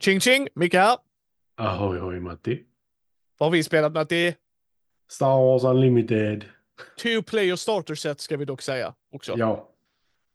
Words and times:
Ching 0.00 0.20
ching, 0.20 0.48
Micke 0.54 0.74
här. 0.74 0.98
Ahoy, 1.56 1.98
ahoy 1.98 2.20
Matti. 2.20 2.64
Vad 3.38 3.46
har 3.46 3.50
vi 3.52 3.62
spelat 3.64 3.92
Matti? 3.92 4.34
Star 5.08 5.26
Wars 5.26 5.64
Unlimited. 5.64 6.44
Two 7.02 7.22
player 7.22 7.56
starter 7.56 7.94
set 7.94 8.20
ska 8.20 8.36
vi 8.36 8.44
dock 8.44 8.62
säga 8.62 8.94
också. 9.12 9.34
Ja, 9.38 9.66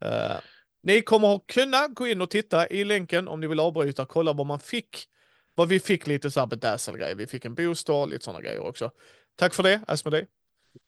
Eh, 0.00 0.36
ni 0.82 1.02
kommer 1.02 1.36
att 1.36 1.46
kunna 1.46 1.88
gå 1.88 2.06
in 2.06 2.20
och 2.20 2.30
titta 2.30 2.68
i 2.68 2.84
länken 2.84 3.28
om 3.28 3.40
ni 3.40 3.46
vill 3.46 3.60
avbryta, 3.60 4.06
kolla 4.06 4.32
vad 4.32 4.46
man 4.46 4.60
fick. 4.60 5.08
Vad 5.54 5.68
vi 5.68 5.80
fick 5.80 6.06
lite 6.06 6.30
så 6.30 6.40
här 6.40 6.46
bedazzle-grejer. 6.46 7.14
Vi 7.14 7.26
fick 7.26 7.44
en 7.44 7.54
booster, 7.54 8.06
lite 8.06 8.24
sådana 8.24 8.40
grejer 8.40 8.60
också. 8.60 8.90
Tack 9.36 9.54
för 9.54 9.62
det, 9.62 9.80
Asmodee. 9.86 10.26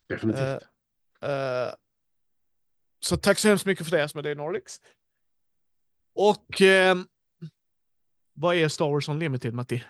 definitivt. 0.08 0.62
Eh, 1.22 1.74
så 3.00 3.16
tack 3.16 3.38
så 3.38 3.48
hemskt 3.48 3.66
mycket 3.66 3.86
för 3.88 3.96
det, 3.96 4.04
Asmodee 4.04 4.34
Nordics. 4.34 4.80
Och 6.14 6.60
ehm, 6.62 7.06
vad 8.40 8.56
är 8.56 8.68
Star 8.68 8.90
Wars 8.90 9.08
Unlimited, 9.08 9.54
Matti? 9.54 9.84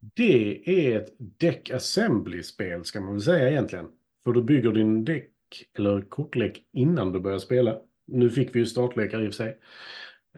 Det 0.00 0.62
är 0.68 1.00
ett 1.00 1.14
deck 1.18 1.70
assembly-spel 1.70 2.84
ska 2.84 3.00
man 3.00 3.12
väl 3.12 3.22
säga 3.22 3.50
egentligen. 3.50 3.88
För 4.24 4.32
du 4.32 4.42
bygger 4.42 4.72
din 4.72 5.04
däck 5.04 5.30
eller 5.78 6.00
kortlek 6.00 6.64
innan 6.72 7.12
du 7.12 7.20
börjar 7.20 7.38
spela. 7.38 7.76
Nu 8.06 8.30
fick 8.30 8.54
vi 8.54 8.58
ju 8.58 8.66
startlekar 8.66 9.22
i 9.22 9.28
och 9.28 9.34
för 9.34 9.44
sig. 9.44 9.58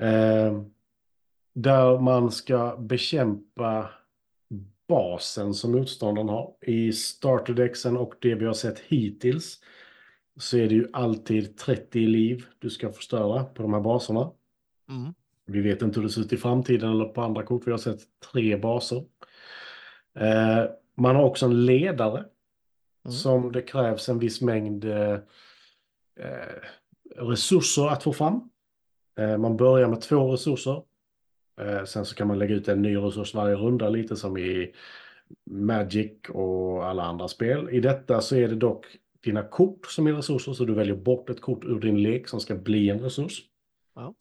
Eh, 0.01 0.63
där 1.55 2.01
man 2.01 2.31
ska 2.31 2.77
bekämpa 2.77 3.91
basen 4.89 5.55
som 5.55 5.73
motståndaren 5.73 6.29
har. 6.29 6.55
I 6.61 6.93
starterdexen 6.93 7.97
och 7.97 8.15
det 8.21 8.35
vi 8.35 8.47
har 8.47 8.55
sett 8.55 8.79
hittills 8.79 9.61
så 10.37 10.57
är 10.57 10.69
det 10.69 10.75
ju 10.75 10.89
alltid 10.93 11.57
30 11.57 11.99
liv 11.99 12.45
du 12.59 12.71
ska 12.71 12.93
förstöra 12.93 13.45
på 13.45 13.63
de 13.63 13.73
här 13.73 13.81
baserna. 13.81 14.31
Mm. 14.89 15.15
Vi 15.51 15.61
vet 15.61 15.83
inte 15.83 16.01
hur 16.01 16.07
det 16.07 16.13
ser 16.13 16.21
ut 16.21 16.33
i 16.33 16.37
framtiden 16.37 16.91
eller 16.91 17.05
på 17.05 17.23
andra 17.23 17.43
kort. 17.43 17.67
Vi 17.67 17.71
har 17.71 17.79
sett 17.79 18.01
tre 18.33 18.57
baser. 18.57 19.05
Eh, 20.19 20.65
man 20.95 21.17
har 21.17 21.25
också 21.25 21.47
en 21.47 21.67
ledare 21.67 22.25
Mm. 23.05 23.13
som 23.13 23.53
det 23.53 23.63
krävs 23.63 24.09
en 24.09 24.19
viss 24.19 24.41
mängd 24.41 24.85
eh, 24.85 25.19
eh, 26.21 26.61
resurser 27.17 27.87
att 27.89 28.03
få 28.03 28.13
fram. 28.13 28.51
Eh, 29.19 29.39
man 29.39 29.57
börjar 29.57 29.89
med 29.89 30.01
två 30.01 30.33
resurser. 30.33 30.83
Eh, 31.61 31.85
sen 31.85 32.05
så 32.05 32.15
kan 32.15 32.29
man 32.29 32.39
lägga 32.39 32.55
ut 32.55 32.69
en 32.69 32.83
ny 32.83 32.97
resurs 32.97 33.35
varje 33.35 33.57
runda, 33.57 33.89
lite 33.89 34.17
som 34.17 34.39
i 34.39 34.75
Magic 35.51 36.13
och 36.29 36.85
alla 36.87 37.03
andra 37.03 37.29
spel. 37.29 37.69
I 37.71 37.81
detta 37.81 38.21
så 38.21 38.37
är 38.37 38.49
det 38.49 38.55
dock 38.57 38.87
dina 39.25 39.43
kort 39.43 39.87
som 39.87 40.07
är 40.07 40.13
resurser, 40.13 40.53
så 40.53 40.65
du 40.65 40.75
väljer 40.75 40.97
bort 40.97 41.31
ett 41.31 41.41
kort 41.41 41.65
ur 41.65 41.81
din 41.81 42.03
lek 42.03 42.29
som 42.29 42.41
ska 42.41 42.55
bli 42.55 42.91
en 42.91 43.01
resurs. 43.01 43.43
Ja. 43.95 44.15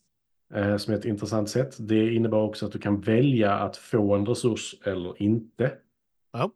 Eh, 0.53 0.77
som 0.77 0.93
är 0.93 0.97
ett 0.97 1.05
intressant 1.05 1.49
sätt. 1.49 1.75
Det 1.79 2.13
innebär 2.13 2.37
också 2.37 2.65
att 2.65 2.71
du 2.71 2.79
kan 2.79 3.01
välja 3.01 3.53
att 3.53 3.77
få 3.77 4.15
en 4.15 4.25
resurs 4.25 4.75
eller 4.83 5.21
inte. 5.21 5.71
Ja, 6.33 6.51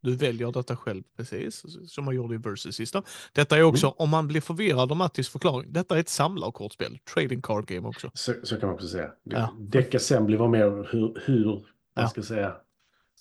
du 0.00 0.16
väljer 0.16 0.52
detta 0.52 0.76
själv 0.76 1.02
precis, 1.16 1.64
som 1.92 2.04
man 2.04 2.14
gjorde 2.14 2.34
i 2.34 2.38
Versus 2.38 2.76
System. 2.76 3.02
Detta 3.32 3.56
är 3.58 3.62
också, 3.62 3.88
om 3.88 4.10
man 4.10 4.28
blir 4.28 4.40
förvirrad 4.40 4.90
av 4.90 4.96
Mattis 4.96 5.28
förklaring, 5.28 5.72
detta 5.72 5.96
är 5.96 6.00
ett 6.00 6.08
samlarkortspel, 6.08 6.98
trading 7.14 7.42
card 7.42 7.66
game 7.66 7.88
också. 7.88 8.10
Så, 8.14 8.34
så 8.42 8.56
kan 8.56 8.66
man 8.68 8.74
också 8.74 8.88
säga. 8.88 9.10
Ja. 9.24 9.54
Deck 9.58 9.94
Assembly 9.94 10.36
var 10.36 10.48
mer 10.48 10.88
hur, 10.92 11.20
hur 11.26 11.44
man 11.44 11.62
Ja. 11.94 12.08
ska 12.08 12.22
säga, 12.22 12.54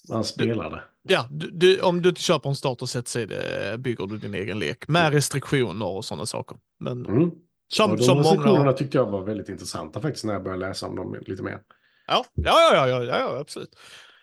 man 0.10 0.24
spelade. 0.24 0.82
Ja, 1.10 1.28
du, 1.32 1.52
du, 1.52 1.82
om 1.82 2.02
du 2.02 2.10
inte 2.10 2.22
köper 2.22 2.50
en 2.50 2.56
starterset 2.56 3.08
så 3.08 3.20
det, 3.26 3.76
bygger 3.80 4.08
du 4.08 4.18
din 4.18 4.34
egen 4.34 4.60
lek 4.60 4.88
med 4.88 5.14
restriktioner 5.14 5.86
och 5.88 6.06
sådana 6.06 6.26
saker. 6.26 6.58
Men 6.80 7.06
Mm. 7.06 7.32
Som, 7.68 7.92
och 7.92 7.98
de 7.98 8.04
som 8.04 8.42
många... 8.46 8.74
tyckte 8.74 8.98
jag 8.98 9.06
var 9.06 9.24
väldigt 9.24 9.50
intressanta 9.50 10.02
faktiskt 10.02 10.26
när 10.26 10.34
jag 10.34 10.44
började 10.44 10.68
läsa 10.68 10.88
om 10.88 10.96
dem 10.96 11.18
lite 11.22 11.44
mer. 11.44 11.60
Ja, 12.08 12.26
ja, 12.34 12.72
ja, 12.74 12.88
ja, 12.88 13.04
ja, 13.04 13.38
absolut. 13.40 13.76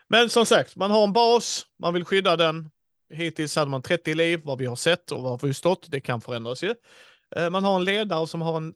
Men 0.09 0.31
som 0.31 0.47
sagt, 0.47 0.77
man 0.77 0.91
har 0.91 1.05
en 1.05 1.13
bas, 1.13 1.67
man 1.79 1.95
vill 1.95 2.05
skydda 2.05 2.37
den. 2.37 2.71
Hittills 3.11 3.57
hade 3.57 3.71
man 3.71 3.83
30 3.83 4.15
liv, 4.15 4.41
vad 4.45 4.59
vi 4.59 4.67
har 4.67 4.77
sett 4.77 5.13
och 5.13 5.23
vad 5.23 5.41
vi 5.43 5.47
har 5.47 5.53
förstått. 5.53 5.87
Det 5.89 6.01
kan 6.01 6.21
förändras 6.21 6.63
ju. 6.63 6.75
Eh, 7.37 7.51
Man 7.51 7.65
har 7.65 7.77
en 7.77 7.85
ledare 7.85 8.27
som 8.27 8.43
har 8.43 8.57
en 8.57 8.75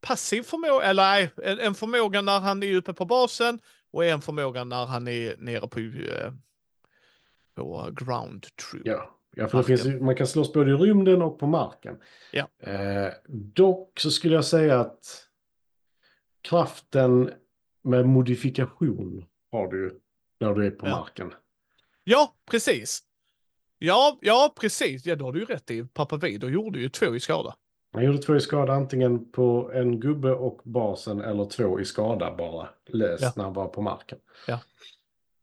passiv 0.00 0.42
förmåga, 0.42 0.84
eller 0.84 1.02
nej, 1.02 1.30
en, 1.60 1.74
förmåga 1.74 2.20
när 2.22 2.40
han 2.40 2.62
är 2.62 2.76
uppe 2.76 2.92
på 2.92 3.04
basen 3.04 3.60
och 3.92 4.04
en 4.04 4.20
förmåga 4.20 4.64
när 4.64 4.86
han 4.86 5.08
är 5.08 5.36
nere 5.38 5.68
på, 5.68 5.80
eh, 5.80 6.32
på 7.54 7.90
ground 7.92 8.46
troop. 8.56 8.82
Ja, 8.84 9.17
ja 9.38 9.48
för 9.48 9.62
finns, 9.62 9.84
man 10.00 10.14
kan 10.16 10.26
slåss 10.26 10.52
både 10.52 10.70
i 10.70 10.74
rymden 10.74 11.22
och 11.22 11.38
på 11.38 11.46
marken. 11.46 11.96
Ja. 12.32 12.48
Eh, 12.58 13.12
dock 13.28 14.00
så 14.00 14.10
skulle 14.10 14.34
jag 14.34 14.44
säga 14.44 14.80
att 14.80 15.24
kraften 16.42 17.30
med 17.82 18.06
modifikation 18.06 19.24
har 19.52 19.68
du 19.68 20.00
när 20.40 20.54
du 20.54 20.66
är 20.66 20.70
på 20.70 20.86
Ja. 20.86 20.90
marken. 20.90 21.34
Ja, 22.04 22.34
precis. 22.50 23.00
Ja, 23.78 24.18
ja, 24.20 24.54
precis. 24.60 25.06
Ja, 25.06 25.16
då 25.16 25.24
har 25.24 25.32
du 25.32 25.38
ju 25.40 25.44
rätt 25.44 25.70
i. 25.70 25.84
Pappa 25.84 26.16
Vido 26.16 26.48
gjorde 26.48 26.78
ju 26.78 26.88
två 26.88 27.14
i 27.16 27.20
skada. 27.20 27.54
Han 27.92 28.04
gjorde 28.04 28.18
två 28.18 28.36
i 28.36 28.40
skada 28.40 28.72
antingen 28.72 29.32
på 29.32 29.70
en 29.74 30.00
gubbe 30.00 30.32
och 30.32 30.60
basen 30.64 31.20
eller 31.20 31.44
två 31.44 31.80
i 31.80 31.84
skada 31.84 32.34
bara 32.38 32.68
löst 32.86 33.22
Ja. 33.22 33.32
när 33.36 33.44
han 33.44 33.52
var 33.52 33.68
på 33.68 33.82
marken. 33.82 34.18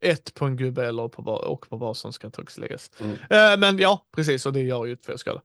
Ett 0.06 0.34
på 0.34 0.46
en 0.46 0.58
gubbe 0.58 0.88
eller 0.88 1.08
på, 1.08 1.22
ba- 1.22 1.46
och 1.48 1.70
på 1.70 1.78
basen 1.78 2.14
ska 2.14 2.32
läggas. 2.58 2.92
Mm. 3.00 3.12
Eh, 3.14 3.60
men 3.60 3.80
ja, 3.80 4.06
precis, 4.16 4.46
och 4.46 4.54
det 4.54 4.62
gör 4.62 4.86
ju 4.86 4.96
två 4.96 5.18
skada. 5.18 5.42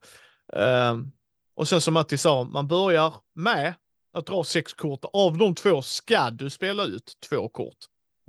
Eh, 0.52 0.98
och 1.54 1.68
sen 1.68 1.80
som 1.80 1.94
Matti 1.94 2.18
sa, 2.18 2.44
man 2.44 2.68
börjar 2.68 3.14
med 3.34 3.74
att 4.12 4.26
dra 4.26 4.44
sex 4.44 4.74
kort. 4.74 5.04
Av 5.12 5.38
de 5.38 5.54
två 5.54 5.82
ska 5.82 6.30
du 6.30 6.50
spela 6.50 6.84
ut 6.84 7.12
två 7.28 7.48
kort. 7.48 7.76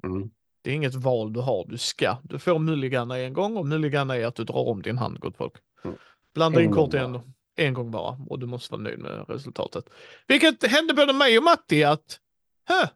Mm. 0.03 0.30
Det 0.62 0.72
är 0.72 0.75
inget 0.75 0.96
val 0.96 1.34
du 1.34 1.40
har, 1.40 1.66
du 1.68 1.78
ska. 1.78 2.18
Du 2.24 2.40
får 2.40 2.59
mulligana 2.59 3.18
en 3.18 3.34
gång 3.34 3.58
och 3.58 3.66
mulligana 3.66 4.18
är 4.18 4.25
att 4.25 4.36
du 4.36 4.44
drar 4.44 4.68
om 4.68 4.81
din 4.81 4.98
hand, 4.98 5.19
gott 5.19 5.38
folk. 5.38 5.53
Mm. 5.84 5.98
Blanda 6.34 6.62
in 6.62 6.74
kort 6.74 6.94
en, 6.94 7.19
en 7.56 7.74
gång 7.74 7.92
bara 7.92 8.18
och 8.30 8.40
du 8.40 8.46
måste 8.46 8.74
vara 8.74 8.81
nöjd 8.81 9.00
med 9.00 9.25
resultatet. 9.30 9.86
Vilket 10.28 10.72
hände 10.72 10.94
både 10.94 11.13
mig 11.13 11.38
och 11.38 11.44
Matti 11.44 11.84
att, 11.84 12.19
hö, 12.66 12.88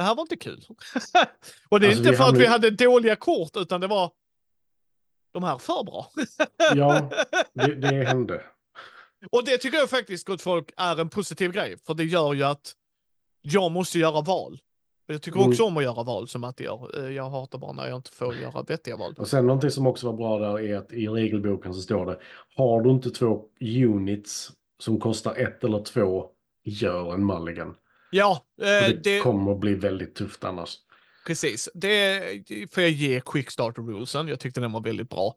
det 0.00 0.04
här 0.04 0.14
var 0.14 0.22
inte 0.22 0.36
kul. 0.36 0.64
och 1.68 1.80
det 1.80 1.86
är 1.86 1.88
Alltså, 1.90 2.04
inte 2.04 2.16
för 2.16 2.24
att 2.28 2.36
vi 2.38 2.46
hade 2.46 2.70
dåliga 2.70 3.16
kort 3.16 3.56
utan 3.56 3.80
det 3.80 3.86
var 3.86 4.10
de 5.32 5.42
här 5.44 5.58
för 5.58 5.84
bra. 5.84 6.10
Ja, 6.74 7.10
det, 7.52 7.74
det 7.74 8.04
hände. 8.04 8.42
Och 9.32 9.44
det 9.44 9.58
tycker 9.58 9.78
jag 9.78 9.90
faktiskt, 9.90 10.26
gott 10.26 10.42
folk, 10.42 10.70
är 10.76 11.00
en 11.00 11.08
positiv 11.08 11.52
grej. 11.52 11.76
För 11.86 11.94
det 11.94 12.04
gör 12.04 12.34
ju 12.34 12.42
att 12.42 12.72
jag 13.42 13.72
måste 13.72 13.98
göra 13.98 14.20
val. 14.20 14.58
Jag 15.06 15.22
tycker 15.22 15.38
Mm. 15.38 15.50
också 15.50 15.64
om 15.64 15.76
att 15.76 15.82
göra 15.82 16.02
val 16.02 16.28
som 16.28 16.40
Matti 16.40 16.64
gör. 16.64 17.04
Eh, 17.04 17.12
Jag 17.12 17.30
hatar 17.30 17.58
bara 17.58 17.72
när 17.72 17.86
jag 17.88 17.96
inte 17.96 18.10
får 18.12 18.34
göra 18.34 18.62
vettiga 18.62 18.96
val. 18.96 19.14
Och 19.18 19.28
sen 19.28 19.46
någonting 19.46 19.70
som 19.70 19.86
också 19.86 20.06
var 20.06 20.16
bra 20.16 20.38
där 20.38 20.60
är 20.60 20.76
att 20.76 20.92
i 20.92 21.08
regelboken 21.08 21.74
så 21.74 21.80
står 21.80 22.06
det 22.06 22.18
har 22.56 22.80
du 22.82 22.90
inte 22.90 23.10
två 23.10 23.44
units 23.60 24.50
som 24.78 25.00
kostar 25.00 25.34
ett 25.34 25.64
eller 25.64 25.82
två, 25.82 26.26
gör 26.64 27.14
en 27.14 27.26
mulligan. 27.26 27.74
Ja, 28.10 28.44
eh, 28.62 28.66
det, 28.66 29.00
det, 29.04 29.20
kommer 29.20 29.52
att 29.52 29.60
bli 29.60 29.74
väldigt 29.74 30.14
tufft 30.14 30.44
annars. 30.44 30.76
precis. 31.26 31.68
Det 31.74 32.22
får 32.70 32.82
jag 32.82 32.92
ge 32.92 33.20
Quick 33.20 33.50
Starter 33.50 33.82
Rulesen. 33.82 34.28
Jag 34.28 34.40
tyckte 34.40 34.60
den 34.60 34.72
var 34.72 34.80
väldigt 34.80 35.10
bra. 35.10 35.36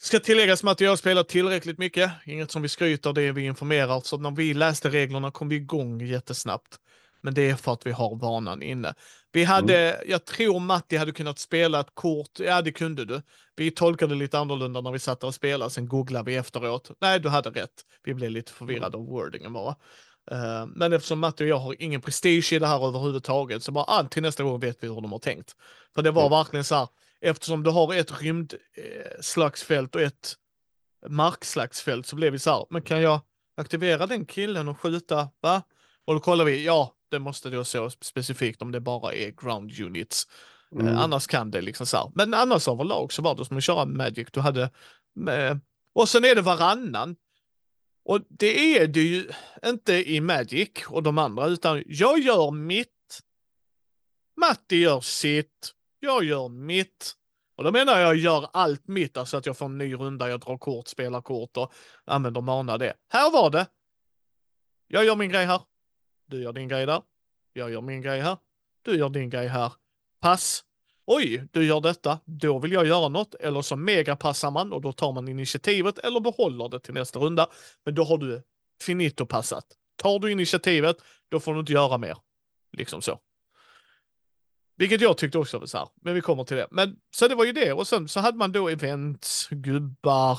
Ska 0.00 0.20
tilläggas 0.20 0.62
med 0.62 0.72
att 0.72 0.80
jag 0.80 0.90
har 0.90 0.96
spelat 0.96 1.28
tillräckligt 1.28 1.78
mycket. 1.78 2.12
Inget 2.26 2.50
som 2.50 2.62
vi 2.62 2.68
skryter, 2.68 3.12
det 3.12 3.22
är 3.22 3.32
vi 3.32 3.44
informerar. 3.44 4.00
Så 4.00 4.18
när 4.18 4.30
vi 4.30 4.54
läste 4.54 4.90
reglerna 4.90 5.30
kom 5.30 5.48
vi 5.48 5.56
igång 5.56 6.00
jättesnabbt. 6.00 6.78
Men 7.24 7.34
det 7.34 7.50
är 7.50 7.54
för 7.54 7.72
att 7.72 7.86
vi 7.86 7.92
har 7.92 8.16
vanan 8.16 8.62
inne. 8.62 8.94
Vi 9.32 9.44
hade, 9.44 10.04
jag 10.06 10.24
tror 10.24 10.60
Matti 10.60 10.96
hade 10.96 11.12
kunnat 11.12 11.38
spela 11.38 11.80
ett 11.80 11.94
kort, 11.94 12.38
ja 12.38 12.62
det 12.62 12.72
kunde 12.72 13.04
du. 13.04 13.22
Vi 13.56 13.70
tolkade 13.70 14.14
lite 14.14 14.38
annorlunda 14.38 14.80
när 14.80 14.92
vi 14.92 14.98
satt 14.98 15.24
och 15.24 15.34
spelade, 15.34 15.70
sen 15.70 15.88
googlade 15.88 16.30
vi 16.30 16.36
efteråt. 16.36 16.90
Nej, 17.00 17.20
du 17.20 17.28
hade 17.28 17.50
rätt. 17.50 17.70
Vi 18.04 18.14
blev 18.14 18.30
lite 18.30 18.52
förvirrade 18.52 18.96
av 18.96 19.06
wordingen 19.06 19.52
bara. 19.52 19.76
Eh, 20.30 20.66
men 20.66 20.92
eftersom 20.92 21.20
Matti 21.20 21.44
och 21.44 21.48
jag 21.48 21.58
har 21.58 21.82
ingen 21.82 22.00
prestige 22.00 22.52
i 22.52 22.58
det 22.58 22.66
här 22.66 22.88
överhuvudtaget 22.88 23.62
så 23.62 23.72
bara 23.72 24.08
till 24.08 24.22
nästa 24.22 24.42
gång 24.42 24.60
vet 24.60 24.78
vi 24.84 24.88
hur 24.88 25.00
de 25.00 25.12
har 25.12 25.18
tänkt. 25.18 25.56
För 25.94 26.02
det 26.02 26.10
var 26.10 26.22
Mm. 26.26 26.30
verkligen 26.30 26.64
så 26.64 26.74
här, 26.74 26.88
eftersom 27.20 27.62
du 27.62 27.70
har 27.70 27.94
ett 27.94 28.22
rymdslagsfält 28.22 29.94
och 29.94 30.00
ett 30.00 30.34
markslagsfält 31.08 32.06
så 32.06 32.16
blev 32.16 32.32
vi 32.32 32.38
så 32.38 32.50
här, 32.50 32.66
men 32.70 32.82
kan 32.82 33.02
jag 33.02 33.20
aktivera 33.56 34.06
den 34.06 34.26
killen 34.26 34.68
och 34.68 34.80
skjuta, 34.80 35.28
va? 35.40 35.62
Och 36.04 36.14
då 36.14 36.20
kollar 36.20 36.44
vi, 36.44 36.64
ja, 36.64 36.92
det 37.10 37.18
måste 37.18 37.50
då 37.50 37.64
så 37.64 37.90
specifikt 37.90 38.62
om 38.62 38.72
det 38.72 38.80
bara 38.80 39.12
är 39.14 39.30
ground 39.30 39.80
units. 39.80 40.26
Eh, 40.72 40.80
Mm. 40.80 40.96
annars 40.98 41.26
kan 41.26 41.50
det 41.50 41.60
liksom 41.60 41.86
så 41.86 41.96
här. 41.96 42.12
Men 42.14 42.34
annars 42.34 42.68
överlag 42.68 43.12
så 43.12 43.22
var 43.22 43.34
det 43.34 43.44
som 43.44 43.56
att 43.56 43.64
köra 43.64 43.84
Magic. 43.84 44.28
Du 44.32 44.40
hade, 44.40 44.62
eh, 45.28 45.56
och 45.94 46.08
sen 46.08 46.24
är 46.24 46.34
det 46.34 46.40
varannan. 46.42 47.16
Och 48.04 48.20
det 48.28 48.78
är 48.78 48.86
det 48.86 49.00
ju 49.02 49.30
inte 49.66 50.10
i 50.10 50.20
Magic 50.20 50.70
och 50.88 51.02
de 51.02 51.18
andra, 51.18 51.46
utan 51.46 51.82
jag 51.86 52.18
gör 52.18 52.50
mitt. 52.50 53.20
Matti 54.36 54.76
gör 54.76 55.00
sitt. 55.00 55.72
Jag 56.00 56.24
gör 56.24 56.48
mitt. 56.48 57.14
Och 57.56 57.64
då 57.64 57.72
menar 57.72 58.00
jag 58.00 58.16
gör 58.16 58.48
allt 58.52 58.88
mitt, 58.88 59.16
alltså 59.16 59.36
att 59.36 59.46
jag 59.46 59.58
får 59.58 59.66
en 59.66 59.78
ny 59.78 59.94
runda, 59.94 60.28
jag 60.28 60.40
drar 60.40 60.58
kort, 60.58 60.88
spelar 60.88 61.22
kort 61.22 61.56
och 61.56 61.72
använder 62.04 62.40
mana 62.40 62.78
det. 62.78 62.94
Här 63.08 63.30
var 63.30 63.50
det. 63.50 63.66
Jag 64.88 65.04
gör 65.04 65.16
min 65.16 65.30
grej 65.30 65.46
här. 65.46 65.60
Du 66.26 66.42
gör 66.42 66.52
din 66.52 66.68
grej 66.68 66.86
där. 66.86 67.02
Jag 67.52 67.70
gör 67.70 67.80
min 67.80 68.02
grej 68.02 68.20
här. 68.20 68.36
du 68.82 68.96
gör 68.96 69.08
din 69.08 69.30
grej 69.30 69.48
här. 69.48 69.72
Pass. 70.20 70.64
Oj, 71.06 71.48
du 71.52 71.66
gör 71.66 71.80
detta. 71.80 72.18
Då 72.24 72.58
vill 72.58 72.72
jag 72.72 72.86
göra 72.86 73.08
något. 73.08 73.34
Eller 73.34 73.62
så 73.62 73.76
megapassar 73.76 74.50
man 74.50 74.72
och 74.72 74.80
då 74.80 74.92
tar 74.92 75.12
man 75.12 75.28
initiativet 75.28 75.98
eller 75.98 76.20
behåller 76.20 76.68
det 76.68 76.80
till 76.80 76.94
nästa 76.94 77.18
runda. 77.18 77.46
Men 77.84 77.94
då 77.94 78.04
har 78.04 78.18
du 78.18 78.42
finito 78.82 79.26
passat. 79.26 79.64
Tar 79.96 80.18
du 80.18 80.32
initiativet, 80.32 80.96
då 81.28 81.40
får 81.40 81.54
du 81.54 81.60
inte 81.60 81.72
göra 81.72 81.98
mer. 81.98 82.16
Liksom 82.76 83.02
så. 83.02 83.18
Vilket 84.76 85.00
jag 85.00 85.18
tyckte 85.18 85.38
också 85.38 85.58
var 85.58 85.66
så 85.66 85.78
här, 85.78 85.88
men 86.02 86.14
vi 86.14 86.20
kommer 86.20 86.44
till 86.44 86.56
det. 86.56 86.66
Men 86.70 86.96
så 87.16 87.28
det 87.28 87.34
var 87.34 87.44
ju 87.44 87.52
det 87.52 87.72
och 87.72 87.86
sen 87.86 88.08
så 88.08 88.20
hade 88.20 88.38
man 88.38 88.52
då 88.52 88.68
events, 88.68 89.48
gubbar, 89.50 90.38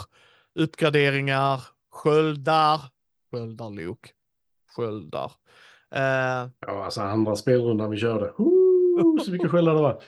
uppgraderingar, 0.55 1.61
sköldar, 1.91 2.81
sköldar 3.31 3.69
Luke, 3.69 4.09
sköldar. 4.75 5.31
Eh, 5.95 6.49
Ja, 6.59 6.85
alltså 6.85 7.01
andra 7.01 7.35
spelrundan 7.35 7.89
vi 7.91 7.97
körde. 7.97 8.31
Ooh, 8.37 9.23
så 9.23 9.31
mycket 9.31 9.51
sköldar 9.51 9.73
det 9.75 9.81
var 9.81 10.01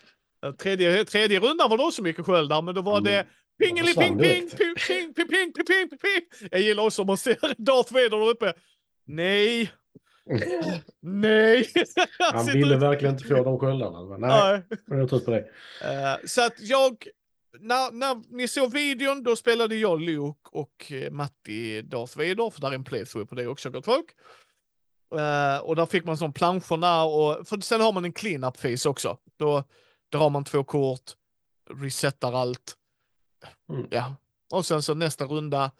tredje, 0.59 1.05
tredje 1.05 1.39
rundan 1.39 1.69
var 1.69 1.77
det 1.77 1.83
också 1.83 2.01
mycket 2.01 2.25
sköldar, 2.25 2.61
men 2.61 2.75
då 2.75 2.81
var 2.81 3.01
det 3.01 3.19
Mm. 3.59 3.75
pingeli 3.75 3.93
ping 3.93 4.17
ping 4.17 4.49
ping 4.49 4.75
ping 4.87 5.13
ping 5.13 5.27
ping 5.27 5.53
ping 5.53 5.89
ping. 5.89 6.49
Jag 6.51 6.61
gillar 6.61 6.83
också 6.83 7.01
om 7.01 7.07
man 7.07 7.17
ser 7.17 7.37
Darth 7.57 7.93
Vader 7.93 8.09
där 8.09 8.29
uppe. 8.29 8.53
Nej, 9.05 9.71
nej. 11.01 11.69
Han 12.33 12.45
ville 12.45 12.77
verkligen 12.77 13.13
inte 13.15 13.27
få 13.27 13.43
de 13.43 13.59
sköldarna. 13.59 14.05
Men 14.05 14.21
Nej, 14.21 14.61
Nej. 14.87 14.99
jag 14.99 15.09
trött 15.09 15.25
på 15.25 15.31
det. 15.31 15.39
Eh, 15.81 16.25
så 16.25 16.45
att 16.45 16.53
jag, 16.59 17.07
när, 17.59 17.91
när 17.91 18.35
ni 18.37 18.47
såg 18.47 18.73
videon, 18.73 19.23
då 19.23 19.35
spelade 19.35 19.75
jag 19.75 20.01
Luke 20.01 20.39
och 20.51 20.91
eh, 20.91 21.11
Matti 21.11 21.81
Darth 21.81 22.17
Vader, 22.17 22.49
för 22.49 22.61
där 22.61 22.69
är 22.69 22.75
en 22.75 22.83
playthrough 22.83 23.29
på 23.29 23.35
det 23.35 23.47
också, 23.47 23.69
gott 23.69 23.85
folk. 23.85 24.05
Eh, 25.15 25.57
och 25.63 25.75
där 25.75 25.85
fick 25.85 26.05
man 26.05 26.17
sån 26.17 26.33
planscherna 26.33 27.03
och, 27.03 27.47
för 27.47 27.61
sen 27.61 27.81
har 27.81 27.93
man 27.93 28.05
en 28.05 28.13
clean-up 28.13 28.57
face 28.57 28.89
också. 28.89 29.17
Då 29.39 29.63
drar 30.11 30.29
man 30.29 30.43
två 30.43 30.63
kort, 30.63 31.11
resetar 31.69 32.33
allt. 32.33 32.75
Mm. 33.69 33.87
Ja, 33.91 34.15
och 34.51 34.65
sen 34.65 34.81
så 34.81 34.93
nästa 34.93 35.25
runda, 35.25 35.71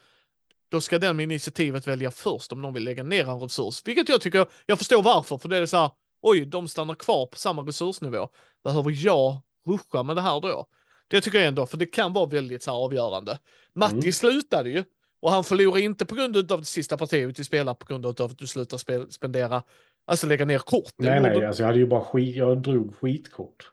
då 0.69 0.81
ska 0.81 1.00
den 1.00 1.18
med 1.18 1.24
initiativet 1.24 1.88
välja 1.88 2.12
först 2.12 2.51
om 2.51 2.62
de 2.62 2.74
vill 2.74 2.83
lägga 2.83 3.03
ner 3.03 3.29
en 3.29 3.39
resurs. 3.39 3.81
Vilket 3.85 4.09
jag 4.09 4.21
tycker, 4.21 4.45
jag 4.65 4.77
förstår 4.77 5.03
varför, 5.03 5.38
för 5.38 5.50
det 5.50 5.57
är 5.57 5.65
så 5.65 5.77
här, 5.77 5.91
oj, 6.21 6.45
de 6.45 6.68
stannar 6.68 6.95
kvar 6.95 7.25
på 7.25 7.38
samma 7.38 7.62
resursnivå. 7.62 8.29
Behöver 8.63 9.06
jag 9.06 9.41
ruscha 9.68 10.03
med 10.03 10.15
det 10.15 10.21
här 10.21 10.41
då? 10.41 10.65
Det 11.07 11.21
tycker 11.21 11.38
jag 11.38 11.47
ändå, 11.47 11.65
för 11.65 11.77
det 11.77 11.85
kan 11.85 12.13
vara 12.13 12.25
väldigt 12.25 12.63
så 12.63 12.71
här 12.71 12.77
avgörande. 12.77 13.39
Matti 13.74 13.95
Mm. 13.95 14.13
slutade 14.13 14.69
ju 14.69 14.83
och 15.19 15.31
han 15.31 15.44
förlorar 15.44 15.77
inte 15.77 16.06
på 16.06 16.15
grund 16.15 16.51
av 16.51 16.59
det 16.59 16.65
sista 16.65 16.97
partiet 16.97 17.39
vi 17.39 17.44
spelar 17.44 17.74
på 17.74 17.85
grund 17.85 18.06
av 18.06 18.21
att 18.21 18.38
du 18.38 18.47
slutar 18.47 19.07
spendera, 19.12 19.63
alltså 20.06 20.27
lägga 20.27 20.45
ner 20.45 20.59
kort. 20.59 20.91
Nej, 20.97 21.21
nej, 21.21 21.45
alltså 21.45 21.62
jag 21.63 21.68
hade 21.68 21.79
ju 21.79 21.88
bara 21.88 22.03
skit, 22.03 22.35
jag 22.35 22.62
drog 22.62 22.95
skitkort. 22.95 23.71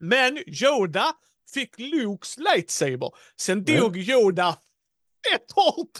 Men 0.00 0.38
Yoda 0.46 1.12
fick 1.54 1.78
Lukes 1.78 2.38
lightsaber. 2.38 3.10
Sen 3.36 3.64
Ja. 3.66 3.80
dog 3.80 3.96
Yoda 3.96 4.58
fett 5.30 5.52
hårt. 5.54 5.98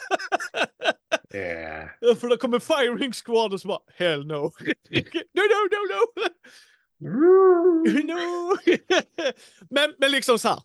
Eh. 1.35 2.15
För 2.17 2.29
då 2.29 2.37
kommer 2.37 2.59
Firing 2.59 3.12
Squad 3.12 3.53
och 3.53 3.61
så 3.61 3.69
bara 3.69 3.81
hell 3.95 4.27
no. 4.27 4.35
no, 4.91 5.43
no, 5.43 5.69
no, 5.71 5.87
no. 5.91 6.23
no. 8.03 8.56
men, 9.71 9.95
men 9.99 10.11
liksom 10.11 10.39
så 10.39 10.49
här. 10.49 10.62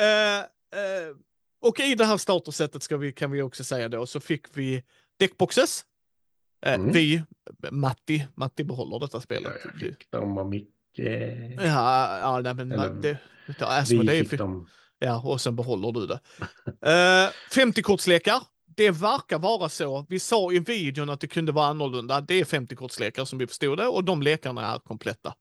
Eh, 0.00 0.38
eh, 0.40 1.16
och 1.60 1.80
i 1.80 1.94
det 1.94 2.04
här 2.04 2.16
startersättet 2.16 2.82
ska 2.82 2.96
vi, 2.96 3.12
kan 3.12 3.30
vi 3.30 3.42
också 3.42 3.64
säga 3.64 3.88
då 3.88 4.06
så 4.06 4.20
fick 4.20 4.56
vi 4.56 4.84
deckboxes. 5.18 5.84
Eh, 6.66 6.74
Mm. 6.74 6.92
Vi, 6.92 7.22
Matti, 7.70 8.26
Matti 8.34 8.64
behåller 8.64 8.98
detta 8.98 9.20
spelet. 9.20 9.52
Jag 9.64 9.74
fick 9.80 10.10
dem 10.10 10.38
av 10.38 10.48
Micke. 10.48 10.68
Ja, 10.92 12.18
ja 12.18 12.40
nej, 12.40 12.54
men 12.54 12.72
Eller, 12.72 12.88
det, 12.88 13.18
det, 13.58 13.64
alltså, 13.64 13.94
Vi 13.94 14.06
det 14.06 14.16
är, 14.16 14.24
fick 14.24 14.38
dem. 14.38 14.68
Ja, 14.98 15.22
och 15.24 15.40
sen 15.40 15.56
behåller 15.56 15.92
du 15.92 16.06
det. 16.06 16.20
Uh, 16.66 17.30
50-kortslekar. 17.50 18.40
Det 18.76 18.90
verkar 18.90 19.38
vara 19.38 19.68
så. 19.68 20.06
Vi 20.08 20.18
sa 20.18 20.52
i 20.52 20.58
videon 20.58 21.10
att 21.10 21.20
det 21.20 21.26
kunde 21.26 21.52
vara 21.52 21.66
annorlunda. 21.66 22.20
Det 22.20 22.34
är 22.34 22.44
50-kortslekar 22.44 23.24
som 23.24 23.38
vi 23.38 23.46
förstod 23.46 23.78
det 23.78 23.86
och 23.86 24.04
de 24.04 24.22
lekarna 24.22 24.74
är 24.74 24.78
kompletta. 24.78 25.34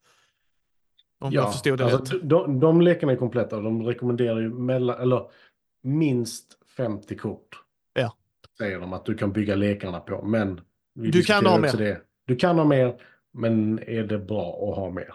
Om 1.19 1.31
jag 1.31 1.51
förstod 1.51 1.77
det 1.77 1.85
alltså, 1.85 2.15
rätt. 2.15 2.29
de, 2.29 2.59
de 2.59 2.81
lekarna 2.81 3.11
är 3.11 3.15
kompletta 3.15 3.57
och 3.57 3.63
de 3.63 3.83
rekommenderar 3.83 4.39
ju 4.39 4.49
mellan, 4.49 5.01
eller 5.01 5.31
minst 5.83 6.57
50 6.77 7.17
kort. 7.17 7.63
Ja. 7.93 8.13
Säger 8.57 8.79
de 8.79 8.93
att 8.93 9.05
du 9.05 9.15
kan 9.15 9.31
bygga 9.31 9.55
lekarna 9.55 9.99
på, 9.99 10.23
men 10.25 10.61
vi 10.95 11.11
Du 11.11 11.21
kan 11.21 11.45
ha 11.45 11.59
också 11.59 11.77
Det. 11.77 12.01
Du 12.25 12.35
kan 12.35 12.57
ha 12.57 12.65
mer, 12.65 13.01
men 13.33 13.79
är 13.79 14.03
det 14.03 14.19
bra 14.19 14.69
att 14.69 14.75
ha 14.77 14.89
mer? 14.89 15.13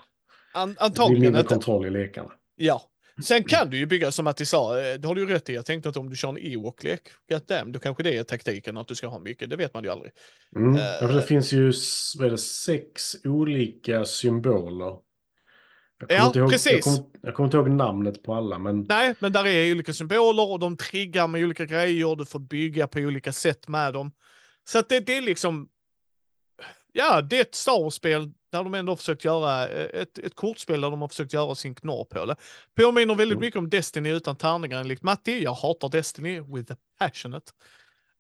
An, 0.55 0.69
Det 0.69 0.75
blir 0.75 0.85
antagligen 0.85 1.23
mindre 1.23 1.41
inte. 1.41 1.55
kontroll 1.55 1.87
i 1.87 1.91
lekarna. 1.91 2.33
Ja. 2.57 2.83
Sen 3.23 3.45
kan 3.45 3.71
du 3.71 3.79
ju 3.79 3.87
bygga 3.87 4.13
som 4.13 4.27
att 4.27 4.37
de 4.37 4.47
sa, 4.47 4.81
eh, 4.81 4.95
det 4.95 5.09
har 5.09 5.15
du 5.15 5.21
ju 5.21 5.27
rätt 5.27 5.51
i. 5.51 5.55
Jag 5.55 5.67
tänkte 5.67 5.89
att 5.89 5.97
om 5.97 6.11
du 6.11 6.17
kör 6.17 6.29
en 6.29 6.39
Ewok-lek, 6.39 7.01
damn, 7.47 7.73
då 7.73 7.79
kanske 7.79 8.03
det 8.03 8.17
är 8.17 8.25
taktiken 8.25 8.77
att 8.77 8.89
du 8.89 8.95
ska 8.95 9.07
ha 9.07 9.19
mycket. 9.19 9.51
Det 9.51 9.57
vet 9.57 9.75
man 9.75 9.85
ju 9.85 9.91
aldrig. 9.91 10.13
Mm. 10.57 10.77
Eh. 10.77 10.83
Ja, 11.01 11.07
det 11.07 11.23
finns 11.23 11.53
ju 11.53 11.73
vad 12.19 12.31
det, 12.31 12.39
sex 12.39 13.17
olika 13.25 14.05
symboler. 14.05 14.97
Ja, 16.09 16.27
inte 16.27 16.39
ihåg, 16.39 16.51
precis. 16.51 16.73
Jag 16.73 16.83
kommer, 16.83 17.05
jag 17.23 17.35
kommer 17.35 17.47
inte 17.47 17.57
ihåg 17.57 17.71
namnet 17.71 18.23
på 18.23 18.35
alla, 18.35 18.59
men 18.59 18.87
Nej, 18.89 19.15
men 19.19 19.33
där 19.33 19.47
är 19.47 19.73
olika 19.73 19.93
symboler 19.93 20.51
och 20.51 20.59
de 20.59 20.77
triggar 20.77 21.29
med 21.29 21.45
olika 21.45 21.65
grejer. 21.65 22.17
Du 22.17 22.27
får 22.27 22.39
bygga 22.39 22.87
på 22.87 22.99
olika 22.99 23.33
sätt 23.33 23.69
med 23.69 23.93
dem. 23.93 24.13
Så 24.69 24.79
att 24.79 24.89
det, 24.89 25.01
det 25.01 25.17
är 25.17 25.23
liksom... 25.23 25.69
Ja, 26.93 27.23
det 27.23 27.37
är 27.37 27.41
ett 27.41 27.55
Star 27.55 27.83
Wars-spel 27.83 28.31
där 28.59 28.65
de 28.65 28.75
ändå 28.75 28.97
försökt 28.97 29.25
göra 29.25 29.69
eh, 29.69 30.01
ett, 30.03 30.19
ett 30.19 30.35
kortspel 30.35 30.81
där 30.81 30.91
de 30.91 31.01
har 31.01 31.09
försökt 31.09 31.33
göra 31.33 31.55
sin 31.55 31.75
knorr 31.75 32.05
på 32.05 32.25
det. 32.25 32.37
Påminner 32.77 33.15
väldigt 33.15 33.37
Mm. 33.37 33.47
mycket 33.47 33.59
om 33.59 33.71
Destiny 33.71 34.11
utan 34.11 34.37
tärningar 34.37 34.81
enligt 34.81 35.03
Matti. 35.03 35.43
Jag 35.43 35.55
hatar 35.55 35.89
Destiny 35.89 36.41
with 36.41 36.73
a 36.73 36.77
passionate. 36.99 37.53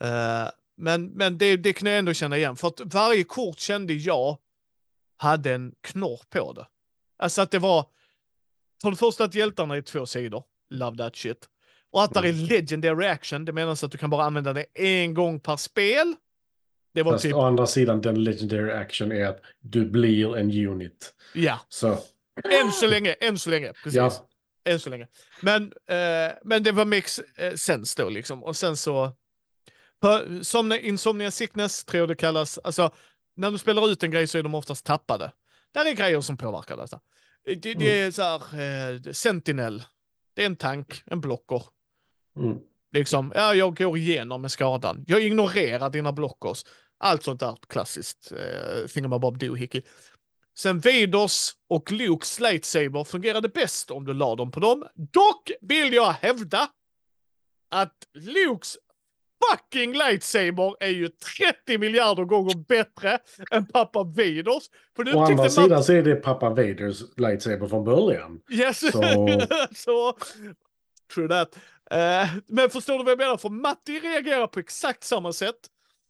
Eh, 0.04 0.48
men 0.76 1.06
men 1.06 1.38
det, 1.38 1.56
det 1.56 1.72
kan 1.72 1.88
jag 1.88 1.98
ändå 1.98 2.12
känna 2.14 2.36
igen 2.36 2.56
för 2.56 2.68
att 2.68 2.80
varje 2.84 3.24
kort 3.24 3.58
kände 3.58 3.92
jag 3.92 4.38
hade 5.16 5.54
en 5.54 5.72
knorr 5.80 6.20
på 6.30 6.52
det. 6.52 6.66
Alltså 7.18 7.42
att 7.42 7.50
det 7.50 7.58
var 7.58 7.86
för 8.82 8.90
det 8.90 8.96
första 8.96 9.24
att 9.24 9.34
hjältarna 9.34 9.76
är 9.76 9.82
två 9.82 10.06
sidor. 10.06 10.44
Love 10.70 10.96
that 10.98 11.16
shit. 11.16 11.48
Och 11.90 12.02
att 12.02 12.14
där 12.14 12.24
är 12.24 12.32
legendary 12.32 13.06
action. 13.06 13.44
Det 13.44 13.52
menas 13.52 13.84
att 13.84 13.92
du 13.92 13.98
kan 13.98 14.10
bara 14.10 14.24
använda 14.24 14.52
det 14.52 14.66
en 14.74 15.14
gång 15.14 15.40
per 15.40 15.56
spel. 15.56 16.14
Det 16.94 17.02
var 17.02 17.12
fast 17.12 17.22
typ, 17.22 17.34
å 17.34 17.40
andra 17.40 17.66
sidan 17.66 18.00
den 18.00 18.24
legendary 18.24 18.70
action 18.72 19.12
är 19.12 19.26
att 19.26 19.40
du 19.60 19.84
blir 19.86 20.36
en 20.36 20.50
unit. 20.68 21.14
ja, 21.34 21.60
Så 21.68 21.88
än 22.62 22.72
så 22.72 22.86
länge, 22.86 23.12
än 23.12 23.38
så 23.38 23.50
länge. 23.50 23.72
Precis. 23.72 23.94
ja, 23.94 24.10
Än 24.64 24.80
så 24.80 24.90
länge. 24.90 25.06
Men, 25.40 25.62
eh, 25.88 26.32
men 26.44 26.62
det 26.62 26.72
var 26.72 26.84
makes 26.84 27.18
eh, 27.18 27.54
sense 27.54 28.02
då 28.02 28.08
liksom. 28.08 28.44
Och 28.44 28.56
sen 28.56 28.76
så, 28.76 29.12
på, 30.00 30.20
som 30.42 30.72
Insomnia 30.72 31.30
Sickness 31.30 31.84
tror 31.84 32.00
jag 32.00 32.08
det 32.08 32.14
kallas, 32.16 32.58
alltså 32.58 32.90
när 33.36 33.50
du 33.50 33.58
spelar 33.58 33.90
ut 33.90 34.02
en 34.02 34.10
grej 34.10 34.26
så 34.26 34.38
är 34.38 34.42
de 34.42 34.54
oftast 34.54 34.86
tappade. 34.86 35.32
Där 35.74 35.84
är 35.86 35.92
grejer 35.92 36.20
som 36.20 36.36
påverkar 36.36 36.76
detta. 36.76 37.00
Det, 37.44 37.54
det 37.54 37.72
Mm. 37.72 37.86
är 38.06 38.10
så 38.10 38.22
här, 38.22 38.40
eh, 38.94 39.12
Sentinel, 39.12 39.82
det 40.34 40.42
är 40.42 40.46
en 40.46 40.56
tank, 40.56 41.02
en 41.06 41.20
blocker. 41.20 41.62
mm. 42.36 42.58
Liksom, 42.92 43.32
ja, 43.34 43.54
jag 43.54 43.76
går 43.76 43.98
igenom 43.98 44.42
med 44.42 44.50
skadan. 44.50 45.04
Jag 45.06 45.22
ignorerar 45.22 45.90
dina 45.90 46.12
blockers. 46.12 46.64
Allt 47.04 47.22
sånt 47.22 47.40
där 47.40 47.56
klassiskt 47.68 48.32
eh, 48.32 48.86
thingamabob 48.86 49.38
doohickey. 49.38 49.82
Sen 50.56 50.80
Vaders 50.80 51.50
och 51.68 51.92
Lukes 51.92 52.40
lightsaber 52.40 53.04
fungerade 53.04 53.48
bäst 53.48 53.90
om 53.90 54.04
du 54.04 54.14
la 54.14 54.34
dem 54.34 54.50
på 54.50 54.60
dem. 54.60 54.86
Dock 54.94 55.50
vill 55.60 55.92
jag 55.92 56.12
hävda 56.12 56.68
att 57.70 57.96
Lukes 58.14 58.76
fucking 59.50 59.92
lightsaber 59.92 60.76
är 60.80 60.88
ju 60.88 61.08
30 61.68 61.78
miljarder 61.78 62.24
gånger 62.24 62.54
bättre 62.68 63.18
än 63.50 63.66
pappa 63.66 64.02
Vaders. 64.02 64.62
För 64.96 65.16
Å 65.16 65.20
andra 65.20 65.36
man- 65.36 65.50
sidan 65.50 65.84
så 65.84 65.92
är 65.92 66.02
det 66.02 66.14
pappa 66.16 66.50
Vaders 66.50 67.02
lightsaber 67.16 67.68
från 67.68 67.84
början. 67.84 68.40
Yes. 68.50 68.92
Så- 68.92 69.28
så... 69.74 70.16
True 71.14 71.28
that. 71.28 71.56
Eh, 71.90 72.28
men 72.46 72.70
förstår 72.70 72.98
du 72.98 73.04
vad 73.04 73.10
jag 73.12 73.18
menar? 73.18 73.36
För 73.36 73.48
Matti 73.48 74.00
reagerar 74.00 74.46
på 74.46 74.60
exakt 74.60 75.04
samma 75.04 75.32
sätt. 75.32 75.56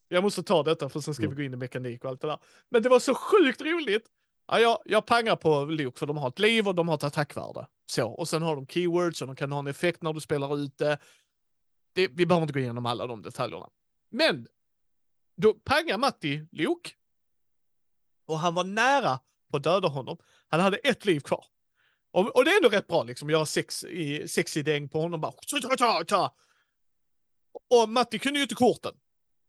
Jag 0.08 0.22
måste 0.22 0.42
ta 0.42 0.62
detta 0.62 0.88
för 0.88 1.00
sen 1.00 1.14
ska 1.14 1.20
vi 1.22 1.26
Mm. 1.26 1.36
gå 1.36 1.42
in 1.42 1.52
i 1.54 1.56
mekanik 1.56 2.04
och 2.04 2.10
allt 2.10 2.20
det 2.20 2.26
där. 2.26 2.38
Men 2.68 2.82
det 2.82 2.88
var 2.88 3.00
så 3.00 3.14
sjukt 3.14 3.60
roligt. 3.60 4.06
Ja, 4.46 4.60
jag, 4.60 4.78
jag 4.84 5.06
pangar 5.06 5.36
på 5.36 5.64
Luke 5.64 5.98
för 5.98 6.06
de 6.06 6.16
har 6.16 6.28
ett 6.28 6.38
liv 6.38 6.68
och 6.68 6.74
de 6.74 6.88
har 6.88 6.94
ett 6.94 7.04
attackvärde. 7.04 7.66
Så, 7.86 8.08
och 8.08 8.28
sen 8.28 8.42
har 8.42 8.56
de 8.56 8.66
keywords 8.66 9.20
och 9.20 9.26
de 9.26 9.36
kan 9.36 9.52
ha 9.52 9.58
en 9.58 9.66
effekt 9.66 10.02
när 10.02 10.12
du 10.12 10.20
spelar 10.20 10.56
ute. 10.58 10.98
Det, 11.92 12.08
vi 12.08 12.26
behöver 12.26 12.42
inte 12.42 12.52
gå 12.52 12.60
igenom 12.60 12.86
alla 12.86 13.06
de 13.06 13.22
detaljerna. 13.22 13.68
Men 14.10 14.46
då 15.36 15.54
pangar 15.54 15.98
Matti 15.98 16.46
Luke. 16.52 16.90
Och 18.26 18.38
han 18.38 18.54
var 18.54 18.64
nära 18.64 19.20
på 19.50 19.56
att 19.56 19.62
döda 19.62 19.88
honom. 19.88 20.18
Han 20.48 20.60
hade 20.60 20.76
ett 20.76 21.04
liv 21.04 21.20
kvar. 21.20 21.44
Och, 22.10 22.36
och 22.36 22.44
det 22.44 22.50
är 22.50 22.56
ändå 22.56 22.68
rätt 22.68 22.86
bra 22.86 23.02
liksom, 23.02 23.30
göra 23.30 23.46
sex 23.46 23.84
i, 23.84 24.28
sex 24.28 24.56
i 24.56 24.62
däng 24.62 24.88
på 24.88 25.00
honom. 25.00 25.20
Bara. 25.20 25.32
Och 27.70 27.88
Matti 27.88 28.18
kunde 28.18 28.38
ju 28.38 28.42
inte 28.42 28.54
korten. 28.54 28.92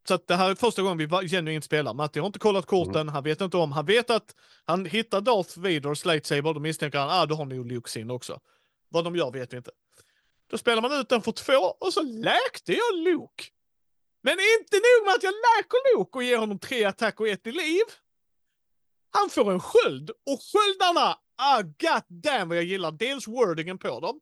Så 0.07 0.13
att 0.13 0.27
det 0.27 0.35
här 0.35 0.51
är 0.51 0.55
första 0.55 0.81
gången 0.81 0.97
vi 0.97 1.27
genuint 1.27 1.63
spelar. 1.63 1.93
Matti 1.93 2.19
har 2.19 2.27
inte 2.27 2.39
kollat 2.39 2.65
korten, 2.65 3.09
han 3.09 3.23
vet 3.23 3.41
inte 3.41 3.57
om. 3.57 3.71
Han 3.71 3.85
vet 3.85 4.09
att 4.09 4.35
han 4.65 4.85
hittar 4.85 5.21
Darth 5.21 5.59
Vaders 5.59 6.05
lightsaber, 6.05 6.53
då 6.53 6.59
misstänker 6.59 6.99
han 6.99 7.09
ah, 7.09 7.25
då 7.25 7.35
har 7.35 7.45
nog 7.45 7.71
Luke 7.71 7.89
sin 7.89 8.11
också. 8.11 8.39
Vad 8.89 9.03
de 9.03 9.15
gör 9.15 9.31
vet 9.31 9.53
vi 9.53 9.57
inte. 9.57 9.71
Då 10.49 10.57
spelar 10.57 10.81
man 10.81 10.99
ut 10.99 11.09
den 11.09 11.21
för 11.21 11.31
två 11.31 11.75
och 11.79 11.93
så 11.93 12.01
läkte 12.01 12.73
jag 12.73 12.99
Luke. 13.03 13.43
Men 14.21 14.33
inte 14.33 14.75
nog 14.75 15.05
med 15.05 15.13
att 15.15 15.23
jag 15.23 15.33
läker 15.33 15.97
Luke 15.97 16.17
och 16.17 16.23
ger 16.23 16.37
honom 16.37 16.59
tre 16.59 16.83
attack 16.83 17.19
och 17.19 17.27
ett 17.27 17.47
i 17.47 17.51
liv. 17.51 17.83
Han 19.11 19.29
får 19.29 19.51
en 19.51 19.59
sköld 19.59 20.09
och 20.09 20.39
sköldarna, 20.41 21.17
ah 21.37 21.61
god 21.61 22.03
damn 22.07 22.49
vad 22.49 22.57
jag 22.57 22.63
gillar 22.63 22.91
dels 22.91 23.27
wordingen 23.27 23.77
på 23.77 23.99
dem. 23.99 24.19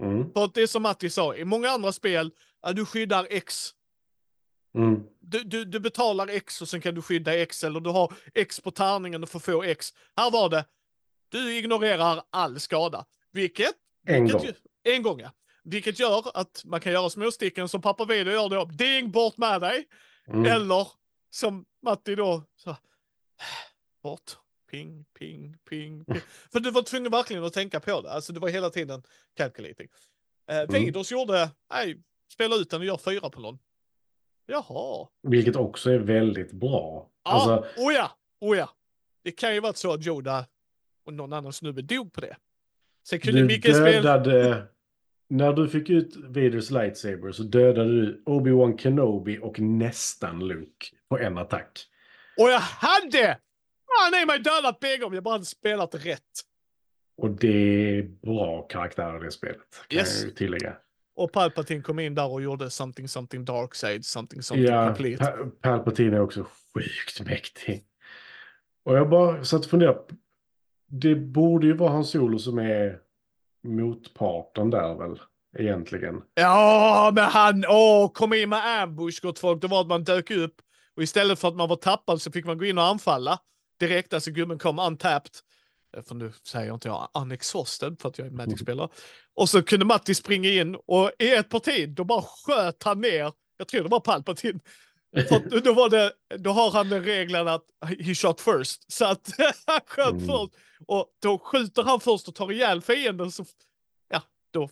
Mm. 0.00 0.32
För 0.32 0.44
att 0.44 0.54
det 0.54 0.62
är 0.62 0.66
som 0.66 0.82
Matti 0.82 1.10
sa, 1.10 1.34
i 1.34 1.44
många 1.44 1.70
andra 1.70 1.92
spel, 1.92 2.30
ah, 2.60 2.72
du 2.72 2.86
skyddar 2.86 3.26
X 3.30 3.70
Mm. 4.74 5.02
du, 5.20 5.42
du, 5.44 5.64
du 5.64 5.80
betalar 5.80 6.28
X 6.28 6.62
och 6.62 6.68
sen 6.68 6.80
kan 6.80 6.94
du 6.94 7.02
skydda 7.02 7.34
X 7.38 7.64
eller 7.64 7.80
du 7.80 7.90
har 7.90 8.12
X 8.34 8.60
på 8.60 8.70
tärningen 8.70 9.22
och 9.22 9.28
får 9.28 9.40
få 9.40 9.62
X. 9.62 9.94
Här 10.16 10.30
var 10.30 10.48
det, 10.48 10.64
du 11.28 11.56
ignorerar 11.58 12.22
all 12.30 12.60
skada. 12.60 13.04
Vilket, 13.32 13.72
En 14.06 14.24
vilket 14.24 14.42
gång. 14.42 14.52
en 14.94 15.02
gång 15.02 15.20
ja. 15.20 15.30
Vilket 15.64 15.98
gör 15.98 16.30
att 16.34 16.62
man 16.64 16.80
kan 16.80 16.92
göra 16.92 17.10
småsticken 17.10 17.68
som 17.68 17.82
pappa 17.82 18.04
Video 18.04 18.32
gör 18.32 18.48
då, 18.48 18.64
ding 18.64 19.10
bort 19.10 19.36
med 19.36 19.60
dig. 19.60 19.88
Mm. 20.28 20.46
Eller 20.46 20.88
som 21.30 21.64
Matti 21.82 22.14
då, 22.14 22.42
så, 22.56 22.76
bort, 24.02 24.36
ping, 24.70 25.04
ping, 25.18 25.56
ping, 25.70 26.04
ping. 26.04 26.20
För 26.52 26.60
du 26.60 26.70
var 26.70 26.82
tvungen 26.82 27.10
verkligen 27.10 27.44
att 27.44 27.52
tänka 27.52 27.80
på 27.80 28.00
det, 28.00 28.10
alltså 28.12 28.32
det 28.32 28.40
var 28.40 28.48
hela 28.48 28.70
tiden 28.70 29.02
calculating. 29.36 29.88
Eh, 30.50 30.58
Mm. 30.60 30.84
Vaders 30.84 31.12
gjorde, 31.12 31.50
nej, 31.70 32.02
spela 32.32 32.56
ut 32.56 32.70
den 32.70 32.80
och 32.80 32.86
gör 32.86 32.96
fyra 32.96 33.30
på 33.30 33.40
någon. 33.40 33.58
Jaha. 34.46 35.08
Vilket 35.22 35.56
också 35.56 35.90
är 35.90 35.98
väldigt 35.98 36.52
bra. 36.52 37.10
Ja, 37.24 37.30
Alltså, 37.30 37.82
oh 37.82 37.94
ja, 37.94 38.10
oh 38.40 38.56
ja. 38.56 38.70
Det 39.24 39.30
kan 39.30 39.54
ju 39.54 39.60
varit 39.60 39.76
så 39.76 39.92
att 39.92 40.06
Yoda 40.06 40.46
och 41.06 41.12
någon 41.14 41.32
annan 41.32 41.52
snubbe 41.52 41.82
dog 41.82 42.12
på 42.12 42.20
det. 42.20 42.36
Sen 43.08 43.18
kunde 43.20 43.40
du 43.40 43.46
Micke 43.46 43.64
spela... 43.64 43.90
dödade... 44.18 44.66
När 45.28 45.52
du 45.52 45.68
fick 45.68 45.90
ut 45.90 46.16
Vaders 46.16 46.70
lightsaber 46.70 47.32
så 47.32 47.42
dödade 47.42 48.00
du 48.00 48.22
Obi-Wan 48.26 48.78
Kenobi 48.78 49.38
och 49.42 49.60
nästan 49.60 50.46
Luke 50.48 50.86
på 51.08 51.18
en 51.18 51.38
attack. 51.38 51.80
Och 52.38 52.50
jag 52.50 52.58
hade! 52.60 53.38
Han 53.86 54.14
är 54.14 54.26
mig 54.26 54.38
dödat 54.38 54.80
bägge 54.80 55.04
om 55.04 55.14
jag 55.14 55.22
bara 55.22 55.34
hade 55.34 55.44
spelat 55.44 55.94
rätt. 56.06 56.20
Och 57.16 57.30
det 57.30 57.98
är 57.98 58.02
bra 58.02 58.62
karaktärer 58.62 59.20
i 59.22 59.24
det 59.24 59.30
spelet, 59.30 59.58
kan 59.88 59.98
Yes. 59.98 60.24
jag 60.24 60.36
tillägga. 60.36 60.76
Och 61.16 61.32
Palpatine 61.32 61.82
kom 61.82 61.98
in 61.98 62.14
där 62.14 62.32
och 62.32 62.42
gjorde 62.42 62.70
something 62.70 63.08
something 63.08 63.44
dark 63.44 63.74
side, 63.74 64.04
something 64.04 64.42
something 64.42 64.66
Ja, 64.66 64.86
complete. 64.86 65.24
Pa- 65.24 65.50
Palpatine 65.60 66.16
är 66.16 66.20
också 66.20 66.46
sjukt 66.74 67.20
mäktig. 67.20 67.84
Och 68.84 68.96
jag 68.96 69.10
bara 69.10 69.44
satt 69.44 69.64
och 69.64 69.70
funderade. 69.70 70.00
Det 70.86 71.14
borde 71.14 71.66
ju 71.66 71.72
vara 71.76 71.90
hans 71.90 72.10
solo 72.10 72.38
som 72.38 72.58
är 72.58 72.98
motparten 73.64 74.70
där 74.70 74.94
väl, 74.94 75.20
egentligen. 75.58 76.22
Ja, 76.34 77.12
men 77.14 77.24
han, 77.24 77.64
åh, 77.68 78.12
kom 78.12 78.32
in 78.32 78.48
med 78.48 78.82
ambush 78.82 79.22
gott 79.22 79.38
folk. 79.38 79.60
Det 79.62 79.66
var 79.68 79.80
att 79.80 79.86
man 79.86 80.04
dök 80.04 80.30
upp 80.30 80.54
och 80.96 81.02
istället 81.02 81.38
för 81.38 81.48
att 81.48 81.56
man 81.56 81.68
var 81.68 81.76
tappad 81.76 82.22
så 82.22 82.32
fick 82.32 82.44
man 82.44 82.58
gå 82.58 82.64
in 82.64 82.78
och 82.78 82.84
anfalla 82.84 83.38
direkt. 83.80 84.14
Alltså 84.14 84.30
gubben 84.30 84.58
kom 84.58 84.78
untapped. 84.78 85.32
För 86.02 86.14
nu 86.14 86.32
säger 86.42 86.66
jag 86.66 86.76
inte 86.76 86.88
jag 86.88 87.08
unexhausted 87.14 88.00
för 88.00 88.08
att 88.08 88.18
jag 88.18 88.26
är 88.26 88.30
Magic-spelare. 88.30 88.88
Och 89.34 89.48
så 89.48 89.62
kunde 89.62 89.84
Matti 89.84 90.14
springa 90.14 90.50
in 90.50 90.76
och 90.86 91.10
i 91.18 91.30
ett 91.34 91.48
parti 91.48 91.88
då 91.88 92.04
bara 92.04 92.22
sköt 92.22 92.82
han 92.82 93.00
ner, 93.00 93.32
jag 93.56 93.68
tror 93.68 93.82
det 93.82 93.88
var 93.88 94.00
Palpatine. 94.00 94.60
För 95.28 95.60
då, 95.60 95.72
var 95.74 95.88
det, 95.90 96.12
då 96.38 96.50
har 96.50 96.70
han 96.70 96.88
den 96.88 97.04
regeln 97.04 97.48
att 97.48 97.64
he 98.06 98.14
shot 98.14 98.40
first. 98.40 98.92
Så 98.92 99.04
att 99.04 99.30
han 99.66 99.80
sköt 99.86 100.12
Mm. 100.12 100.26
först. 100.26 100.54
Och 100.86 101.06
då 101.22 101.38
skjuter 101.38 101.82
han 101.82 102.00
först 102.00 102.28
och 102.28 102.34
tar 102.34 102.52
ihjäl 102.52 102.80
fienden 102.82 103.30
så 103.32 103.44
ja, 104.08 104.22
då 104.50 104.68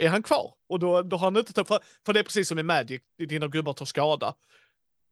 är 0.00 0.08
han 0.08 0.22
kvar. 0.22 0.54
Och 0.68 0.78
då, 0.78 1.02
då 1.02 1.16
har 1.16 1.26
han 1.26 1.36
inte 1.36 1.52
tagit, 1.52 1.68
för, 1.68 1.78
för 2.06 2.12
det 2.12 2.18
är 2.20 2.24
precis 2.24 2.48
som 2.48 2.58
i 2.58 2.62
Magic, 2.62 3.02
dina 3.28 3.46
gubbar 3.48 3.72
tar 3.72 3.86
skada. 3.86 4.34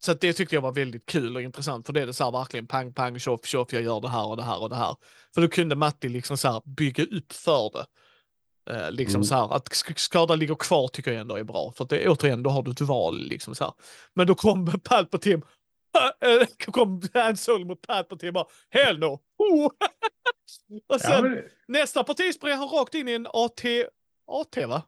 Så 0.04 0.14
det 0.14 0.32
tyckte 0.32 0.54
jag 0.54 0.62
var 0.62 0.72
väldigt 0.72 1.06
kul 1.06 1.36
och 1.36 1.42
intressant, 1.42 1.86
för 1.86 1.92
det 1.92 2.00
är 2.02 2.06
det 2.06 2.14
så 2.14 2.24
här 2.24 2.30
verkligen 2.32 2.66
pang, 2.66 2.92
pang, 2.94 3.18
tjoff, 3.18 3.46
tjoff, 3.46 3.72
jag 3.72 3.82
gör 3.82 4.00
det 4.00 4.08
här 4.08 4.26
och 4.26 4.36
det 4.36 4.42
här 4.42 4.62
och 4.62 4.68
det 4.68 4.76
här. 4.76 4.96
För 5.34 5.40
då 5.42 5.48
kunde 5.48 5.76
Matti 5.76 6.08
liksom 6.08 6.36
så 6.36 6.48
här 6.52 6.62
bygga 6.64 7.04
upp 7.04 7.32
för 7.32 7.70
det. 7.72 7.86
Eh, 8.70 8.90
liksom 8.90 9.16
Mm. 9.18 9.24
så 9.24 9.34
här, 9.34 9.54
att 9.56 9.68
sk- 9.68 9.96
skada 9.98 10.34
ligger 10.34 10.54
kvar 10.54 10.88
tycker 10.88 11.12
jag 11.12 11.20
ändå 11.20 11.36
är 11.36 11.44
bra. 11.44 11.72
För 11.76 11.84
att 11.84 11.90
det, 11.90 12.08
återigen, 12.08 12.42
då 12.42 12.50
har 12.50 12.62
du 12.62 12.70
ett 12.70 12.80
val 12.80 13.18
liksom 13.18 13.54
så 13.54 13.64
här. 13.64 13.72
Men 14.14 14.26
då 14.26 14.34
kom 14.34 14.80
Palpatine, 14.84 15.42
äh, 16.20 16.46
kom 16.72 17.02
Han 17.14 17.36
Solo 17.36 17.64
mot 17.64 17.86
Palpatine 17.86 18.32
bara, 18.32 18.46
hell 18.70 18.98
no! 18.98 19.20
Oh! 19.38 19.64
och 20.88 21.00
sen, 21.00 21.10
Ja, 21.12 21.22
men, 21.22 21.42
Nästa 21.68 22.04
parti 22.04 22.34
springer 22.34 22.56
han 22.56 22.68
rakt 22.68 22.94
in 22.94 23.08
i 23.08 23.12
en 23.12 23.26
AT... 23.26 23.60
AT 24.26 24.66
va? 24.66 24.82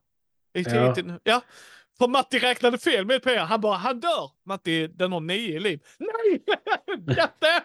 AT, 0.59 0.67
Ja. 0.75 0.95
ja. 0.97 1.19
ja. 1.25 1.41
För 1.99 2.09
Matti 2.09 2.39
räknade 2.39 2.79
fel 2.79 3.07
med 3.07 3.23
PR. 3.23 3.37
Han 3.39 3.61
bara, 3.61 3.77
han 3.77 4.01
dör! 4.01 4.31
Matti, 4.47 4.87
den 4.87 5.13
har 5.13 5.21
nio 5.21 5.57
i 5.57 5.61
liv. 5.61 5.81
Nej! 5.99 6.43
Jätte! 7.17 7.63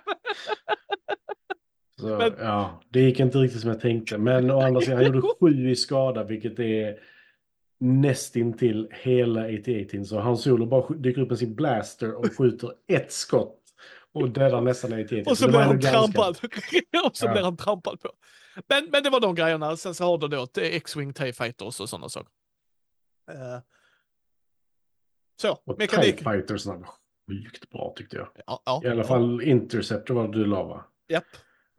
så, 2.00 2.07
Men- 2.07 2.33
ja, 2.39 2.81
det 2.89 3.00
gick 3.00 3.19
inte 3.19 3.38
riktigt 3.38 3.62
som 3.62 3.69
jag 3.69 3.79
tänkte. 3.81 4.17
Men 4.17 4.51
å 4.51 4.62
andra 4.62 4.81
sidan, 4.81 4.95
han 4.95 5.05
gjorde 5.05 5.21
sju 5.39 5.69
i 5.69 5.75
skada, 5.75 6.24
vilket 6.24 6.59
är 6.59 7.00
nästintill 7.79 8.88
hela 8.91 9.41
AT-18. 9.48 10.03
Så 10.03 10.19
han 10.19 10.38
solo 10.38 10.65
bara 10.65 10.93
dyker 10.95 11.21
upp 11.21 11.29
med 11.29 11.39
sin 11.39 11.55
blaster 11.55 12.13
och 12.15 12.38
skjuter 12.38 12.71
ett 12.88 13.12
skott. 13.12 13.55
Och 14.13 14.29
dödar 14.29 14.62
nästan 14.62 14.93
AT-18. 14.93 15.29
Och 15.29 15.38
så 15.38 15.45
det 15.45 15.51
blir 15.51 15.59
han 15.59 15.81
trampad. 15.81 16.38
och 17.05 17.17
så 17.17 17.25
Ja. 17.25 17.31
blir 17.31 17.41
han 17.43 17.57
trampad 17.57 18.01
på. 18.01 18.09
Men, 18.67 18.89
men 18.91 19.03
det 19.03 19.09
var 19.09 19.19
de 19.19 19.36
grejerna. 19.36 19.77
Sen 19.77 19.95
så 19.95 20.03
har 20.03 20.17
du 20.17 20.27
då 20.27 20.43
ett 20.43 20.57
X-Wing 20.57 21.13
TIE 21.13 21.33
Fighters 21.33 21.79
och 21.79 21.89
sådana 21.89 22.09
saker. 22.09 22.29
Eh, 23.31 23.59
så, 25.41 25.51
Och 25.65 25.77
mekanik. 25.77 26.17
TIE 26.17 26.31
Fightersna 26.31 26.75
var 26.75 26.89
sjukt 27.27 27.69
bra 27.69 27.93
tyckte 27.98 28.17
jag. 28.17 28.27
Ja, 28.48 28.62
ja, 28.65 28.81
I 28.86 28.88
alla 28.88 29.01
ja. 29.01 29.08
fall 29.08 29.41
Interceptor 29.41 30.13
var 30.15 30.27
du 30.27 30.46
la 30.46 30.63
va? 30.63 30.86
Japp. 31.08 31.24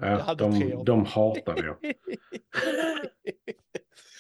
Ja, 0.03 0.25
tre 0.25 0.35
de, 0.35 0.85
de 0.85 1.05
hatade 1.07 1.67
jag. 1.67 1.77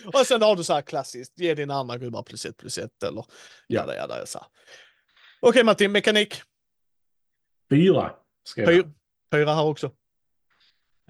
och 0.14 0.26
sen 0.26 0.42
har 0.42 0.56
du 0.56 0.64
så 0.64 0.73
här 0.75 0.82
klassiskt, 0.82 1.38
ge 1.40 1.54
dina 1.54 1.75
andra 1.75 1.99
gubbar 1.99 2.23
plus 2.23 2.47
ett 2.47 2.56
plus 2.56 2.78
ett 2.78 3.02
eller 3.02 3.25
Ja. 3.66 3.80
jada 3.80 3.97
jada. 3.97 4.26
Så. 4.26 4.38
Okej 5.40 5.64
Martin, 5.64 5.92
mekanik. 5.92 6.42
Fyra 7.70 8.14
skrev 8.44 8.70
jag. 8.70 8.75
Fyra, 8.85 8.92
fyra 9.32 9.54
här 9.54 9.64
också. 9.66 9.87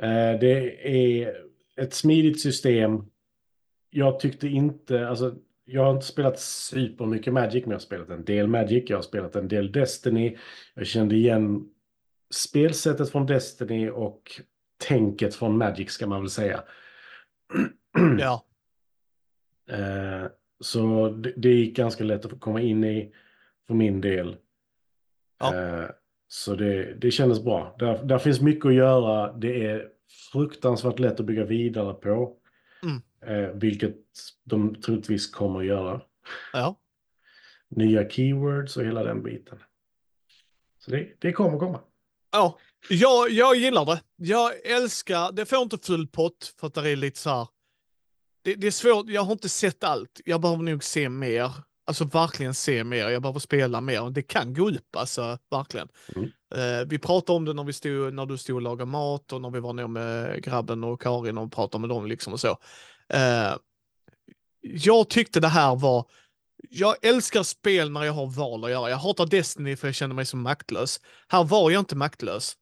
Eh, 0.02 0.38
Det 0.40 0.88
är 1.22 1.36
ett 1.76 1.94
smidigt 1.94 2.40
system. 2.40 3.04
Jag 3.90 4.20
tyckte 4.20 4.48
inte, 4.48 5.08
alltså 5.08 5.34
jag 5.72 5.84
har 5.84 5.94
inte 5.94 6.06
spelat 6.06 6.38
supermycket 6.40 7.32
Magic, 7.32 7.64
men 7.64 7.70
jag 7.70 7.76
har 7.76 7.80
spelat 7.80 8.10
en 8.10 8.24
del 8.24 8.46
Magic, 8.48 8.84
jag 8.86 8.96
har 8.96 9.02
spelat 9.02 9.36
en 9.36 9.48
del 9.48 9.72
Destiny. 9.72 10.38
Jag 10.74 10.86
kände 10.86 11.14
igen 11.14 11.68
spelsättet 12.34 13.10
från 13.10 13.26
Destiny 13.26 13.90
och 13.90 14.40
tänket 14.88 15.34
från 15.34 15.58
Magic 15.58 15.90
ska 15.90 16.06
man 16.06 16.20
väl 16.20 16.30
säga. 16.30 16.62
Ja, 18.18 18.44
Eh, 19.70 20.26
Så 20.60 21.08
det, 21.08 21.32
det 21.36 21.48
gick 21.48 21.76
ganska 21.76 22.04
lätt 22.04 22.24
att 22.24 22.40
komma 22.40 22.60
in 22.60 22.84
i 22.84 23.12
för 23.66 23.74
min 23.74 24.00
del. 24.00 24.36
Ja. 25.40 25.56
Eh, 25.56 25.90
Så 26.28 26.54
det, 26.54 26.94
det 26.94 27.10
kändes 27.10 27.44
bra. 27.44 27.76
Där, 27.78 28.04
där 28.04 28.18
finns 28.18 28.40
mycket 28.40 28.66
att 28.66 28.74
göra. 28.74 29.32
Det 29.32 29.66
är 29.66 29.88
fruktansvärt 30.32 30.98
lätt 30.98 31.20
att 31.20 31.26
bygga 31.26 31.44
vidare 31.44 31.94
på. 31.94 32.36
Mm. 32.82 33.02
Eh, 33.26 33.48
Vilket 33.54 33.96
de 34.44 34.74
troligtvis 34.74 35.30
kommer 35.30 35.60
att 35.60 35.66
göra. 35.66 36.00
ja. 36.52 36.76
Nya 37.68 38.10
keywords 38.10 38.76
och 38.76 38.84
hela 38.84 39.04
den 39.04 39.22
biten. 39.22 39.58
Så 40.78 40.90
det, 40.90 41.08
det 41.18 41.32
kommer 41.32 41.58
komma. 41.58 41.80
Ja, 42.32 42.58
jag, 42.88 43.30
jag 43.30 43.56
gillar 43.56 43.84
det. 43.84 44.02
Jag 44.16 44.66
älskar, 44.66 45.32
det 45.32 45.46
får 45.46 45.62
inte 45.62 45.78
full 45.78 46.06
pott 46.08 46.54
för 46.60 46.66
att 46.66 46.74
det 46.74 46.90
är 46.90 46.96
lite 46.96 47.18
så 47.18 47.30
här. 47.30 47.48
Det, 48.42 48.54
det 48.54 48.66
är 48.66 48.70
svårt, 48.70 49.08
jag 49.08 49.22
har 49.22 49.32
inte 49.32 49.48
sett 49.48 49.84
allt. 49.84 50.20
Jag 50.24 50.40
behöver 50.40 50.62
nog 50.62 50.84
se 50.84 51.08
mer. 51.08 51.50
Alltså 51.86 52.04
verkligen 52.04 52.54
se 52.54 52.84
mer. 52.84 53.08
Jag 53.08 53.22
behöver 53.22 53.40
spela 53.40 53.80
mer. 53.80 54.10
Det 54.10 54.22
kan 54.22 54.54
gå 54.54 54.70
upp, 54.70 54.96
alltså 54.96 55.38
verkligen. 55.50 55.88
Mm. 56.16 56.30
Eh, 56.54 56.86
vi 56.88 56.98
pratade 56.98 57.36
om 57.36 57.44
det 57.44 57.52
när, 57.52 57.64
vi 57.64 57.72
stod, 57.72 58.14
när 58.14 58.26
du 58.26 58.38
stod 58.38 58.56
och 58.56 58.62
lagade 58.62 58.90
mat 58.90 59.32
och 59.32 59.40
när 59.42 59.50
vi 59.50 59.60
var 59.60 59.72
ner 59.72 59.86
med 59.86 60.42
grabben 60.42 60.84
och 60.84 61.00
Karin 61.02 61.38
och 61.38 61.52
pratade 61.52 61.80
med 61.80 61.88
dem 61.90 62.06
liksom 62.06 62.32
och 62.32 62.40
så. 62.40 62.58
Eh, 63.12 63.56
jag 64.60 65.08
tyckte 65.08 65.40
det 65.40 65.48
här 65.48 65.76
var 65.76 66.06
jag 66.70 67.04
älskar 67.06 67.42
spel 67.42 67.90
när 67.90 68.04
jag 68.04 68.12
har 68.12 68.26
val 68.26 68.64
att 68.64 68.70
göra. 68.70 68.90
Jag 68.90 68.96
hatar 68.96 69.26
Destiny 69.26 69.76
för 69.76 69.88
jag 69.88 69.94
känner 69.94 70.14
mig 70.14 70.26
så 70.26 70.36
maktlös. 70.36 71.00
Här 71.28 71.44
var 71.44 71.70
jag 71.70 71.80
inte 71.80 71.96
maktlös. 71.96 72.56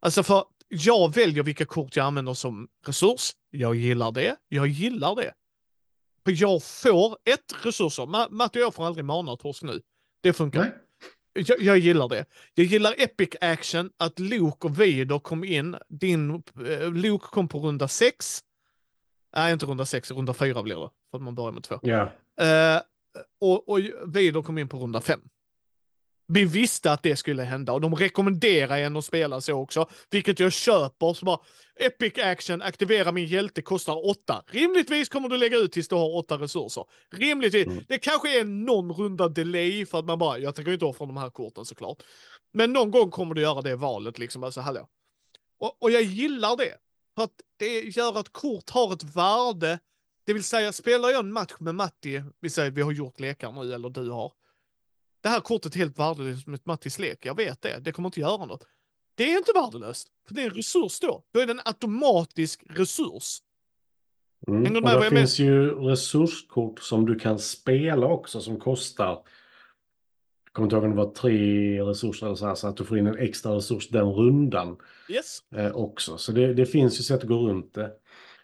Alltså 0.00 0.22
för 0.22 0.44
jag 0.68 1.14
väljer 1.14 1.42
vilka 1.42 1.66
kort 1.66 1.96
jag 1.96 2.06
använder 2.06 2.34
som 2.34 2.68
resurs. 2.86 3.30
Jag 3.50 3.74
gillar 3.74 4.12
det. 4.12 4.36
Jag 4.48 4.66
gillar 4.66 5.16
det. 5.16 5.32
För 6.24 6.42
jag 6.42 6.62
får 6.62 7.18
ett 7.24 7.54
resurser. 7.64 8.02
Ma- 8.02 8.30
Matte 8.30 8.58
och 8.58 8.62
jag 8.64 8.74
får 8.74 8.86
aldrig 8.86 9.04
mana 9.04 9.36
torsk 9.36 9.62
nu. 9.62 9.80
Det 10.20 10.32
funkar. 10.32 10.60
Nej. 10.60 10.72
Jag, 11.32 11.60
jag 11.62 11.78
gillar 11.78 12.08
det. 12.08 12.24
Jag 12.54 12.66
gillar 12.66 12.94
epic 12.98 13.28
action, 13.40 13.90
att 13.96 14.18
Luke 14.18 14.66
och 14.66 14.70
Vader 14.76 15.18
kom 15.18 15.44
in. 15.44 15.76
Din, 15.88 16.42
eh, 16.68 16.92
Luke 16.92 17.26
kom 17.26 17.48
på 17.48 17.58
runda 17.58 17.88
sex. 17.88 18.40
Nej, 19.36 19.52
inte 19.52 19.66
runda 19.66 19.86
sex, 19.86 20.10
runda 20.10 20.34
fyra 20.34 20.62
blir 20.62 20.80
det. 20.80 20.90
För 21.10 21.18
att 21.18 21.22
man 21.22 21.34
börjar 21.34 21.52
med 21.52 21.62
två. 21.62 21.78
Ja. 21.82 22.12
Eh, 22.40 22.80
och, 23.40 23.68
och 23.68 23.80
Vader 24.04 24.42
kom 24.42 24.58
in 24.58 24.68
på 24.68 24.76
runda 24.76 25.00
fem. 25.00 25.20
Vi 26.32 26.44
visste 26.44 26.92
att 26.92 27.02
det 27.02 27.16
skulle 27.16 27.42
hända 27.42 27.72
och 27.72 27.80
de 27.80 27.94
rekommenderar 27.94 28.78
en 28.78 28.96
att 28.96 29.04
spela 29.04 29.40
så 29.40 29.54
också, 29.54 29.88
vilket 30.10 30.40
jag 30.40 30.52
köper. 30.52 31.14
Så 31.14 31.24
bara, 31.24 31.38
Epic 31.76 32.18
action, 32.18 32.62
aktivera 32.62 33.12
min 33.12 33.26
hjälte, 33.26 33.62
kostar 33.62 34.08
åtta. 34.10 34.44
Rimligtvis 34.46 35.08
kommer 35.08 35.28
du 35.28 35.36
lägga 35.36 35.56
ut 35.56 35.72
tills 35.72 35.88
du 35.88 35.94
har 35.94 36.16
åtta 36.16 36.38
resurser. 36.38 36.84
Rimligtvis. 37.12 37.66
Mm. 37.66 37.84
Det 37.88 37.98
kanske 37.98 38.40
är 38.40 38.44
någon 38.44 38.92
runda 38.92 39.28
delay 39.28 39.86
för 39.86 39.98
att 39.98 40.04
man 40.04 40.18
bara, 40.18 40.38
jag 40.38 40.54
tänker 40.54 40.72
inte 40.72 40.84
offra 40.84 41.06
de 41.06 41.16
här 41.16 41.30
korten 41.30 41.64
såklart. 41.64 42.02
Men 42.52 42.72
någon 42.72 42.90
gång 42.90 43.10
kommer 43.10 43.34
du 43.34 43.42
göra 43.42 43.62
det 43.62 43.76
valet 43.76 44.18
liksom, 44.18 44.44
alltså 44.44 44.60
hallå. 44.60 44.88
Och, 45.58 45.82
och 45.82 45.90
jag 45.90 46.02
gillar 46.02 46.56
det. 46.56 46.74
För 47.14 47.22
att 47.22 47.40
det 47.56 47.80
gör 47.80 48.18
att 48.18 48.32
kort 48.32 48.70
har 48.70 48.92
ett 48.92 49.16
värde. 49.16 49.78
Det 50.24 50.32
vill 50.32 50.44
säga, 50.44 50.72
spelar 50.72 51.08
jag 51.08 51.20
en 51.20 51.32
match 51.32 51.52
med 51.58 51.74
Matti, 51.74 52.22
vi 52.40 52.50
säger 52.50 52.70
vi 52.70 52.82
har 52.82 52.92
gjort 52.92 53.20
lekar 53.20 53.52
nu, 53.52 53.74
eller 53.74 53.90
du 53.90 54.10
har. 54.10 54.32
Det 55.20 55.28
här 55.28 55.40
kortet 55.40 55.74
är 55.74 55.78
helt 55.78 55.98
värdelöst 55.98 56.46
med 56.46 56.60
Mattis 56.64 56.98
lek, 56.98 57.26
jag 57.26 57.36
vet 57.36 57.62
det. 57.62 57.78
Det 57.80 57.92
kommer 57.92 58.08
inte 58.08 58.20
göra 58.20 58.46
något. 58.46 58.66
Det 59.14 59.32
är 59.32 59.38
inte 59.38 59.52
värdelöst, 59.52 60.08
för 60.28 60.34
det 60.34 60.42
är 60.42 60.46
en 60.46 60.54
resurs 60.54 61.00
då. 61.00 61.24
Då 61.32 61.40
är 61.40 61.46
det 61.46 61.52
en 61.52 61.60
automatisk 61.64 62.62
resurs. 62.68 63.42
Mm. 64.48 64.76
Och 64.76 64.82
med 64.82 65.00
det 65.00 65.10
finns 65.10 65.38
ju 65.38 65.74
resurskort 65.74 66.82
som 66.82 67.06
du 67.06 67.18
kan 67.18 67.38
spela 67.38 68.06
också 68.06 68.40
som 68.40 68.60
kostar. 68.60 69.22
Kommer 70.52 70.66
inte 70.66 70.76
ihåg 70.76 70.84
om 70.84 70.90
det 70.90 70.96
var 70.96 71.10
tre 71.12 71.82
resurser 71.82 72.26
eller 72.26 72.36
så 72.36 72.46
här, 72.46 72.54
så 72.54 72.68
att 72.68 72.76
du 72.76 72.84
får 72.84 72.98
in 72.98 73.06
en 73.06 73.18
extra 73.18 73.52
resurs 73.56 73.88
den 73.88 74.06
rundan 74.06 74.76
Yes. 75.08 75.42
eh, 75.54 75.72
också. 75.72 76.18
Så 76.18 76.32
det, 76.32 76.54
det 76.54 76.66
finns 76.66 77.00
ju 77.00 77.02
sätt 77.04 77.22
att 77.22 77.28
gå 77.28 77.48
runt 77.48 77.74
det. 77.74 77.92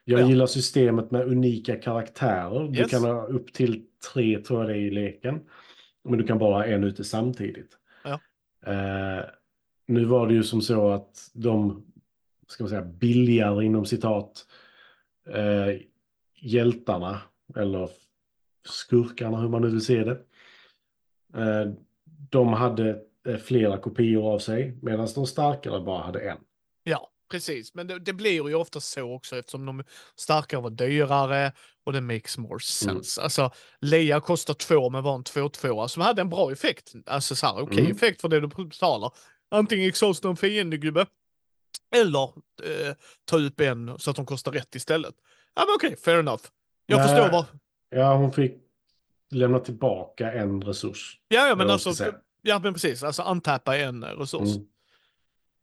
Jag 0.05 0.21
Ja. 0.21 0.29
gillar 0.29 0.47
systemet 0.47 1.11
med 1.11 1.27
unika 1.29 1.77
karaktärer. 1.77 2.69
Du 2.69 2.79
Yes. 2.79 2.91
kan 2.91 3.03
ha 3.05 3.27
upp 3.27 3.53
till 3.53 3.85
tre, 4.13 4.39
tror 4.43 4.61
jag 4.61 4.69
det 4.69 4.75
är, 4.75 4.79
i 4.81 4.91
leken. 4.91 5.41
Men 6.05 6.19
du 6.19 6.25
kan 6.27 6.39
bara 6.39 6.55
ha 6.55 6.65
en 6.65 6.85
ute 6.85 7.05
samtidigt. 7.05 7.71
Ja. 8.05 8.21
Eh, 8.73 9.25
nu 9.87 10.05
var 10.05 10.27
det 10.29 10.35
ju 10.35 10.43
som 10.43 10.63
så 10.63 10.89
att 10.91 11.31
de, 11.35 11.85
ska 12.49 12.65
man 12.65 12.69
säga, 12.71 12.83
billigare 12.83 13.65
inom 13.65 13.87
citat, 13.87 14.47
eh, 15.29 15.81
hjältarna, 16.41 17.21
eller 17.57 17.89
skurkarna, 18.69 19.41
hur 19.41 19.49
man 19.49 19.63
nu 19.63 19.69
vill 19.69 19.85
se 19.85 20.05
det. 20.05 20.19
De 22.31 22.53
hade 22.53 22.97
eh, 23.29 23.37
flera 23.37 23.79
kopior 23.79 24.35
av 24.35 24.39
sig, 24.39 24.79
medan 24.83 25.09
de 25.15 25.27
starkare 25.27 25.81
bara 25.81 26.03
hade 26.03 26.21
en. 26.21 26.39
Ja, 26.85 27.11
precis. 27.31 27.75
Men 27.75 27.87
det, 27.87 27.99
det 27.99 28.13
blir 28.13 28.33
ju 28.49 28.55
ofta 28.55 28.81
så 28.81 29.15
också 29.15 29.37
eftersom 29.37 29.67
de 29.67 29.85
starkare 30.17 30.61
var 30.61 30.71
dyrare 30.71 31.53
och 31.85 31.93
det 31.93 32.01
makes 32.01 32.39
more 32.39 32.61
sense. 32.61 33.23
Alltså, 33.23 33.51
Leia 33.81 34.21
kostar 34.21 34.55
två 34.55 34.91
men 34.91 35.03
var 35.03 35.15
en 35.15 35.23
2-2 35.25 35.87
som 35.87 36.03
hade 36.03 36.21
en 36.21 36.29
bra 36.31 36.53
effekt. 36.53 36.93
Alltså 37.07 37.37
så 37.37 37.47
här, 37.47 37.63
okej 37.63 37.79
Mm. 37.81 37.93
effekt 37.93 38.21
för 38.21 38.29
det 38.29 38.41
du 38.41 38.47
betalar. 38.49 39.13
Antingen 39.51 39.89
exhausta 39.89 40.29
en 40.29 40.37
fiendegubbe 40.37 41.07
eller 41.97 42.25
eh, 42.63 42.95
ta 43.25 43.37
upp 43.39 43.61
en 43.61 43.99
så 43.99 44.11
att 44.11 44.17
de 44.17 44.27
kostar 44.27 44.53
rätt 44.53 44.75
istället. 44.75 45.15
Ja 45.55 45.65
men 45.67 45.75
okej, 45.77 45.97
fair 46.05 46.19
enough. 46.19 46.43
Jag 46.87 46.99
Nej. 46.99 47.09
förstår 47.09 47.31
vad... 47.33 47.45
Ja, 47.91 48.17
hon 48.17 48.33
fick 48.33 48.53
lämna 49.31 49.59
tillbaka 49.59 50.33
en 50.33 50.63
resurs. 50.63 51.21
Ja, 51.29 51.49
ja 51.49 51.57
men 51.57 51.71
alltså... 51.71 52.13
Ja 52.43 52.59
men 52.59 52.73
precis, 52.73 53.03
alltså 53.03 53.23
untappa 53.23 53.77
en 53.77 54.05
resurs. 54.05 54.57
Mm. 54.57 54.67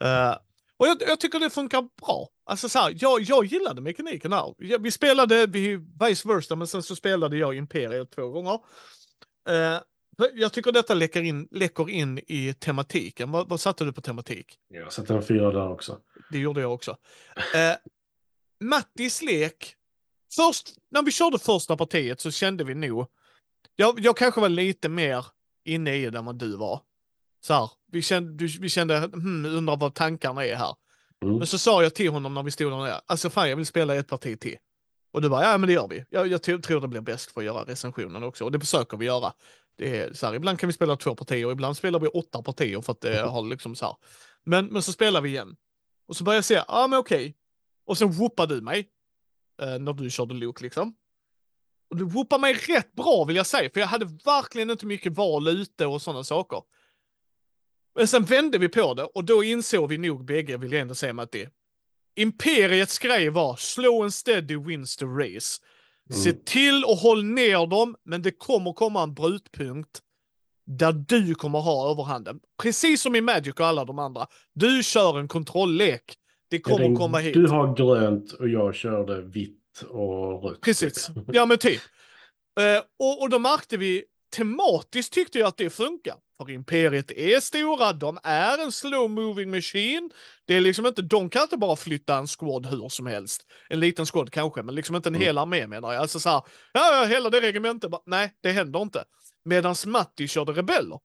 Eh, 0.04 0.38
och 0.78 0.88
jag, 0.88 0.97
jag 1.08 1.19
tycker 1.19 1.39
det 1.39 1.49
funkar 1.49 1.82
bra. 1.82 2.30
Alltså 2.45 2.69
så 2.69 2.80
här, 2.80 2.95
jag, 2.99 3.21
jag 3.21 3.45
gillade 3.45 3.82
mekaniken 3.82 4.34
här. 4.34 4.56
Jag, 4.58 4.80
vi 4.84 4.91
spelade 4.91 5.45
vi, 5.47 5.76
vice 5.76 6.28
versa, 6.28 6.56
men 6.56 6.67
sen 6.67 6.84
så 6.84 6.95
spelade 6.95 7.38
jag 7.38 7.56
Imperiet 7.56 8.12
två 8.12 8.30
gånger. 8.30 8.60
Eh, 9.49 9.80
jag 10.34 10.54
tycker 10.54 10.71
detta 10.71 10.93
läcker 10.93 11.21
in, 11.21 11.47
läcker 11.52 11.89
in 11.89 12.19
i 12.28 12.54
tematiken. 12.54 13.32
Vad, 13.32 13.49
vad 13.49 13.60
satte 13.60 13.86
du 13.86 13.93
på 13.93 14.02
tematik? 14.02 14.58
Jag 14.67 14.93
satte 14.93 15.13
en 15.13 15.23
fyra 15.23 15.52
där 15.52 15.69
också. 15.69 15.99
Det 16.32 16.38
gjorde 16.38 16.62
jag 16.62 16.73
också. 16.73 16.97
Eh, 17.36 17.76
Mattis 18.60 19.21
lek. 19.21 19.76
Först, 20.36 20.69
när 20.89 21.04
vi 21.04 21.12
körde 21.12 21.39
första 21.39 21.78
partiet 21.78 22.21
så 22.21 22.32
kände 22.32 22.63
vi 22.63 22.76
nog, 22.76 23.08
jag, 23.75 23.99
jag 23.99 24.17
kanske 24.17 24.41
var 24.41 24.49
lite 24.49 24.89
mer 24.89 25.25
inne 25.63 25.95
i 25.95 26.09
det 26.09 26.17
än 26.17 26.25
vad 26.25 26.39
du 26.39 26.57
var. 26.57 26.81
Så 27.41 27.53
här, 27.53 27.71
vi 27.91 28.01
kände, 28.01 28.45
vi 28.59 28.69
kände 28.69 28.97
hmm, 28.97 29.45
undrar 29.45 29.77
vad 29.77 29.93
tankarna 29.93 30.45
är 30.45 30.55
här. 30.55 30.75
Mm. 31.23 31.38
Men 31.38 31.47
så 31.47 31.57
sa 31.57 31.83
jag 31.83 31.95
till 31.95 32.12
honom 32.12 32.33
när 32.33 32.43
vi 32.43 32.51
stod 32.51 32.71
där 32.71 32.77
nere, 32.77 33.01
alltså 33.05 33.29
fan 33.29 33.49
jag 33.49 33.55
vill 33.55 33.65
spela 33.65 33.95
ett 33.95 34.07
parti 34.07 34.39
till. 34.39 34.57
Och 35.13 35.21
du 35.21 35.29
bara, 35.29 35.43
ja 35.43 35.57
men 35.57 35.67
det 35.67 35.73
gör 35.73 35.88
vi. 35.88 36.05
Jag, 36.09 36.27
jag 36.27 36.43
tror- 36.43 36.81
det 36.81 36.88
blir 36.88 37.01
bäst 37.01 37.31
för 37.31 37.41
att 37.41 37.45
göra 37.45 37.63
recensionen 37.63 38.23
också. 38.23 38.43
Och 38.45 38.51
det 38.51 38.59
försöker 38.59 38.97
vi 38.97 39.05
göra. 39.05 39.33
Det 39.77 39.99
är 39.99 40.13
så 40.13 40.25
här, 40.27 40.33
ibland 40.36 40.59
kan 40.59 40.67
vi 40.67 40.73
spela 40.73 40.95
två 40.95 41.15
partier, 41.15 41.51
ibland 41.51 41.77
spelar 41.77 41.99
vi 41.99 42.07
åtta 42.07 42.41
partier 42.41 42.81
för 42.81 42.91
att 42.91 43.01
det 43.01 43.21
har 43.21 43.41
liksom 43.41 43.75
så 43.75 43.86
här. 43.86 43.95
Men, 44.43 44.65
men 44.65 44.81
så 44.81 44.91
spelar 44.91 45.21
vi 45.21 45.29
igen. 45.29 45.55
Och 46.07 46.15
så 46.15 46.23
börjar 46.23 46.38
jag 46.38 46.45
säga, 46.45 46.65
ja 46.67 46.88
men 46.88 46.99
okej. 46.99 47.36
Och 47.86 47.97
sen 47.97 48.12
whoopade 48.12 48.55
du 48.55 48.62
mig. 48.62 48.89
Eh, 49.62 49.79
när 49.79 49.93
du 49.93 50.09
körde 50.09 50.33
Luke 50.33 50.63
liksom. 50.63 50.95
Och 51.93 51.99
du 51.99 52.06
whoopade 52.06 52.41
mig 52.41 52.53
rätt 52.53 52.93
bra 52.93 53.23
vill 53.27 53.36
jag 53.36 53.45
säga, 53.47 53.69
för 53.73 53.79
jag 53.79 53.88
hade 53.88 54.06
verkligen 54.06 54.69
inte 54.69 54.86
mycket 54.86 55.13
val 55.13 55.47
ute 55.47 55.86
och 55.86 56.01
sådana 56.01 56.23
saker. 56.23 56.62
Men 57.95 58.08
sen 58.08 58.23
vände 58.23 58.58
vi 58.58 58.69
på 58.69 58.93
det 58.93 59.03
och 59.03 59.23
då 59.25 59.43
insåg 59.43 59.89
vi 59.89 59.97
nog 59.97 60.25
bägge, 60.25 60.58
vill 60.58 60.71
jag 60.71 60.82
ändå 60.82 60.95
säga 60.95 61.27
det. 61.32 61.49
Imperiets 62.15 62.99
grej 62.99 63.29
var 63.29 63.56
slow 63.56 64.01
and 64.03 64.13
steady 64.13 64.58
wins 64.58 64.97
the 64.97 65.06
race. 65.06 65.62
Se 66.23 66.29
Mm. 66.29 66.41
till 66.45 66.84
och 66.86 66.95
håll 66.97 67.23
ner 67.23 67.67
dem, 67.67 67.95
men 68.06 68.21
det 68.21 68.32
kommer 68.32 68.73
komma 68.73 69.03
en 69.03 69.13
brytpunkt 69.13 69.99
där 70.65 70.91
du 70.91 71.36
kommer 71.36 71.60
ha 71.60 71.91
överhanden. 71.91 72.39
Precis 72.62 73.01
som 73.01 73.15
i 73.15 73.21
Magic 73.21 73.53
och 73.53 73.65
alla 73.65 73.86
de 73.86 73.99
andra. 73.99 74.27
Du 74.53 74.84
kör 74.84 75.19
en 75.19 75.27
kontrolllek. 75.27 76.03
Det 76.49 76.60
kommer 76.60 76.79
Den- 76.79 76.95
komma 76.95 77.17
hit. 77.17 77.34
Du 77.34 77.47
har 77.47 77.75
grönt 77.75 78.32
och 78.32 78.49
jag 78.49 78.75
körde 78.75 79.21
vitt 79.21 79.60
och 79.81 80.43
rött. 80.43 80.62
Precis. 80.62 81.09
Ja, 81.27 81.45
men 81.45 81.57
typ. 81.57 81.81
Eh, 82.59 82.83
och, 82.99 83.21
och 83.21 83.29
då 83.29 83.39
märkte 83.39 83.77
vi, 83.77 84.03
tematiskt 84.36 85.13
tyckte 85.13 85.39
jag 85.39 85.47
att 85.47 85.57
det 85.57 85.69
funkar. 85.69 86.15
För 86.38 86.49
Imperiet 86.51 87.12
är 87.12 87.39
stora, 87.39 87.93
de 87.93 88.19
är 88.23 88.57
en 88.57 88.71
slow 88.71 89.09
moving 89.09 89.51
machine. 89.51 90.09
Det 90.45 90.53
är 90.55 90.62
liksom 90.62 90.86
inte, 90.86 91.01
de 91.01 91.29
kan 91.29 91.41
inte 91.41 91.57
bara 91.57 91.75
flytta 91.75 92.17
en 92.17 92.27
squad 92.27 92.65
hur 92.65 92.89
som 92.89 93.05
helst. 93.05 93.45
En 93.69 93.79
liten 93.79 94.05
squad 94.05 94.31
kanske, 94.31 94.63
men 94.63 94.75
liksom 94.75 94.95
inte 94.95 95.09
en 95.09 95.15
Mm. 95.15 95.25
hel 95.25 95.38
armé 95.38 95.67
menar 95.67 95.93
jag. 95.93 96.01
Alltså 96.01 96.19
så 96.19 96.29
här, 96.29 96.41
ja, 96.73 97.05
hela 97.09 97.29
det 97.29 97.41
regementet, 97.41 97.91
nej, 98.05 98.33
det 98.41 98.51
händer 98.51 98.81
inte. 98.81 99.03
Medan 99.45 99.75
Matti 99.86 100.27
körde 100.27 100.51
rebeller. 100.51 100.99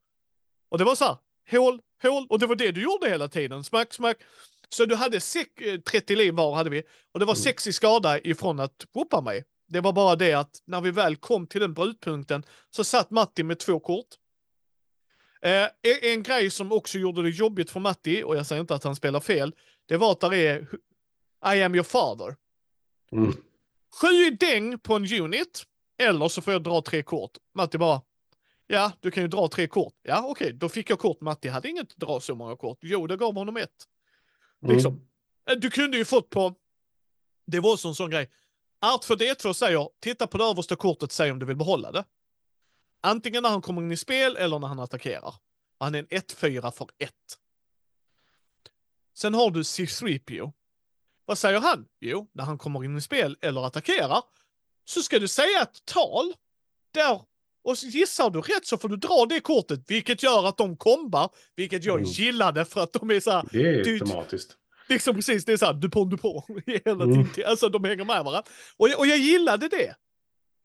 Och 0.70 0.78
det 0.78 0.84
var 0.84 0.94
så 0.94 1.04
här, 1.04 1.16
hål, 1.50 1.80
hål, 2.02 2.26
och 2.28 2.38
det 2.38 2.46
var 2.46 2.54
det 2.54 2.72
du 2.72 2.82
gjorde 2.82 3.08
hela 3.08 3.28
tiden, 3.28 3.64
smack, 3.64 3.94
smack. 3.94 4.16
Så 4.68 4.84
du 4.84 4.94
hade 4.94 5.20
sex, 5.20 5.50
eh, 5.60 5.80
30 5.80 6.16
liv 6.16 6.34
var 6.34 6.54
hade 6.54 6.70
vi, 6.70 6.82
och 7.12 7.20
det 7.20 7.26
var 7.26 7.34
Mm. 7.34 7.42
6 7.42 7.66
i 7.66 7.72
skada 7.72 8.20
ifrån 8.20 8.60
att 8.60 8.86
whoopa 8.94 9.20
mig. 9.20 9.44
Det 9.68 9.80
var 9.80 9.92
bara 9.92 10.16
det 10.16 10.34
att 10.34 10.62
när 10.64 10.80
vi 10.80 10.90
väl 10.90 11.16
kom 11.16 11.46
till 11.46 11.60
den 11.60 11.74
brytpunkten 11.74 12.42
så 12.70 12.84
satt 12.84 13.10
Matti 13.10 13.42
med 13.42 13.58
två 13.58 13.80
kort. 13.80 14.06
Eh, 15.42 15.68
en, 16.02 16.22
grej 16.22 16.50
som 16.50 16.72
också 16.72 16.98
gjorde 16.98 17.22
det 17.22 17.30
jobbigt 17.30 17.70
för 17.70 17.80
Matti, 17.80 18.22
och 18.22 18.36
jag 18.36 18.46
säger 18.46 18.60
inte 18.60 18.74
att 18.74 18.84
han 18.84 18.96
spelar 18.96 19.20
fel, 19.20 19.54
det 19.86 19.96
var 19.96 20.12
att 20.12 20.20
där 20.20 20.34
är 20.34 20.66
I 21.54 21.62
am 21.62 21.74
your 21.74 21.84
father. 21.84 22.36
Mm. 23.12 23.32
Sju 24.00 24.30
däng 24.30 24.78
på 24.78 24.94
en 24.94 25.20
unit, 25.20 25.62
eller 25.98 26.28
så 26.28 26.42
får 26.42 26.52
jag 26.52 26.62
dra 26.62 26.82
tre 26.82 27.02
kort. 27.02 27.30
Matti 27.54 27.78
bara, 27.78 28.00
ja, 28.68 28.92
du 29.00 29.10
kan 29.10 29.22
ju 29.22 29.28
dra 29.28 29.48
tre 29.48 29.66
kort. 29.68 29.94
Ja, 30.02 30.24
okej, 30.26 30.52
då 30.52 30.68
fick 30.68 30.90
jag 30.90 30.98
kort. 30.98 31.20
Matti 31.20 31.48
hade 31.48 31.68
inget 31.68 31.96
dra 31.96 32.20
så 32.20 32.34
många 32.34 32.56
kort. 32.56 32.78
Jo, 32.80 33.06
det 33.06 33.16
gav 33.16 33.34
honom 33.34 33.56
ett. 33.56 33.86
Liksom. 34.60 34.92
Mm. 34.92 35.04
Eh, 35.50 35.56
Du 35.56 35.70
kunde 35.70 35.96
ju 35.96 36.04
fått 36.04 36.30
på, 36.30 36.54
det 37.46 37.60
var 37.60 37.72
också 37.72 37.88
en 37.88 37.94
sån 37.94 38.10
grej. 38.10 38.30
Art 38.80 39.04
för 39.04 39.16
D2 39.16 39.52
säger, 39.52 39.88
titta 40.00 40.26
på 40.26 40.38
det 40.38 40.44
översta 40.44 40.76
kortet, 40.76 41.12
säg 41.12 41.30
om 41.30 41.38
du 41.38 41.46
vill 41.46 41.56
behålla 41.56 41.92
det. 41.92 42.04
Antingen 43.00 43.42
när 43.42 43.50
han 43.50 43.62
kommer 43.62 43.82
in 43.82 43.92
i 43.92 43.96
spel 43.96 44.36
eller 44.36 44.58
när 44.58 44.68
han 44.68 44.80
attackerar. 44.80 45.34
Han 45.78 45.94
är 45.94 45.98
en 45.98 46.06
1-4 46.06 46.70
för 46.70 46.88
1. 46.98 47.12
Sen 49.14 49.34
har 49.34 49.50
du 49.50 49.62
C3PO. 49.62 50.52
Vad 51.24 51.38
säger 51.38 51.60
han? 51.60 51.88
Jo, 52.00 52.28
när 52.32 52.44
han 52.44 52.58
kommer 52.58 52.84
in 52.84 52.96
i 52.96 53.00
spel 53.00 53.36
eller 53.40 53.66
attackerar 53.66 54.22
så 54.84 55.02
ska 55.02 55.18
du 55.18 55.28
säga 55.28 55.62
ett 55.62 55.84
tal 55.84 56.34
där 56.90 57.20
och 57.64 57.78
så 57.78 57.86
gissar 57.86 58.30
du 58.30 58.40
rätt 58.40 58.66
så 58.66 58.78
får 58.78 58.88
du 58.88 58.96
dra 58.96 59.26
det 59.28 59.40
kortet, 59.40 59.80
vilket 59.90 60.22
gör 60.22 60.46
att 60.48 60.56
de 60.56 60.76
kombar, 60.76 61.30
vilket 61.56 61.84
jag 61.84 61.98
Mm. 61.98 62.10
gillade 62.10 62.64
för 62.64 62.80
att 62.80 62.92
de 62.92 63.10
är 63.10 63.20
så 63.20 63.30
här, 63.30 63.44
Det 63.52 63.68
är 63.68 63.84
Du- 63.84 63.98
tematiskt. 63.98 64.56
Liksom 64.88 65.14
precis, 65.16 65.44
det 65.44 65.52
är 65.52 65.56
såhär 65.56 65.72
Dupont 65.74 66.10
Dupont 66.10 66.44
hela 66.66 67.04
Mm. 67.04 67.28
tiden. 67.32 67.50
Alltså 67.50 67.68
de 67.68 67.84
hänger 67.84 68.04
med 68.04 68.24
varandra. 68.24 68.42
Och, 68.76 68.88
jag- 68.88 68.98
och 68.98 69.06
jag 69.06 69.18
gillade 69.18 69.68
det. 69.68 69.94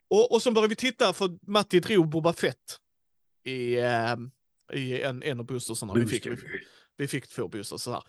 Och, 0.08 0.32
och 0.32 0.42
så 0.42 0.52
började 0.52 0.70
vi 0.70 0.76
titta, 0.76 1.14
för 1.14 1.52
Matti 1.52 1.80
drog 1.80 2.10
Boba 2.10 2.34
Fett 2.34 2.80
i, 3.46 3.76
eh, 3.78 4.16
i 4.74 5.02
en, 5.02 5.24
en 5.24 5.40
av 5.40 5.46
boostersarna 5.46 5.94
vi 5.94 6.06
fick. 6.08 6.26
Vi, 6.26 6.38
vi 6.98 7.08
fick 7.08 7.28
två 7.28 7.48
boosters 7.48 7.82
så 7.82 7.92
här. 7.92 8.04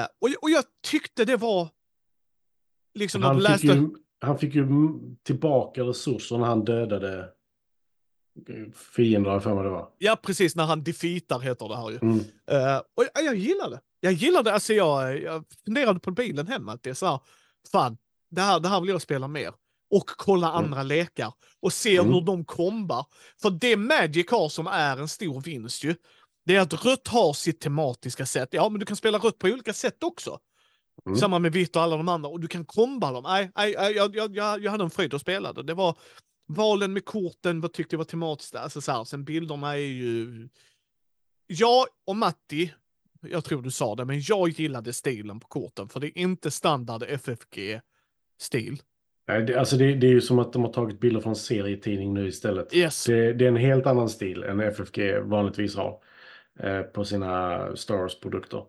Eh, 0.00 0.06
och, 0.20 0.28
och 0.42 0.50
jag 0.50 0.64
tyckte 0.90 1.24
det 1.24 1.36
var 1.36 1.68
liksom 2.94 3.22
Han 3.22 3.36
du 3.36 3.42
fick, 3.42 3.48
läste... 3.50 3.66
ju, 3.66 3.88
han 4.20 4.38
fick 4.38 4.54
ju 4.54 4.66
tillbaka 5.22 5.82
resurser 5.82 6.38
när 6.38 6.46
han 6.46 6.64
dödade 6.64 7.28
fiender, 8.96 9.40
för 9.40 9.54
mig 9.54 9.64
det 9.64 9.70
var. 9.70 9.88
Ja, 9.98 10.16
precis, 10.22 10.56
när 10.56 10.64
han 10.64 10.84
defeatar 10.84 11.38
heter 11.40 11.68
det 11.68 11.76
här 11.76 11.90
ju. 11.90 11.98
Mm. 12.02 12.18
Eh, 12.50 12.76
och 12.96 13.04
jag, 13.14 13.24
jag 13.24 13.36
gillar 13.36 13.70
det. 13.70 13.80
Jag 14.00 14.12
gillar 14.12 14.42
det, 14.42 14.52
alltså 14.54 14.72
jag, 14.74 15.22
jag 15.22 15.44
funderade 15.64 16.00
på 16.00 16.10
bilen 16.10 16.46
hemma, 16.46 16.72
att 16.72 16.82
det 16.82 16.90
är 16.90 16.94
så 16.94 17.06
här, 17.06 17.20
fan, 17.72 17.96
det 18.30 18.40
här, 18.40 18.60
det 18.60 18.68
här 18.68 18.80
vill 18.80 18.90
jag 18.90 19.02
spela 19.02 19.28
mer. 19.28 19.52
Och 19.90 20.04
kolla 20.06 20.48
Mm. 20.48 20.64
andra 20.64 20.82
lekar 20.82 21.32
och 21.60 21.72
se 21.72 21.96
Mm. 21.96 22.12
hur 22.12 22.20
de 22.20 22.44
kombar. 22.44 23.06
För 23.42 23.50
det 23.50 23.76
Magic 23.76 24.30
har 24.30 24.48
som 24.48 24.66
är 24.66 24.96
en 24.96 25.08
stor 25.08 25.40
vinst 25.40 25.84
ju, 25.84 25.94
det 26.46 26.56
är 26.56 26.60
att 26.60 26.84
rött 26.84 27.08
har 27.08 27.32
sitt 27.32 27.60
tematiska 27.60 28.26
sätt. 28.26 28.48
Ja, 28.52 28.68
men 28.68 28.80
du 28.80 28.86
kan 28.86 28.96
spela 28.96 29.18
rött 29.18 29.38
på 29.38 29.46
olika 29.48 29.72
sätt 29.72 30.02
också. 30.02 30.38
Mm. 31.06 31.18
Samma 31.18 31.38
med 31.38 31.52
vitt 31.52 31.76
och 31.76 31.82
alla 31.82 31.96
de 31.96 32.08
andra. 32.08 32.28
Och 32.30 32.40
du 32.40 32.48
kan 32.48 32.64
komba 32.64 33.12
dem. 33.12 33.22
Nej, 33.22 33.50
jag, 33.74 34.16
jag, 34.16 34.36
jag, 34.36 34.62
jag 34.64 34.70
hade 34.70 34.84
en 34.84 34.90
fröjd 34.90 35.14
att 35.14 35.20
spela 35.20 35.52
det. 35.52 35.62
Det 35.62 35.74
var 35.74 35.96
valen 36.46 36.92
med 36.92 37.04
korten, 37.04 37.60
vad 37.60 37.72
tyckte 37.72 37.94
jag 37.94 37.98
var 37.98 38.04
tematiskt. 38.04 38.54
Alltså 38.54 38.80
så 38.80 38.92
här, 38.92 39.04
sen 39.04 39.24
bilderna 39.24 39.72
är 39.72 39.76
ju... 39.76 40.48
Jag 41.46 41.86
och 42.06 42.16
Matti, 42.16 42.72
jag 43.20 43.44
tror 43.44 43.62
du 43.62 43.70
sa 43.70 43.94
det, 43.94 44.04
men 44.04 44.20
jag 44.20 44.48
gillade 44.48 44.92
stilen 44.92 45.40
på 45.40 45.48
korten. 45.48 45.88
För 45.88 46.00
det 46.00 46.06
är 46.06 46.18
inte 46.18 46.50
standard 46.50 47.02
FFG-stil. 47.02 48.82
Nej, 49.28 49.42
det, 49.42 49.58
alltså 49.58 49.76
det, 49.76 49.94
det 49.94 50.06
är 50.06 50.10
ju 50.10 50.20
som 50.20 50.38
att 50.38 50.52
de 50.52 50.64
har 50.64 50.72
tagit 50.72 51.00
bilder 51.00 51.20
från 51.20 51.36
serietidning 51.36 52.14
nu 52.14 52.28
istället. 52.28 52.74
Yes. 52.74 53.04
Det, 53.04 53.32
det 53.32 53.44
är 53.44 53.48
en 53.48 53.56
helt 53.56 53.86
annan 53.86 54.08
stil 54.08 54.42
än 54.42 54.60
FFG 54.60 55.20
vanligtvis 55.22 55.76
har 55.76 55.98
eh, 56.60 56.82
på 56.82 57.04
sina 57.04 57.76
Star 57.76 57.96
Wars-produkter. 57.96 58.64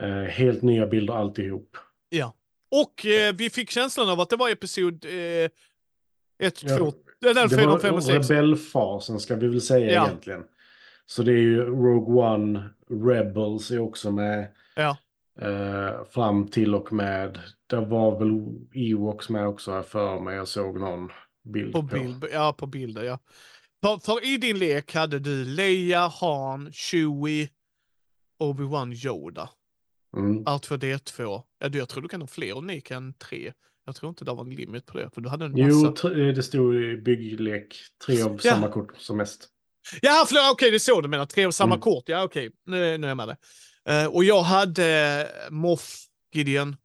Eh, 0.00 0.22
helt 0.22 0.62
nya 0.62 0.86
bilder 0.86 1.14
alltihop. 1.14 1.76
Ja. 2.08 2.34
Och 2.70 3.06
eh, 3.06 3.34
vi 3.34 3.50
fick 3.50 3.70
känslan 3.70 4.08
av 4.08 4.20
att 4.20 4.30
det 4.30 4.36
var 4.36 4.50
episod 4.50 5.04
1, 6.42 6.62
Ja, 6.62 6.76
2, 6.78 6.92
den 7.20 7.34
Det 7.34 7.48
4, 7.56 7.66
var 7.66 7.78
5 7.78 7.94
och 7.94 8.04
6. 8.04 8.30
rebellfasen 8.30 9.20
ska 9.20 9.36
vi 9.36 9.48
väl 9.48 9.60
säga 9.60 9.92
Ja. 9.92 10.06
egentligen. 10.06 10.44
Så 11.06 11.22
det 11.22 11.32
är 11.32 11.36
ju 11.38 11.60
Rogue 11.64 12.22
One, 12.24 12.68
Rebels 12.90 13.70
är 13.70 13.78
också 13.78 14.10
med. 14.10 14.48
Ja. 14.76 14.96
Eh, 15.40 16.04
fram 16.10 16.48
till 16.48 16.74
och 16.74 16.92
med, 16.92 17.38
det 17.66 17.80
var 17.80 18.18
väl 18.18 18.58
Ewoks 18.74 19.28
med 19.28 19.46
också 19.48 19.72
här 19.72 19.82
för 19.82 20.20
mig. 20.20 20.36
Jag 20.36 20.48
såg 20.48 20.80
någon 20.80 21.10
bild 21.44 21.72
På 21.72 21.80
på. 21.82 21.86
bild, 21.96 22.24
ja, 22.32 22.52
på 22.58 22.66
bilder, 22.66 23.02
ja. 23.02 23.18
För, 23.82 23.98
för 23.98 24.26
i 24.34 24.36
din 24.36 24.58
lek 24.58 24.94
hade 24.94 25.18
du 25.18 25.44
Leia, 25.44 26.08
Han, 26.20 26.72
Chewie, 26.72 27.48
Obi-Wan, 28.40 28.92
Yoda. 29.06 29.50
Mm. 30.16 30.44
R2D2. 30.44 31.42
Ja, 31.58 31.68
du, 31.68 31.78
jag 31.78 31.88
tror 31.88 32.02
du 32.02 32.08
kan 32.08 32.20
ha 32.20 32.28
fler 32.28 32.56
unik 32.58 32.90
än 32.90 33.14
tre. 33.14 33.52
Jag 33.84 33.96
tror 33.96 34.08
inte 34.10 34.24
det 34.24 34.32
var 34.34 34.44
en 34.44 34.50
limit 34.50 34.86
på 34.86 34.98
det, 34.98 35.10
för 35.14 35.20
du 35.20 35.28
hade 35.28 35.44
en 35.44 35.52
massa. 35.52 36.08
Jo, 36.08 36.10
eh, 36.28 36.34
det 36.34 36.42
stod 36.42 36.74
i 36.76 36.96
bygglek, 36.96 37.76
tre 38.06 38.22
av 38.22 38.40
Ja. 38.42 38.50
samma 38.54 38.68
kort 38.68 38.92
som 38.98 39.16
mest. 39.16 39.48
Ja, 40.02 40.24
förlåt, 40.28 40.52
okej, 40.52 40.70
det 40.70 40.76
är 40.76 40.78
så 40.78 41.00
du 41.00 41.08
menar. 41.08 41.26
Tre 41.26 41.44
av 41.44 41.50
samma 41.50 41.74
Mm. 41.74 41.80
kort. 41.80 42.04
Ja, 42.06 42.22
okej, 42.24 42.50
nu, 42.66 42.98
nu 42.98 43.06
är 43.06 43.10
jag 43.10 43.16
med 43.16 43.28
det. 43.28 43.36
Eh, 43.92 44.06
och 44.06 44.24
jag 44.24 44.42
hade 44.42 45.28
Moff 45.50 45.96
Gideon. 46.34 46.76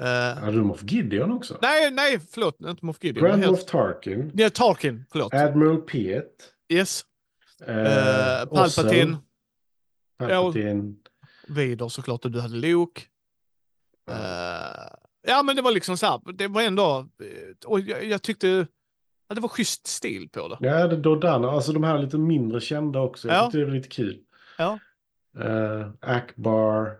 Eh, 0.00 0.06
Hade 0.38 0.52
du 0.52 0.62
Moff 0.62 0.82
Gideon 0.82 1.32
också? 1.32 1.58
nej, 1.62 1.90
nej, 1.90 2.20
förlåt, 2.30 2.60
inte 2.60 2.84
Moff 2.86 2.96
Gideon. 3.00 3.24
Grand. 3.28 3.46
Moff 3.46 3.64
Tarkin, 3.64 4.30
Nej, 4.34 4.50
Tarkin, 4.50 5.04
förlåt. 5.12 5.34
Admiral 5.34 5.76
Piet, 5.80 6.50
yes. 6.68 7.04
eh, 7.66 7.74
Uh, 7.76 8.46
Palpatine, 8.48 9.16
Palpatine. 10.18 10.94
Vader 11.48 11.88
såklart, 11.88 12.24
och 12.24 12.30
du 12.30 12.40
hade 12.40 12.56
Luke. 12.56 13.02
Eh, 14.10 14.16
ja, 15.26 15.42
men 15.42 15.56
det 15.56 15.62
var 15.62 15.72
liksom 15.72 15.96
så 15.96 16.06
här, 16.06 16.20
det 16.32 16.48
var 16.48 16.62
ändå, 16.62 16.98
eh, 16.98 17.68
och 17.70 17.80
jag, 17.80 18.04
jag 18.04 18.22
tyckte 18.22 18.66
att 19.28 19.34
det 19.36 19.40
var 19.40 19.48
schysst 19.48 19.86
stil 19.86 20.28
på 20.28 20.48
det. 20.48 20.56
Ja, 20.60 20.86
det 20.86 20.96
Dodana, 20.96 21.50
alltså 21.50 21.72
de 21.72 21.84
här 21.84 21.98
lite 21.98 22.18
mindre 22.18 22.60
kända 22.60 23.00
också. 23.00 23.28
Jag 23.28 23.36
Ja. 23.36 23.42
tyckte 23.44 23.58
det 23.58 23.64
var 23.64 23.72
lite 23.72 23.88
kul. 23.88 24.20
Ja. 24.58 24.78
Uh, 25.38 25.86
Akbar. 26.00 26.96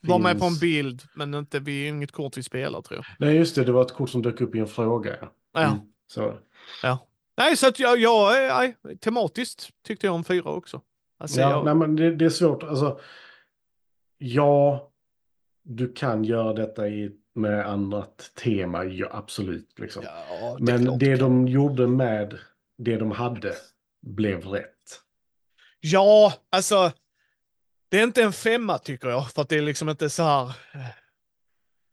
Var 0.00 0.18
med 0.18 0.38
på 0.38 0.44
en 0.44 0.58
bild, 0.58 1.02
men 1.14 1.34
inte, 1.34 1.60
vi 1.60 1.84
är 1.84 1.88
inget 1.88 2.12
kort 2.12 2.36
vi 2.36 2.42
spelar 2.42 2.82
tror 2.82 2.96
jag. 2.98 3.26
Nej, 3.28 3.36
just 3.36 3.54
det, 3.54 3.64
det 3.64 3.72
var 3.72 3.82
ett 3.82 3.92
kort 3.92 4.10
som 4.10 4.22
dök 4.22 4.40
upp 4.40 4.54
i 4.54 4.58
en 4.58 4.66
fråga. 4.66 5.16
Ja. 5.20 5.28
Ja. 5.52 5.60
Mm, 5.62 5.78
så. 6.06 6.38
Nej, 7.36 7.56
så 7.56 7.68
att 7.68 7.78
jag, 7.78 7.98
jag 7.98 8.44
eh, 8.46 8.56
nej, 8.82 8.96
tematiskt 9.00 9.70
tyckte 9.86 10.06
jag 10.06 10.14
om 10.14 10.24
fyra 10.24 10.50
också. 10.50 10.80
Alltså, 11.18 11.40
Ja, 11.40 11.50
jag, 11.50 11.64
nej, 11.64 11.74
men 11.74 11.96
det, 11.96 12.16
det 12.16 12.24
är 12.24 12.28
svårt. 12.30 12.62
Alltså, 12.62 13.00
ja, 14.18 14.90
du 15.62 15.92
kan 15.92 16.24
göra 16.24 16.52
detta 16.52 16.88
i, 16.88 17.10
med 17.34 17.66
annat 17.66 18.30
tema, 18.42 18.84
ja, 18.84 19.08
absolut. 19.12 19.78
Liksom. 19.78 20.02
ja, 20.04 20.56
det 20.58 20.64
men 20.64 20.84
klart 20.84 21.00
det 21.00 21.16
de 21.16 21.48
gjorde 21.48 21.86
med 21.86 22.38
det 22.78 22.96
de 22.96 23.10
hade 23.10 23.54
blev 24.06 24.46
rätt. 24.46 25.00
Ja, 25.80 26.34
alltså. 26.50 26.92
Det 27.88 27.98
är 27.98 28.02
inte 28.02 28.22
en 28.22 28.32
femma 28.32 28.78
tycker 28.78 29.08
jag, 29.08 29.30
för 29.30 29.42
att 29.42 29.48
det 29.48 29.56
är 29.56 29.62
liksom 29.62 29.88
inte 29.88 30.10
så 30.10 30.22
här. 30.22 30.52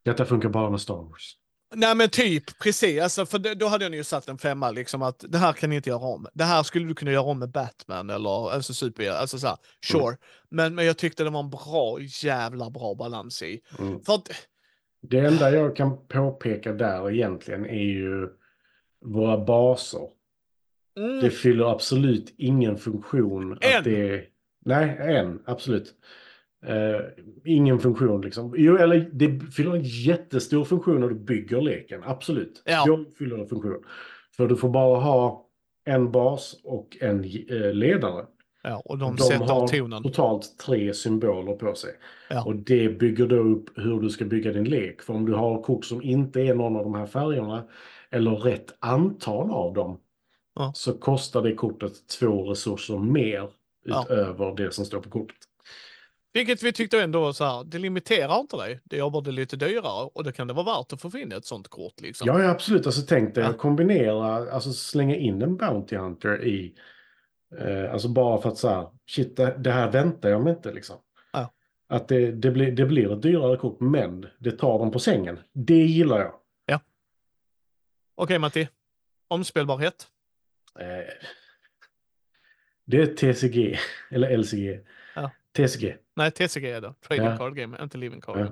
Detta 0.06 0.26
funkar 0.26 0.50
bara 0.50 0.70
med 0.70 0.82
Star 0.82 0.96
Wars. 0.96 1.36
Nej 1.76 1.96
men 1.96 2.10
typ, 2.10 2.60
precis. 2.60 3.02
Alltså, 3.02 3.26
för 3.26 3.56
då 3.56 3.68
hade 3.68 3.86
jag 3.86 3.96
ju 3.96 4.04
satt 4.04 4.28
en 4.28 4.38
femma, 4.38 4.72
liksom 4.72 5.02
att 5.02 5.26
det 5.28 5.38
här 5.38 5.54
kan 5.54 5.70
ni 5.70 5.76
inte 5.76 5.90
göra 5.90 6.00
om. 6.00 6.28
Det 6.34 6.44
här 6.44 6.64
skulle 6.64 6.88
du 6.88 6.96
kunna 6.96 7.12
göra 7.12 7.24
om 7.24 7.40
med 7.40 7.52
Batman 7.52 8.10
eller 8.10 8.52
alltså 8.52 8.74
super, 8.74 9.10
alltså 9.10 9.40
så 9.40 9.48
här, 9.48 9.58
sure. 9.86 10.18
Men, 10.50 10.76
men 10.76 10.86
jag 10.86 10.98
tyckte 10.98 11.24
det 11.24 11.30
var 11.30 11.40
en 11.40 11.50
bra, 11.50 12.00
jävla 12.02 12.70
bra 12.70 12.96
balans 12.96 13.42
i. 13.42 13.62
Mm. 13.80 14.04
För 14.04 14.14
att, 14.14 14.30
Det 15.02 15.20
enda 15.20 15.52
jag 15.52 15.76
kan 15.76 16.08
påpeka 16.08 16.74
där 16.74 17.12
egentligen 17.12 17.66
är 17.66 17.84
ju 17.84 18.30
våra 19.06 19.38
baser. 19.46 20.10
mm, 20.98 21.20
Det 21.20 21.30
fyller 21.30 21.72
absolut 21.72 22.34
ingen 22.38 22.78
funktion. 22.78 23.52
En. 23.62 23.78
Att 23.78 23.84
det 23.84 24.10
är, 24.10 24.26
nej, 24.66 24.98
en, 25.00 25.40
absolut. 25.46 25.94
Eh, 26.66 27.02
ingen 27.46 27.80
funktion 27.80 28.22
liksom. 28.22 28.54
Jo, 28.58 28.78
eller 28.78 29.10
det 29.14 29.40
fyller 29.54 29.76
en 29.76 29.84
jättestor 29.84 30.64
funktion 30.64 31.02
när 31.02 31.10
du 31.10 31.16
bygger 31.16 31.62
leken, 31.62 32.02
absolut. 32.06 32.62
Ja. 32.66 32.84
Då 32.88 33.06
fyller 33.18 33.36
det 33.36 33.42
en 33.44 33.50
funktion. 33.50 33.84
För 34.38 34.48
du 34.48 34.56
får 34.56 34.70
bara 34.70 35.00
ha 35.00 35.50
en 35.86 36.12
bas 36.12 36.62
och 36.64 36.98
en 37.02 37.24
eh, 37.24 37.74
ledare. 37.74 38.26
Ja, 38.64 38.82
och 38.86 38.98
de, 38.98 39.16
De 39.16 39.24
sätter 39.24 39.46
har 39.46 39.68
tonen. 39.68 40.04
totalt 40.04 40.58
tre 40.58 40.94
symboler 40.94 41.54
på 41.54 41.76
sig. 41.76 41.92
Ja. 42.30 42.44
Och 42.46 42.56
det 42.56 42.90
bygger 43.00 43.28
då 43.28 43.36
upp 43.36 43.70
hur 43.78 44.02
du 44.02 44.10
ska 44.10 44.26
bygga 44.26 44.52
din 44.54 44.64
lek. 44.70 45.02
För 45.02 45.14
om 45.14 45.26
du 45.26 45.34
har 45.34 45.64
kort 45.64 45.86
som 45.86 46.02
inte 46.02 46.42
är 46.42 46.54
någon 46.54 46.76
av 46.76 46.84
de 46.84 46.96
här 46.96 47.06
färgerna 47.06 47.64
eller 48.12 48.32
rätt 48.32 48.76
antal 48.80 49.52
av 49.52 49.74
dem 49.74 50.00
Ja. 50.56 50.72
så 50.76 50.94
kostar 50.94 51.42
det 51.42 51.54
kortet 51.56 51.94
två 52.20 52.44
resurser 52.52 52.98
mer 52.98 53.50
Ja. 53.86 54.06
utöver 54.10 54.56
det 54.56 54.74
som 54.74 54.86
står 54.86 55.00
på 55.00 55.10
kortet. 55.10 55.36
Vilket 56.34 56.64
vi 56.64 56.74
tyckte 56.74 57.02
ändå 57.02 57.20
var 57.22 57.32
så 57.34 57.44
här, 57.44 57.64
det 57.64 57.78
limiterar 57.80 58.40
inte 58.40 58.58
dig. 58.58 58.80
Det 58.84 58.98
gör 58.98 59.10
bara 59.10 59.22
det 59.24 59.32
lite 59.32 59.56
dyrare 59.56 60.10
och 60.14 60.24
det 60.24 60.32
kan 60.32 60.48
det 60.48 60.54
vara 60.54 60.66
värt 60.78 60.94
att 60.94 61.02
få 61.02 61.18
in 61.18 61.32
ett 61.32 61.46
sånt 61.46 61.68
kort 61.68 62.02
liksom. 62.02 62.28
Ja, 62.28 62.42
ja 62.44 62.50
absolut. 62.50 62.86
Alltså 62.86 63.02
tänk 63.08 63.36
dig 63.36 63.44
Ja. 63.44 63.50
att 63.50 63.58
kombinera, 63.58 64.52
alltså 64.52 64.74
slänga 64.74 65.16
in 65.16 65.42
en 65.42 65.58
Bounty 65.58 65.96
Hunter 65.96 66.44
i, 66.46 66.74
eh, 67.58 67.94
alltså 67.94 68.10
bara 68.10 68.42
för 68.42 68.50
att 68.50 68.58
så 68.58 68.70
här, 68.70 68.90
shit, 69.06 69.36
det, 69.58 69.72
här 69.72 69.92
väntar 69.92 70.30
jag 70.30 70.44
mig 70.44 70.54
inte 70.54 70.74
liksom. 70.74 70.98
Ja. 71.34 71.54
Att 71.88 72.08
det, 72.08 72.32
det, 72.32 72.52
blir, 72.52 72.72
det 72.72 72.86
blir 72.86 73.14
ett 73.14 73.22
dyrare 73.22 73.58
kort, 73.58 73.80
men 73.80 74.28
det 74.38 74.52
tar 74.52 74.80
dem 74.80 74.92
på 74.92 75.00
sängen. 75.00 75.40
Det 75.54 75.86
gillar 75.86 76.20
jag. 76.20 76.34
Okej 78.22 78.40
Matti, 78.40 78.68
omspelbarhet. 79.28 80.08
Eh, 80.80 81.14
det 82.86 83.02
är 83.02 83.06
TCG, 83.06 83.80
eller 84.12 84.38
LCG. 84.38 84.80
Ja. 85.16 85.32
TCG. 85.52 85.98
Nej, 86.14 86.32
TCG 86.32 86.66
är 86.72 86.82
det. 86.82 86.94
Trading 87.08 87.26
Ja. 87.26 87.38
card 87.38 87.56
game, 87.56 87.78
inte 87.84 87.98
living 87.98 88.22
card. 88.22 88.52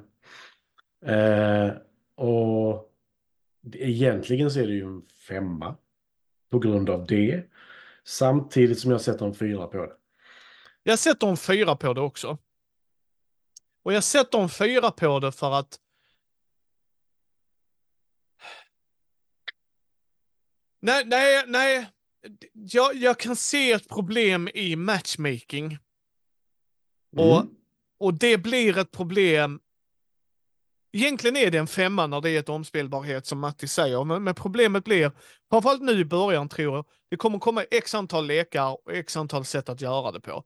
Ja. 0.99 1.11
Eh, 1.11 1.73
och 2.15 2.93
egentligen 3.73 4.51
så 4.51 4.59
är 4.59 4.67
det 4.67 4.73
ju 4.73 4.83
en 4.83 5.01
femma 5.27 5.75
på 6.49 6.59
grund 6.59 6.89
av 6.89 7.05
det. 7.05 7.43
Samtidigt 8.07 8.79
som 8.79 8.91
jag 8.91 9.01
sätter 9.01 9.25
en 9.25 9.35
fyra 9.35 9.67
på 9.67 9.77
det. 9.77 9.93
Jag 10.83 10.99
sätter 10.99 11.27
en 11.27 11.37
fyra 11.37 11.75
på 11.75 11.93
det 11.93 12.01
också. 12.01 12.37
Och 13.83 13.93
jag 13.93 14.03
sätter 14.03 14.39
en 14.39 14.49
fyra 14.49 14.91
på 14.91 15.19
det 15.19 15.31
för 15.31 15.51
att 15.51 15.79
Nej, 20.79 21.05
nej, 21.05 21.43
nej. 21.47 21.89
Jag, 22.53 22.95
jag 22.95 23.19
kan 23.19 23.35
se 23.35 23.71
ett 23.71 23.89
problem 23.89 24.49
i 24.53 24.75
matchmaking. 24.75 25.77
Och- 27.17 27.41
Mm. 27.41 27.53
Och 27.99 28.13
det 28.13 28.37
blir 28.37 28.77
ett 28.77 28.91
problem 28.91 29.59
Egentligen 30.91 31.37
är 31.37 31.51
det 31.51 31.57
en 31.57 31.67
femma 31.67 32.07
när 32.07 32.21
det 32.21 32.29
är 32.29 32.39
ett 32.39 32.49
omspelbarhet 32.49 33.25
som 33.25 33.39
Matti 33.39 33.67
säger, 33.67 34.03
men, 34.03 34.23
men 34.23 34.35
problemet 34.35 34.83
blir, 34.83 35.11
framförallt 35.51 35.81
nu 35.81 35.99
i 35.99 36.05
början 36.05 36.49
tror 36.49 36.75
jag, 36.75 36.85
det 37.09 37.17
kommer 37.17 37.39
komma 37.39 37.63
x 37.71 37.95
antal 37.95 38.25
lekar 38.27 38.71
och 38.85 38.93
x 38.93 39.17
antal 39.17 39.45
sätt 39.45 39.69
att 39.69 39.81
göra 39.81 40.11
det 40.11 40.19
på. 40.19 40.43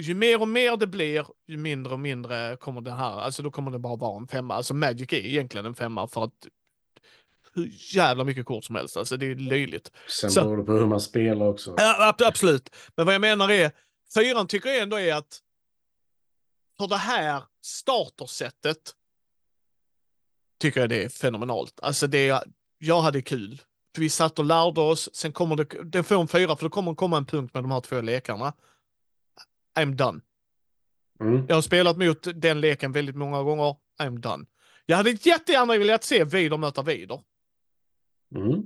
Ju 0.00 0.14
mer 0.14 0.40
och 0.40 0.48
mer 0.48 0.76
det 0.76 0.86
blir, 0.86 1.26
ju 1.48 1.56
mindre 1.56 1.92
och 1.92 2.00
mindre 2.00 2.56
kommer 2.60 2.80
det 2.80 2.90
här, 2.92 3.20
alltså 3.20 3.42
då 3.42 3.50
kommer 3.50 3.70
det 3.70 3.78
bara 3.78 3.96
vara 3.96 4.16
en 4.20 4.28
femma. 4.28 4.54
Alltså 4.54 4.74
Magic 4.74 5.12
är 5.12 5.16
egentligen 5.16 5.66
en 5.66 5.74
femma 5.74 6.08
för 6.08 6.24
att 6.24 6.46
hur 7.54 7.70
jävla 7.94 8.24
mycket 8.24 8.46
kort 8.46 8.64
som 8.64 8.74
helst, 8.76 8.96
alltså 8.96 9.16
det 9.16 9.26
är 9.26 9.34
löjligt. 9.34 9.90
Sen 10.20 10.30
Så- 10.30 10.42
beror 10.44 10.56
det 10.56 10.64
på 10.64 10.72
hur 10.72 10.86
man 10.86 11.00
spelar 11.00 11.46
också. 11.46 11.74
Ja, 11.78 12.08
ab- 12.08 12.22
absolut. 12.26 12.74
Men 12.96 13.06
vad 13.06 13.14
jag 13.14 13.20
menar 13.20 13.50
är, 13.50 13.72
fyran 14.14 14.46
tycker 14.48 14.68
jag 14.68 14.78
ändå 14.82 14.96
är 15.00 15.14
att 15.14 15.40
för 16.78 16.88
det 16.88 16.96
här 16.96 17.42
startersättet 17.62 18.78
tycker 20.58 20.80
jag 20.80 20.88
det 20.88 21.04
är 21.04 21.08
fenomenalt. 21.08 21.80
Alltså 21.82 22.06
det, 22.06 22.42
jag 22.78 23.00
hade 23.00 23.22
kul. 23.22 23.60
För 23.94 24.00
vi 24.00 24.10
satt 24.10 24.38
och 24.38 24.44
lärde 24.44 24.80
oss, 24.80 25.08
sen 25.12 25.32
kommer 25.32 25.56
det, 25.56 25.64
den 25.84 26.04
får 26.04 26.20
en 26.20 26.28
fyra 26.28 26.56
för 26.56 26.64
det 26.66 26.70
kommer 26.70 26.94
komma 26.94 27.16
en 27.16 27.26
punkt 27.26 27.54
med 27.54 27.62
de 27.64 27.70
här 27.70 27.80
två 27.80 28.00
lekarna. 28.00 28.52
I'm 29.78 29.94
done. 29.94 30.20
Mm. 31.20 31.46
Jag 31.48 31.54
har 31.54 31.62
spelat 31.62 31.96
mot 31.98 32.26
den 32.34 32.60
leken 32.60 32.92
väldigt 32.92 33.16
många 33.16 33.42
gånger. 33.42 33.76
I'm 34.00 34.18
done. 34.18 34.44
Jag 34.86 34.96
hade 34.96 35.10
jättegärna 35.10 35.78
velat 35.78 36.04
se 36.04 36.24
Vader 36.24 36.56
möta 36.56 36.82
Vader. 36.82 37.20
Mm. 38.34 38.62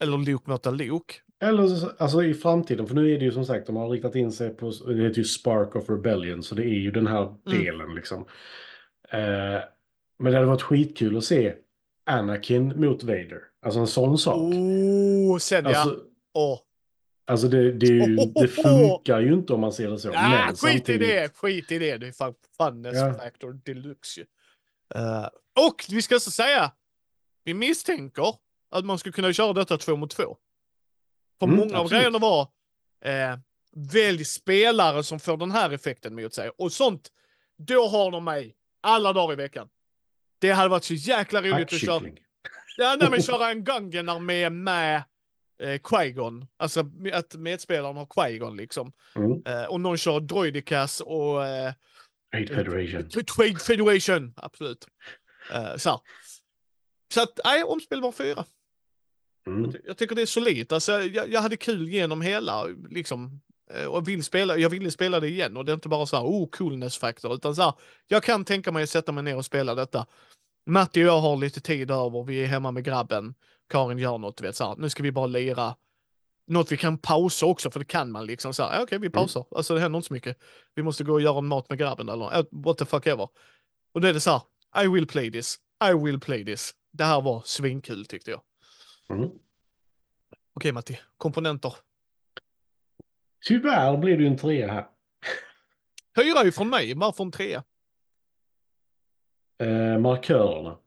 Eller 0.00 0.18
Luke 0.18 0.50
möta 0.50 0.70
Luke. 0.70 1.14
Eller 1.40 1.66
så- 1.68 1.92
alltså 1.98 2.22
i 2.24 2.34
framtiden, 2.34 2.86
för 2.86 2.94
nu 2.94 3.14
är 3.14 3.18
det 3.18 3.24
ju 3.24 3.32
som 3.32 3.44
sagt, 3.46 3.66
de 3.66 3.76
har 3.76 3.88
riktat 3.90 4.14
in 4.14 4.32
sig 4.32 4.50
på, 4.50 4.70
det 4.86 5.02
heter 5.02 5.18
ju 5.18 5.24
Spark 5.24 5.76
of 5.76 5.90
Rebellion, 5.90 6.42
så 6.42 6.54
det 6.54 6.62
är 6.64 6.78
ju 6.80 6.90
den 6.90 7.06
här 7.06 7.22
Mm. 7.22 7.38
delen 7.64 7.94
liksom. 7.94 8.26
Eh, 9.08 9.60
men 10.18 10.32
det 10.32 10.38
hade 10.38 10.48
varit 10.50 10.62
skitkul 10.62 11.16
att 11.16 11.24
se 11.24 11.54
Anakin 12.04 12.80
mot 12.80 13.02
Vader. 13.02 13.40
Alltså 13.62 13.80
en 13.80 13.86
sån 13.86 14.18
sak. 14.18 14.36
Oh, 14.36 15.38
sen 15.38 15.64
ja. 15.64 15.78
Alltså, 15.78 16.02
Åh. 16.34 16.58
alltså 17.26 17.48
det, 17.48 17.72
det, 17.72 17.86
är 17.86 17.90
ju, 18.08 18.16
det 18.16 18.48
funkar 18.48 19.20
ju 19.20 19.32
inte 19.32 19.52
om 19.52 19.60
man 19.60 19.72
ser 19.72 19.90
det 19.90 19.98
så. 19.98 20.08
Ja, 20.08 20.28
men 20.28 20.48
skit 20.48 20.58
samtidigt, 20.58 20.88
i 21.08 21.12
det, 21.12 21.36
skit 21.36 21.72
i 21.72 21.78
det. 21.78 21.96
Det 21.96 22.06
är 22.08 22.12
fan 22.12 22.34
funness 22.56 22.94
Ja. 22.96 23.14
factor 23.14 23.60
deluxe 23.64 24.20
ju. 24.20 24.26
Eh, 24.94 25.28
och 25.68 25.84
vi 25.90 26.02
ska 26.02 26.20
så 26.20 26.30
säga, 26.30 26.72
vi 27.44 27.54
misstänker 27.54 28.34
att 28.70 28.84
man 28.84 28.98
skulle 28.98 29.12
kunna 29.12 29.32
köra 29.32 29.52
detta 29.52 29.78
två 29.78 29.96
mot 29.96 30.10
två. 30.10 30.36
För 31.38 31.46
Mm, 31.46 31.58
många 31.58 31.74
av 31.78 31.84
absolut. 31.84 32.00
grejerna 32.00 32.18
var, 32.18 32.40
eh, 33.04 33.38
välj 33.92 34.24
spelare 34.24 35.02
som 35.02 35.20
får 35.20 35.36
den 35.36 35.50
här 35.50 35.70
effekten 35.70 36.14
mot 36.14 36.34
sig. 36.34 36.50
Och 36.58 36.72
sånt, 36.72 37.08
då 37.58 37.86
har 37.88 38.10
de 38.10 38.24
mig 38.24 38.54
alla 38.80 39.12
dagar 39.12 39.32
i 39.32 39.36
veckan. 39.36 39.68
Det 40.38 40.50
hade 40.50 40.68
varit 40.68 40.84
så 40.84 40.94
jäkla 40.94 41.42
roligt 41.42 41.72
att 41.72 41.80
köra. 41.80 42.02
Ja, 42.76 42.96
nej, 43.00 43.10
men 43.10 43.22
köra 43.22 43.50
en 43.50 43.64
Gungenar 43.64 44.20
med, 44.20 44.52
med 44.52 45.02
eh, 45.62 45.80
Qui-Gon. 45.80 46.46
Alltså 46.56 46.90
att 47.12 47.34
medspelaren 47.34 47.96
har 47.96 48.06
Qui-Gon 48.06 48.56
liksom. 48.56 48.92
Mm. 49.14 49.42
Eh, 49.46 49.64
och 49.64 49.80
någon 49.80 49.96
kör 49.96 50.20
Droidicas 50.20 51.00
och 51.00 51.46
eh, 51.46 51.72
Trade 52.32 52.46
Federation. 52.46 53.08
Trade 53.08 53.58
Federation. 53.58 54.34
Absolut. 54.36 54.86
Eh, 55.52 55.76
så, 55.76 55.90
här. 55.90 56.00
så 57.14 57.22
att, 57.22 57.40
nej, 57.44 57.64
omspelbar 57.64 58.12
fyra. 58.12 58.44
Mm. 59.46 59.72
Jag 59.84 59.96
tycker 59.96 60.14
det 60.14 60.22
är 60.22 60.26
solidt. 60.26 60.72
Alltså, 60.72 61.02
jag, 61.02 61.32
jag 61.32 61.40
hade 61.40 61.56
kul 61.56 61.88
genom 61.88 62.22
hela, 62.22 62.64
liksom. 62.90 63.40
Eh, 63.70 63.86
Och 63.86 64.08
vill 64.08 64.24
spela, 64.24 64.56
jag 64.56 64.70
ville 64.70 64.90
spela 64.90 65.20
det 65.20 65.28
igen 65.28 65.56
och 65.56 65.64
det 65.64 65.72
är 65.72 65.74
inte 65.74 65.88
bara 65.88 66.06
så 66.06 66.16
här, 66.16 66.24
oh, 66.24 66.48
coolness 66.48 66.98
factor, 66.98 67.34
utan 67.34 67.56
så 67.56 67.62
här, 67.62 67.72
jag 68.06 68.22
kan 68.22 68.44
tänka 68.44 68.72
mig 68.72 68.82
att 68.82 68.90
sätta 68.90 69.12
mig 69.12 69.24
ner 69.24 69.36
och 69.36 69.44
spela 69.44 69.74
detta. 69.74 70.06
Matti 70.66 71.02
och 71.02 71.06
jag 71.06 71.20
har 71.20 71.36
lite 71.36 71.60
tid 71.60 71.90
över, 71.90 72.24
vi 72.24 72.42
är 72.42 72.46
hemma 72.46 72.70
med 72.70 72.84
grabben. 72.84 73.34
Karin 73.68 73.98
gör 73.98 74.18
något, 74.18 74.40
vet 74.40 74.56
så 74.56 74.64
här, 74.64 74.76
nu 74.76 74.90
ska 74.90 75.02
vi 75.02 75.12
bara 75.12 75.26
lira. 75.26 75.76
Något 76.46 76.72
vi 76.72 76.76
kan 76.76 76.98
pausa 76.98 77.46
också, 77.46 77.70
för 77.70 77.78
det 77.78 77.84
kan 77.84 78.10
man 78.10 78.26
liksom 78.26 78.54
så 78.54 78.62
här, 78.62 78.82
okej, 78.82 78.98
vi 78.98 79.10
pausar. 79.10 79.44
Alltså 79.50 79.74
det 79.74 79.80
händer 79.80 79.96
inte 79.96 80.06
så 80.06 80.14
mycket. 80.14 80.38
Vi 80.74 80.82
måste 80.82 81.04
gå 81.04 81.12
och 81.12 81.20
göra 81.20 81.40
mat 81.40 81.68
med 81.68 81.78
grabben 81.78 82.08
eller 82.08 82.38
eh, 82.38 82.44
what 82.50 82.78
the 82.78 82.84
fuck 82.84 83.06
ever. 83.06 83.28
Och 83.94 84.00
då 84.00 84.08
är 84.08 84.12
det 84.12 84.20
så 84.20 84.30
här, 84.30 84.84
I 84.84 84.88
will 84.88 85.06
play 85.06 85.32
this, 85.32 85.58
I 85.90 85.92
will 86.04 86.20
play 86.20 86.44
this. 86.44 86.74
Det 86.92 87.04
här 87.04 87.20
var 87.20 87.42
svinkul 87.44 88.06
tyckte 88.06 88.30
jag. 88.30 88.40
Mm. 89.08 89.30
Okej 90.54 90.72
Matti, 90.72 90.98
komponenter. 91.16 91.74
Tyvärr 93.44 93.96
blir 93.96 94.18
det 94.18 94.26
en 94.26 94.36
trea 94.36 94.72
här. 94.72 94.86
Fyra 96.16 96.44
ju 96.44 96.52
från 96.52 96.68
mig, 96.70 96.94
varför 96.94 97.24
en 97.24 97.32
trea? 97.32 97.64
Eh, 99.58 99.98
markörerna. 99.98 100.78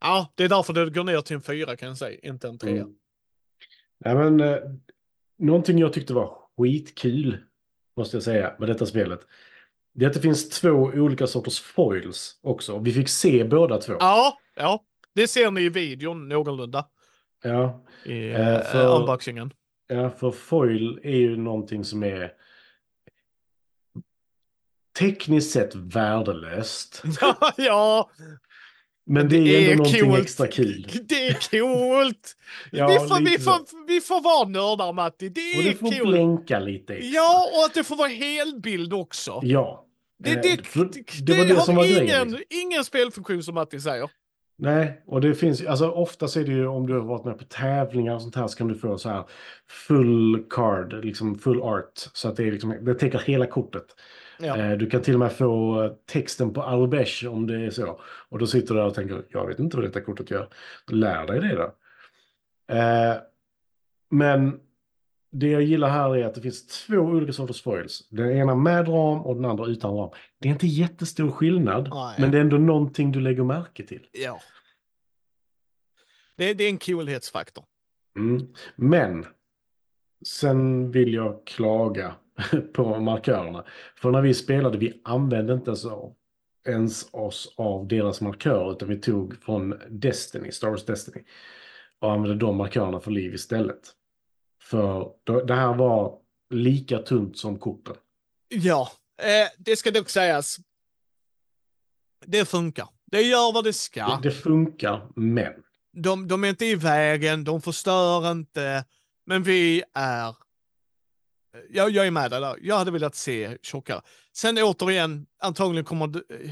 Ja, 0.00 0.32
det 0.34 0.44
är 0.44 0.48
därför 0.48 0.72
det 0.72 0.90
går 0.90 1.04
ner 1.04 1.20
till 1.20 1.36
en 1.36 1.42
fyra 1.42 1.76
kan 1.76 1.88
jag 1.88 1.96
säga, 1.98 2.18
inte 2.22 2.48
en 2.48 2.58
trea. 2.58 2.82
Mm. 2.82 2.94
Nej, 4.04 4.14
men, 4.14 4.40
eh, 4.40 4.58
någonting 5.38 5.78
jag 5.78 5.92
tyckte 5.92 6.14
var 6.14 6.38
skitkul, 6.58 7.44
måste 7.96 8.16
jag 8.16 8.22
säga, 8.24 8.56
med 8.58 8.68
detta 8.68 8.86
spelet. 8.86 9.20
Det 9.92 10.04
är 10.04 10.08
att 10.08 10.14
det 10.14 10.20
finns 10.20 10.48
två 10.48 10.70
olika 10.70 11.26
sorters 11.26 11.60
foils 11.60 12.38
också. 12.42 12.78
Vi 12.78 12.92
fick 12.92 13.08
se 13.08 13.44
båda 13.44 13.78
två. 13.78 13.92
Ja, 14.00 14.38
ja, 14.54 14.84
det 15.14 15.28
ser 15.28 15.50
ni 15.50 15.60
i 15.60 15.68
videon 15.68 16.28
någorlunda. 16.28 16.88
Ja, 17.42 17.84
I 18.04 18.28
Eh, 18.30 18.48
eh, 18.54 18.62
för- 18.62 19.00
unboxingen. 19.00 19.52
Ja, 19.88 20.10
för 20.10 20.30
foil 20.30 21.00
är 21.02 21.16
ju 21.16 21.36
någonting 21.36 21.84
som 21.84 22.02
är 22.02 22.32
tekniskt 24.98 25.50
sett 25.50 25.74
värdelöst. 25.74 27.02
ja, 27.56 28.10
Men 29.06 29.28
det 29.28 29.36
är 29.36 29.70
ändå 29.72 29.84
någonting 29.84 30.14
extra 30.14 30.46
kul. 30.46 30.86
Det 31.08 31.26
är 31.26 31.32
coolt! 31.50 32.36
Ja, 32.72 32.86
vi, 32.88 32.94
får, 32.94 33.24
vi, 33.30 33.38
får, 33.38 33.86
vi 33.86 34.00
får 34.00 34.20
vara 34.22 34.48
nördar 34.48 34.92
Matti, 34.92 35.28
det 35.28 35.40
Och 35.58 35.64
är 35.64 35.68
det 35.70 35.76
får 35.76 35.90
kul. 35.92 36.06
blänka 36.08 36.58
lite 36.58 36.94
extra. 36.94 37.10
Ja, 37.10 37.46
och 37.58 37.64
att 37.64 37.74
det 37.74 37.84
får 37.84 37.96
vara 37.96 38.08
helbild 38.08 38.92
också. 38.92 39.40
Ja. 39.42 39.82
Det, 40.18 40.30
Eh, 40.30 40.40
det, 40.42 40.56
det, 40.74 41.26
det 41.26 41.38
var 41.38 41.44
det 41.44 41.60
som 41.60 41.76
var 41.76 41.84
ingen, 41.84 41.98
grejen. 42.06 42.38
ingen 42.50 42.84
spelfunktion 42.84 43.42
som 43.42 43.54
Matti 43.54 43.80
säger. 43.80 44.10
Nej, 44.58 45.02
och 45.06 45.20
det 45.20 45.34
finns 45.34 45.66
alltså 45.66 45.90
ofta 45.90 46.28
så 46.28 46.40
är 46.40 46.44
det 46.44 46.52
ju 46.52 46.66
om 46.66 46.86
du 46.86 46.92
har 46.92 47.00
varit 47.00 47.24
med 47.24 47.38
på 47.38 47.44
tävlingar 47.44 48.14
och 48.14 48.22
sånt 48.22 48.36
här 48.36 48.46
så 48.46 48.58
kan 48.58 48.68
du 48.68 48.74
få 48.74 48.98
så 48.98 49.08
här 49.08 49.24
full 49.88 50.46
card, 50.50 51.04
liksom 51.04 51.38
full 51.38 51.60
art. 51.62 51.92
Så 51.94 52.28
att 52.28 52.36
det 52.36 52.44
är 52.44 52.52
liksom, 52.52 52.76
det 52.80 52.94
täcker 52.94 53.18
hela 53.18 53.46
kortet. 53.46 53.84
Ja. 54.38 54.56
Eh, 54.56 54.72
Du 54.78 54.90
kan 54.90 55.02
till 55.02 55.14
och 55.14 55.20
med 55.20 55.32
få 55.32 55.88
texten 56.12 56.52
på 56.52 56.62
Albesh 56.62 57.26
om 57.26 57.46
det 57.46 57.60
är 57.66 57.70
så. 57.70 58.00
Och 58.28 58.38
då 58.38 58.46
sitter 58.46 58.74
du 58.74 58.80
där 58.80 58.86
och 58.86 58.94
tänker, 58.94 59.22
jag 59.28 59.46
vet 59.46 59.58
inte 59.58 59.76
vad 59.76 59.86
detta 59.86 60.00
kortet 60.00 60.30
gör. 60.30 60.48
Lär 60.90 61.26
dig 61.26 61.40
det 61.40 61.54
då. 61.56 61.74
Eh, 62.74 63.16
Men 64.10 64.60
det 65.38 65.50
jag 65.50 65.62
gillar 65.62 65.88
här 65.88 66.16
är 66.16 66.24
att 66.24 66.34
det 66.34 66.40
finns 66.40 66.66
två 66.66 66.96
olika 66.96 67.32
sorters 67.32 67.62
foils. 67.62 68.08
Den 68.10 68.30
ena 68.30 68.54
med 68.54 68.88
ram 68.88 69.20
och 69.20 69.36
den 69.36 69.44
andra 69.44 69.66
utan 69.66 69.94
ram. 69.94 70.10
Det 70.38 70.48
är 70.48 70.52
inte 70.52 70.66
jättestor 70.66 71.30
skillnad, 71.30 71.88
Nej. 71.92 72.14
men 72.18 72.30
det 72.30 72.36
är 72.38 72.40
ändå 72.40 72.56
någonting 72.56 73.12
du 73.12 73.20
lägger 73.20 73.44
märke 73.44 73.86
till. 73.86 74.06
ja. 74.12 74.40
Det, 76.36 76.54
det 76.54 76.64
är 76.64 76.68
en 76.68 76.78
coolhetsfaktor. 76.78 77.64
Mm. 78.18 78.46
Men 78.76 79.26
sen 80.26 80.90
vill 80.90 81.14
jag 81.14 81.46
klaga 81.46 82.14
på 82.74 83.00
markörerna. 83.00 83.64
För 83.96 84.10
när 84.10 84.22
vi 84.22 84.34
spelade, 84.34 84.78
vi 84.78 85.00
använde 85.04 85.52
inte 85.52 85.70
av, 85.70 86.14
ens 86.68 87.08
oss 87.12 87.54
av 87.56 87.88
deras 87.88 88.20
markörer, 88.20 88.72
utan 88.72 88.88
vi 88.88 88.96
tog 88.96 89.42
från 89.42 89.74
Destiny, 89.88 90.52
Star 90.52 90.70
Wars 90.70 90.84
Destiny, 90.84 91.24
och 91.98 92.12
använde 92.12 92.36
de 92.36 92.56
markörerna 92.56 93.00
för 93.00 93.10
liv 93.10 93.34
istället. 93.34 93.92
För 94.70 95.12
det 95.46 95.54
här 95.54 95.74
var 95.74 96.18
lika 96.50 96.98
tunt 96.98 97.38
som 97.38 97.58
korten. 97.58 97.96
Ja, 98.48 98.90
eh, 99.22 99.48
det 99.58 99.76
ska 99.76 99.90
dock 99.90 100.08
sägas. 100.08 100.56
Det 102.26 102.44
funkar. 102.44 102.88
Det 103.06 103.22
gör 103.22 103.52
vad 103.52 103.64
det 103.64 103.72
ska. 103.72 104.06
Det, 104.06 104.28
det 104.28 104.34
funkar, 104.34 105.06
men 105.16 105.52
De, 105.92 106.28
de 106.28 106.44
är 106.44 106.48
inte 106.48 106.66
i 106.66 106.74
vägen, 106.74 107.44
de 107.44 107.62
förstör 107.62 108.30
inte. 108.30 108.84
Men 109.26 109.42
vi 109.42 109.82
är... 109.94 110.34
Jag, 111.70 111.90
jag 111.90 112.06
är 112.06 112.10
med 112.10 112.30
dig 112.30 112.40
där. 112.40 112.56
Jag 112.62 112.76
hade 112.78 112.90
velat 112.90 113.14
se 113.14 113.58
tjockare. 113.62 114.00
Sen 114.32 114.58
återigen, 114.58 115.26
antagligen 115.38 115.84
kommer... 115.84 116.06
eh, 116.06 116.50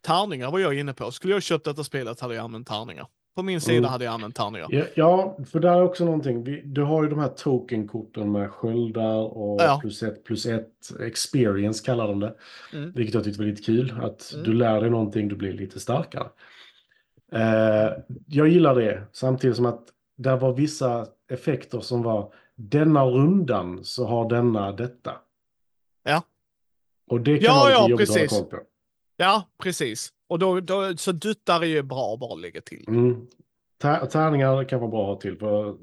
Tärningar 0.00 0.50
var 0.50 0.58
jag 0.58 0.74
inne 0.78 0.94
på. 0.94 1.12
Skulle 1.12 1.32
jag 1.34 1.42
köpt 1.42 1.64
detta 1.64 1.84
spelet 1.84 2.20
hade 2.20 2.34
jag 2.34 2.44
använt 2.44 2.68
tärningar. 2.68 3.06
På 3.36 3.42
min 3.42 3.60
sida 3.60 3.78
Mm. 3.78 3.90
hade 3.90 4.04
jag 4.04 4.14
använt 4.14 4.34
tärningar. 4.36 4.66
Ja, 4.70 4.84
ja, 4.94 5.36
för 5.50 5.60
där 5.60 5.72
är 5.72 5.82
också 5.82 6.04
någonting. 6.04 6.62
Du 6.64 6.82
har 6.82 7.02
ju 7.02 7.08
de 7.10 7.18
här 7.18 7.28
tokenkorten 7.28 8.32
med 8.32 8.50
sköldar 8.50 9.36
och 9.36 9.60
Ja. 9.62 9.78
plus 9.80 10.02
ett 10.02 10.24
plus 10.24 10.46
ett. 10.46 10.70
Experience 11.00 11.84
kallar 11.84 12.08
de 12.08 12.20
det. 12.20 12.34
Mm. 12.72 12.92
Vilket 12.92 13.14
jag 13.14 13.24
tyckte 13.24 13.38
var 13.40 13.46
lite 13.46 13.62
kul. 13.62 13.94
Att 14.02 14.32
Mm. 14.32 14.44
du 14.44 14.52
lär 14.52 14.80
dig 14.80 14.90
någonting, 14.90 15.28
du 15.28 15.36
blir 15.36 15.52
lite 15.52 15.80
starkare. 15.80 16.26
Eh, 17.32 17.92
jag 18.26 18.48
gillar 18.48 18.74
det. 18.74 19.02
Samtidigt 19.12 19.56
som 19.56 19.66
att 19.66 19.82
där 20.16 20.36
var 20.36 20.52
vissa 20.52 21.06
effekter 21.30 21.80
som 21.80 22.02
var 22.02 22.32
denna 22.54 23.04
rundan 23.06 23.84
så 23.84 24.06
har 24.06 24.28
denna 24.28 24.72
detta. 24.72 25.12
Ja. 26.04 26.22
Och 27.10 27.20
det 27.20 27.38
kan 27.38 27.44
Ja, 27.44 27.54
vara 27.54 27.68
lite 27.68 27.80
ja, 27.80 27.88
jobbigt 27.88 28.08
att 28.10 28.14
precis. 28.16 28.32
hålla 28.32 28.44
koll 28.50 28.58
på. 28.60 28.66
Ja, 29.16 29.48
precis. 29.62 30.12
Och 30.28 30.38
då, 30.38 30.60
då, 30.60 30.96
så 30.96 31.12
duttar 31.12 31.60
är 31.60 31.66
ju 31.66 31.82
bra 31.82 32.14
att 32.14 32.20
bara 32.20 32.34
lägga 32.34 32.60
till. 32.60 32.84
Mm. 32.88 33.26
Tär- 33.82 34.06
Tärningar 34.06 34.64
kan 34.64 34.80
vara 34.80 34.90
bra 34.90 35.00
att 35.02 35.06
ha 35.14 35.20
till. 35.20 35.38
För 35.38 35.76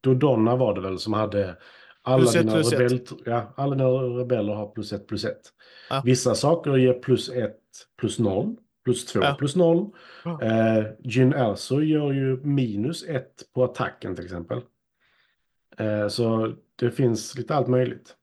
Dodonna 0.00 0.56
var 0.56 0.74
det 0.74 0.80
väl 0.80 0.98
som 0.98 1.12
hade 1.12 1.56
alla 2.02 2.18
Plus 2.18 2.32
dina, 2.32 2.60
ett. 2.60 2.72
rebell, 2.72 3.00
ja, 3.24 3.54
alla 3.56 3.74
dina 3.74 3.88
rebeller 3.90 4.52
har 4.54 4.66
plus 4.68 4.92
ett 4.92 5.06
plus 5.06 5.24
ett. 5.24 5.40
Ja. 5.90 6.02
Vissa 6.04 6.34
saker 6.34 6.76
ger 6.76 6.92
plus 6.92 7.28
ett 7.28 7.60
plus 8.00 8.18
noll, 8.18 8.56
plus 8.84 9.06
två 9.06 9.20
Ja. 9.22 9.34
plus 9.38 9.56
noll. 9.56 9.90
Ja. 10.24 10.42
Eh, 10.42 10.84
Jyn 11.04 11.32
Erso 11.32 11.80
gör 11.80 12.12
ju 12.12 12.36
minus 12.42 13.02
ett 13.04 13.42
på 13.54 13.64
attacken 13.64 14.14
till 14.14 14.24
exempel. 14.24 14.60
Eh, 15.78 16.08
så 16.08 16.52
det 16.76 16.90
finns 16.90 17.34
lite 17.38 17.54
allt 17.54 17.68
möjligt. 17.68 18.14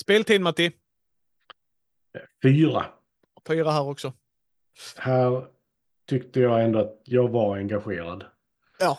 Speltid 0.00 0.40
Matti. 0.40 0.72
Fyra. 2.42 2.84
Fyra 3.48 3.70
här 3.70 3.88
också. 3.88 4.12
Här 4.96 5.44
tyckte 6.08 6.40
jag 6.40 6.64
ändå 6.64 6.78
att 6.78 7.00
jag 7.04 7.28
var 7.28 7.56
engagerad. 7.56 8.24
Ja. 8.80 8.98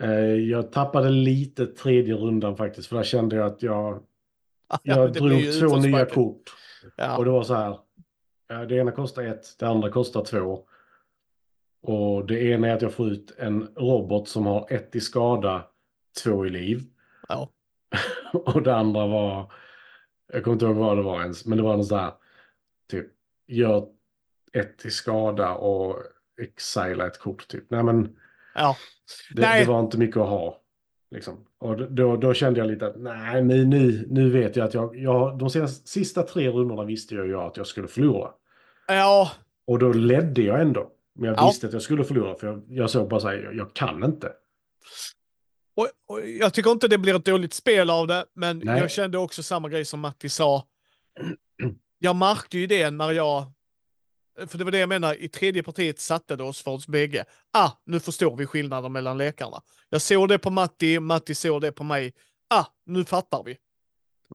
Eh, 0.00 0.10
Jag 0.34 0.72
tappade 0.72 1.10
lite 1.10 1.66
tredje 1.66 2.14
rundan 2.14 2.56
faktiskt, 2.56 2.88
för 2.88 2.96
där 2.96 3.02
kände 3.02 3.36
jag 3.36 3.46
att 3.46 3.62
jag, 3.62 4.02
Ja, 4.82 5.08
blir 5.08 5.38
ju 5.38 5.50
drog 5.52 5.70
två 5.70 5.76
nya 5.78 6.04
kort. 6.06 6.42
Och 6.84 6.90
Ja. 6.96 7.24
det 7.24 7.30
var 7.30 7.42
så 7.42 7.54
här, 7.54 7.78
ja, 8.48 8.64
det 8.64 8.74
ena 8.76 8.90
kostar 8.92 9.22
ett, 9.22 9.46
det 9.58 9.66
andra 9.68 9.90
kostar 9.90 10.24
två. 10.24 10.66
Och 11.82 12.26
det 12.26 12.42
ena 12.42 12.68
är 12.68 12.74
att 12.74 12.82
jag 12.82 12.92
får 12.92 13.08
ut 13.08 13.34
en 13.38 13.68
robot 13.76 14.28
som 14.28 14.46
har 14.46 14.66
ett 14.72 14.96
i 14.96 15.00
skada, 15.00 15.66
två 16.24 16.46
i 16.46 16.50
liv. 16.50 16.82
Ja. 17.28 17.48
Och 18.32 18.62
det 18.62 18.74
andra 18.74 19.06
var, 19.06 19.52
jag 20.32 20.44
kommer 20.44 20.52
inte 20.52 20.64
ihåg 20.66 20.76
vad 20.76 20.96
det 20.96 21.02
var 21.02 21.20
ens, 21.22 21.46
men 21.46 21.58
det 21.58 21.64
var 21.64 21.76
något 21.76 21.86
så 21.86 21.96
här, 21.96 22.12
typ, 22.90 23.06
gör 23.46 23.86
ett 24.52 24.84
i 24.84 24.90
skada 24.90 25.54
och 25.54 25.96
exila 26.42 27.06
ett 27.06 27.18
kort 27.18 27.48
typ. 27.48 27.64
Nej 27.70 27.82
men, 27.82 28.16
ja. 28.54 28.76
det, 29.34 29.42
Nej. 29.42 29.64
det 29.64 29.70
var 29.72 29.80
inte 29.80 29.98
mycket 29.98 30.16
att 30.16 30.28
ha. 30.28 30.56
Liksom. 31.10 31.46
Och 31.58 31.92
då, 31.92 32.16
då 32.16 32.34
kände 32.34 32.60
jag 32.60 32.66
lite 32.66 32.86
att 32.86 32.96
nej, 33.00 33.44
nu, 33.44 33.64
nu, 33.64 34.06
nu 34.10 34.30
vet 34.30 34.56
jag 34.56 34.66
att 34.66 34.74
jag, 34.74 34.96
jag 34.96 35.38
de 35.38 35.50
senaste, 35.50 35.88
sista 35.88 36.22
tre 36.22 36.48
rundorna 36.50 36.84
visste 36.84 37.14
jag 37.14 37.26
ju 37.26 37.40
att 37.40 37.56
jag 37.56 37.66
skulle 37.66 37.88
förlora. 37.88 38.30
Ja, 38.86 39.30
Och 39.66 39.78
då 39.78 39.92
ledde 39.92 40.42
jag 40.42 40.60
ändå. 40.60 40.90
Men 41.14 41.28
jag 41.28 41.38
Ja. 41.38 41.46
visste 41.46 41.66
att 41.66 41.72
jag 41.72 41.82
skulle 41.82 42.04
förlora 42.04 42.34
för 42.34 42.46
jag, 42.46 42.62
jag 42.68 42.90
såg 42.90 43.08
bara 43.08 43.20
så 43.20 43.28
här, 43.28 43.34
jag, 43.36 43.54
jag 43.54 43.74
kan 43.74 44.04
inte. 44.04 44.32
och, 45.74 45.88
och 46.06 46.26
jag 46.28 46.54
tycker 46.54 46.70
inte 46.70 46.88
det 46.88 46.98
blir 46.98 47.16
ett 47.16 47.24
dåligt 47.24 47.54
spel 47.54 47.90
av 47.90 48.06
det, 48.06 48.24
men 48.34 48.58
Nej. 48.64 48.80
jag 48.80 48.90
kände 48.90 49.18
också 49.18 49.42
samma 49.42 49.68
grej 49.68 49.84
som 49.84 50.00
Matti 50.00 50.28
sa. 50.28 50.66
Jag 52.02 52.16
märkte 52.16 52.58
ju 52.58 52.66
det 52.66 52.90
när 52.90 53.12
jag, 53.12 53.52
för 54.46 54.58
det 54.58 54.64
var 54.64 54.70
det 54.70 54.78
jag 54.78 54.88
menar, 54.88 55.14
i 55.22 55.28
tredje 55.28 55.62
partiet 55.62 56.00
satte 56.00 56.36
det 56.36 56.42
oss 56.44 56.62
för 56.62 56.70
oss 56.70 56.86
bägge. 56.86 57.24
Ah, 57.52 57.70
nu 57.84 58.00
förstår 58.00 58.36
vi 58.36 58.46
skillnaden 58.46 58.92
mellan 58.92 59.18
lekarna. 59.18 59.62
Jag 59.88 60.02
såg 60.02 60.28
det 60.28 60.38
på 60.38 60.50
Matti, 60.50 61.00
Matti 61.00 61.34
såg 61.34 61.60
det 61.62 61.72
på 61.72 61.84
mig. 61.84 62.12
Ah, 62.54 62.64
nu 62.86 63.04
fattar 63.04 63.42
vi. 63.44 63.56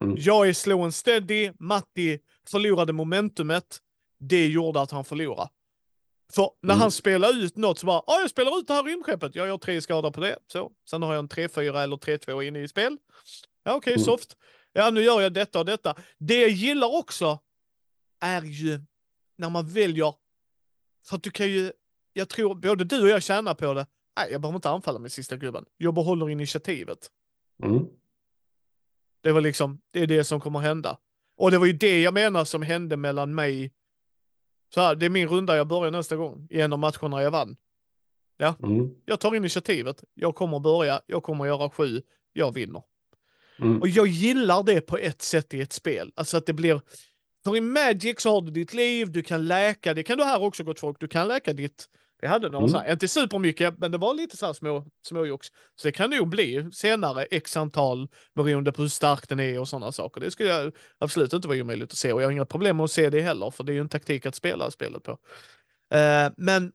Mm. 0.01 0.15
Jag 0.19 0.49
är 0.49 0.54
slow 0.54 0.84
and 0.84 0.95
steady, 0.95 1.51
Matti 1.60 2.19
förlorade 2.47 2.93
momentumet. 2.93 3.78
Det 4.19 4.47
gjorde 4.47 4.82
att 4.82 4.91
han 4.91 5.06
förlorade. 5.06 5.49
För 6.34 6.49
när 6.62 6.73
Mm. 6.73 6.82
han 6.82 6.91
spelar 6.91 7.43
ut 7.43 7.58
något 7.58 7.80
så 7.80 7.86
bara, 7.86 8.01
ja 8.08 8.19
jag 8.21 8.30
spelar 8.30 8.58
ut 8.60 8.67
det 8.67 8.73
här 8.73 8.84
rymdskeppet, 8.84 9.36
jag 9.36 9.47
gör 9.47 9.58
tre 9.58 9.82
skador 9.82 10.12
på 10.12 10.21
det. 10.21 10.38
Så. 10.51 10.71
Sen 10.89 11.01
har 11.01 11.13
jag 11.13 11.19
en 11.19 11.28
3-4 11.30 11.84
eller 11.84 11.97
3-2 11.97 12.41
inne 12.43 12.60
i 12.63 12.67
spel. 12.67 12.97
Ja 13.63 13.73
okej, 13.75 13.93
Mm. 13.93 14.06
soft. 14.06 14.38
Ja 14.73 14.89
nu 14.89 15.01
gör 15.04 15.21
jag 15.21 15.34
detta 15.34 15.60
och 15.60 15.65
detta. 15.65 15.95
Det 16.17 16.41
jag 16.41 16.49
gillar 16.49 16.95
också 16.97 17.39
ju 18.43 18.81
när 19.38 19.49
man 19.49 19.67
väljer, 19.67 20.13
för 21.05 21.15
att 21.15 21.23
du 21.23 21.31
kan 21.31 21.47
ju, 21.47 21.71
jag 22.13 22.29
tror 22.29 22.55
både 22.55 22.83
du 22.83 23.01
och 23.01 23.09
jag 23.09 23.23
tjänar 23.23 23.53
på 23.53 23.73
det. 23.73 23.88
Nej, 24.17 24.27
jag 24.31 24.41
behöver 24.41 24.55
inte 24.55 24.69
anfalla 24.69 24.99
med 24.99 25.11
sista 25.11 25.38
gubben. 25.38 25.65
Jag 25.77 25.93
behåller 25.93 26.29
initiativet. 26.29 27.11
Mm. 27.63 27.85
Det 29.21 29.31
var 29.31 29.41
liksom, 29.41 29.81
det 29.91 29.99
är 29.99 30.07
det 30.07 30.23
som 30.23 30.41
kommer 30.41 30.59
hända. 30.59 30.97
Och 31.38 31.51
det 31.51 31.57
var 31.57 31.65
ju 31.65 31.73
det 31.73 32.01
jag 32.01 32.13
menar 32.13 32.45
som 32.45 32.61
hände 32.61 32.97
mellan 32.97 33.35
mig. 33.35 33.73
Så 34.73 34.81
här, 34.81 34.95
det 34.95 35.05
är 35.05 35.09
min 35.09 35.27
runda 35.27 35.57
jag 35.57 35.67
börjar 35.67 35.91
nästa 35.91 36.15
gång 36.15 36.47
i 36.49 36.61
en 36.61 36.73
av 36.73 36.79
matcherna 36.79 37.23
jag 37.23 37.31
vann. 37.31 37.57
Mm. 38.39 38.95
Jag 39.05 39.19
tar 39.19 39.35
initiativet, 39.35 40.03
jag 40.13 40.35
kommer 40.35 40.59
börja, 40.59 41.01
jag 41.05 41.23
kommer 41.23 41.45
göra 41.45 41.69
sju, 41.69 42.01
jag 42.33 42.53
vinner. 42.53 42.83
Mm. 43.59 43.81
Och 43.81 43.88
jag 43.88 44.07
gillar 44.07 44.63
det 44.63 44.81
på 44.81 44.97
ett 44.97 45.21
sätt 45.21 45.53
i 45.53 45.61
ett 45.61 45.73
spel. 45.73 46.11
Alltså 46.15 46.38
att 46.38 46.45
det 46.45 46.53
blir... 46.53 46.81
För 47.45 47.55
i 47.58 47.62
Magic 47.62 48.21
så 48.21 48.31
har 48.31 48.41
du 48.41 48.51
ditt 48.51 48.73
liv, 48.73 49.12
du 49.12 49.23
kan 49.23 49.47
läka, 49.47 49.93
det 49.93 50.03
kan 50.03 50.17
du 50.17 50.23
här 50.23 50.41
också 50.41 50.63
gott 50.63 50.79
folk, 50.79 50.99
du 50.99 51.08
kan 51.08 51.27
läka 51.27 51.53
ditt... 51.53 51.86
Vi 52.21 52.27
hade 52.27 52.49
någon 52.49 52.63
Mm. 52.63 52.69
så 52.69 52.77
här, 52.77 52.91
inte 52.91 53.08
supermycket, 53.08 53.77
men 53.77 53.91
det 53.91 53.97
var 53.97 54.13
lite 54.13 54.38
så 54.38 54.45
här 54.45 54.53
små, 54.53 54.86
små 55.08 55.25
jox. 55.25 55.47
Så 55.75 55.88
det 55.88 55.91
kan 55.91 56.10
nog 56.10 56.29
bli 56.29 56.69
senare 56.73 57.23
x 57.23 57.58
antal 57.58 58.08
beroende 58.36 58.71
på 58.71 58.81
hur 58.81 58.89
stark 58.89 59.29
den 59.29 59.39
är 59.39 59.60
och 59.60 59.67
sådana 59.67 59.91
saker. 59.91 60.21
Det 60.21 60.31
skulle 60.31 60.49
jag 60.49 60.73
absolut 60.99 61.34
inte 61.34 61.47
vara 61.47 61.62
omöjligt 61.62 61.91
att 61.91 61.97
se 61.97 62.13
och 62.13 62.21
jag 62.21 62.27
har 62.27 62.31
inga 62.31 62.45
problem 62.45 62.77
med 62.77 62.84
att 62.84 62.91
se 62.91 63.10
det 63.10 63.21
heller, 63.21 63.51
för 63.51 63.63
det 63.63 63.71
är 63.71 63.73
ju 63.73 63.81
en 63.81 63.89
taktik 63.89 64.25
att 64.25 64.36
spela 64.36 64.71
spelet 64.71 65.03
på. 65.03 65.12
Eh, 65.93 66.31
men 66.38 66.71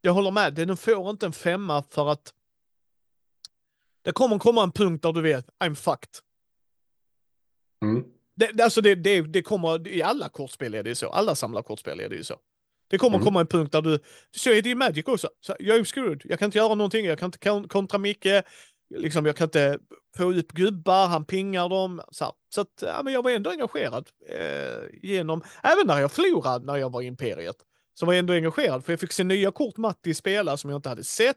jag 0.00 0.12
håller 0.12 0.30
med, 0.30 0.54
den 0.54 0.76
får 0.76 1.10
inte 1.10 1.26
en 1.26 1.32
femma 1.32 1.82
för 1.90 2.08
att 2.12 2.34
det 4.02 4.12
kommer 4.12 4.38
komma 4.38 4.62
en 4.62 4.72
punkt 4.72 5.02
där 5.02 5.12
du 5.12 5.22
vet, 5.22 5.46
I'm 5.64 5.74
fucked. 5.74 6.10
Mm. 7.82 8.13
Det, 8.36 8.60
alltså 8.62 8.80
det, 8.80 8.94
det, 8.94 9.20
det 9.20 9.42
kommer, 9.42 9.88
i 9.88 10.02
alla 10.02 10.28
kortspel 10.28 10.74
är 10.74 10.82
det 10.82 10.88
ju 10.88 10.94
så. 10.94 11.08
Alla 11.10 11.34
samlarkortspel 11.34 12.00
är 12.00 12.08
det 12.08 12.16
ju 12.16 12.24
så. 12.24 12.36
Det 12.88 12.98
kommer 12.98 13.16
Mm. 13.16 13.24
komma 13.24 13.40
en 13.40 13.46
punkt 13.46 13.72
där 13.72 13.82
du, 13.82 13.98
så 14.36 14.50
är 14.50 14.62
det 14.62 14.70
i 14.70 14.74
Magic 14.74 15.06
också. 15.06 15.28
Så 15.40 15.56
jag 15.58 15.76
är 15.76 15.84
screwed. 15.84 16.22
Jag 16.24 16.38
kan 16.38 16.46
inte 16.46 16.58
göra 16.58 16.74
någonting, 16.74 17.06
jag 17.06 17.18
kan 17.18 17.26
inte 17.26 17.38
kon- 17.38 17.68
kontra 17.68 17.98
Micke, 17.98 18.26
liksom, 18.94 19.26
jag 19.26 19.36
kan 19.36 19.44
inte 19.46 19.78
få 20.16 20.32
upp 20.32 20.52
gubbar, 20.52 21.06
han 21.06 21.24
pingar 21.24 21.68
dem. 21.68 22.02
Så, 22.10 22.32
så 22.54 22.60
att, 22.60 22.68
ja, 22.82 23.00
men 23.04 23.12
jag 23.12 23.22
var 23.22 23.30
ändå 23.30 23.50
engagerad. 23.50 24.08
Eh, 24.28 24.88
genom, 25.02 25.42
även 25.62 25.86
när 25.86 26.00
jag 26.00 26.12
förlorade 26.12 26.66
när 26.66 26.76
jag 26.76 26.90
var 26.92 27.02
i 27.02 27.06
Imperiet, 27.06 27.56
så 27.94 28.06
var 28.06 28.12
jag 28.12 28.18
ändå 28.18 28.32
engagerad. 28.32 28.84
För 28.84 28.92
jag 28.92 29.00
fick 29.00 29.12
se 29.12 29.24
nya 29.24 29.50
kort 29.52 29.76
Matti 29.76 30.14
spela 30.14 30.56
som 30.56 30.70
jag 30.70 30.78
inte 30.78 30.88
hade 30.88 31.04
sett. 31.04 31.36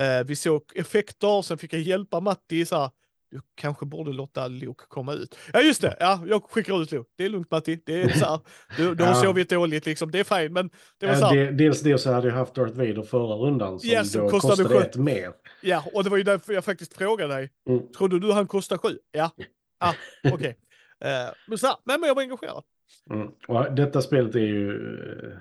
Eh, 0.00 0.24
vi 0.26 0.36
såg 0.36 0.62
effekter, 0.74 1.42
sen 1.42 1.58
fick 1.58 1.72
jag 1.72 1.80
hjälpa 1.80 2.20
Matti 2.20 2.66
så 2.66 2.76
här, 2.76 2.90
du 3.30 3.40
kanske 3.54 3.86
borde 3.86 4.12
låta 4.12 4.48
Luke 4.48 4.84
komma 4.88 5.12
ut. 5.14 5.38
Ja 5.52 5.60
just 5.60 5.82
det, 5.82 5.96
ja, 6.00 6.22
jag 6.26 6.42
skickar 6.42 6.82
ut 6.82 6.92
Luke. 6.92 7.10
Det 7.16 7.24
är 7.24 7.28
lugnt 7.28 7.50
Matti, 7.50 7.82
det 7.86 8.02
är 8.02 8.08
så 8.08 8.24
här, 8.26 8.40
du, 8.76 8.94
du 8.94 9.04
har 9.04 9.10
Ja. 9.10 9.22
sovit 9.22 9.50
dåligt 9.50 9.86
liksom, 9.86 10.10
det 10.10 10.18
är 10.20 10.24
fint. 10.40 10.52
Men 10.52 10.70
det 10.98 11.06
var 11.06 11.14
så 11.14 11.26
här, 11.26 11.36
det, 11.36 11.50
dels 11.50 11.80
det 11.80 11.98
så 11.98 12.12
hade 12.12 12.28
jag 12.28 12.34
haft 12.34 12.54
Darth 12.54 12.72
Vader 12.76 13.02
förra 13.02 13.34
rundan 13.34 13.80
som 13.80 14.04
som 14.04 14.20
då 14.20 14.28
kostade 14.30 14.62
kostade, 14.62 14.84
ett 14.84 14.96
mer. 14.96 15.32
ja, 15.62 15.84
och 15.94 16.04
det 16.04 16.10
var 16.10 16.16
ju 16.16 16.22
därför 16.22 16.52
jag 16.52 16.64
faktiskt 16.64 16.94
frågade 16.96 17.34
dig. 17.34 17.50
Mm. 17.68 17.92
Trodde 17.92 18.20
du 18.20 18.32
han 18.32 18.46
kostar 18.46 18.78
sju? 18.78 18.98
Ja, 19.12 19.30
ah, 19.80 19.94
okej. 20.32 20.58
Eh, 21.04 21.34
men 21.46 21.58
så 21.58 21.66
här, 21.66 21.76
nej 21.84 21.98
men 21.98 22.08
jag 22.08 22.14
var 22.14 22.22
engagerad. 22.22 22.64
Mm. 23.10 23.28
Och 23.48 23.72
detta 23.74 24.02
spelet 24.02 24.34
är 24.34 24.38
ju 24.38 24.72
uh, 24.72 25.36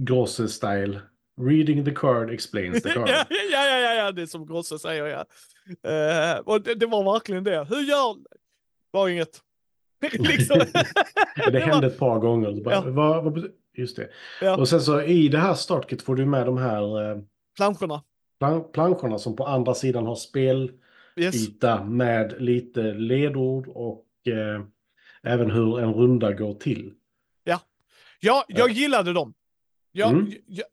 Grosse-style. 0.00 1.00
Reading 1.40 1.84
the 1.84 1.90
card 1.94 2.30
explains 2.30 2.82
the 2.82 2.90
card. 2.94 3.08
ja, 3.08 3.24
ja, 3.30 3.66
ja, 3.68 3.78
ja, 3.78 3.94
ja, 3.94 4.12
det 4.12 4.22
är 4.22 4.26
som 4.26 4.46
Grosse 4.46 4.78
säger 4.78 5.06
ja. 5.06 5.24
Eh, 5.90 6.38
och 6.38 6.62
det, 6.62 6.74
det 6.74 6.86
var 6.86 7.12
verkligen 7.12 7.44
det. 7.44 7.66
Hur 7.70 7.80
gör... 7.80 8.16
Var 8.90 9.08
inget. 9.08 9.40
liksom. 10.12 10.60
det 11.52 11.60
hände 11.60 11.86
ett 11.86 11.98
par 11.98 12.18
gånger. 12.18 12.62
Bara, 12.64 12.74
Ja. 12.74 12.82
vad, 12.86 13.24
vad, 13.24 13.50
just 13.76 13.96
det. 13.96 14.08
Ja. 14.40 14.56
Och 14.56 14.68
sen 14.68 14.80
så 14.80 15.02
i 15.02 15.28
det 15.28 15.38
här 15.38 15.54
startkit 15.54 16.02
får 16.02 16.16
du 16.16 16.26
med 16.26 16.46
de 16.46 16.58
här 16.58 17.10
eh, 17.12 17.18
Planscherna. 17.56 18.02
plan 18.38 18.72
planscherna 18.72 19.18
som 19.18 19.36
på 19.36 19.46
andra 19.46 19.74
sidan 19.74 20.06
har 20.06 20.14
spelyta 20.14 20.72
Yes. 21.16 21.48
med 21.84 22.34
lite 22.42 22.82
ledord 22.82 23.68
och 23.68 24.06
eh, 24.26 24.62
även 25.22 25.50
hur 25.50 25.80
en 25.80 25.94
runda 25.94 26.32
går 26.32 26.54
till. 26.54 26.94
Ja, 28.24 28.44
jag 28.48 28.70
gillade 28.70 29.12
dem. 29.12 29.34
Jag, 29.92 30.10
Mm. 30.10 30.32
jag, 30.46 30.64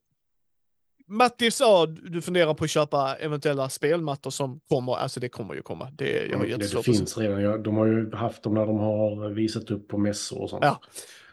Matti 1.09 1.51
sa 1.51 1.85
du 1.85 2.21
funderar 2.21 2.53
på 2.53 2.63
att 2.63 2.69
köpa 2.69 3.15
eventuella 3.15 3.69
spelmattor 3.69 4.29
som 4.31 4.59
kommer. 4.69 4.95
Alltså 4.95 5.19
det 5.19 5.29
kommer 5.29 5.53
ju 5.55 5.61
komma. 5.61 5.87
Det, 5.97 6.25
jag 6.27 6.37
har 6.37 6.45
Mm, 6.45 6.59
det, 6.59 6.73
det 6.73 6.83
finns 6.83 7.17
redan. 7.17 7.41
Ja, 7.41 7.57
De 7.57 7.77
har 7.77 7.85
ju 7.85 8.15
haft 8.15 8.43
dem 8.43 8.53
när 8.53 8.65
de 8.65 8.77
har 8.79 9.29
visat 9.29 9.71
upp 9.71 9.87
på 9.87 9.97
mässor 9.97 10.41
och 10.41 10.49
sånt. 10.49 10.63
Ja. 10.65 10.81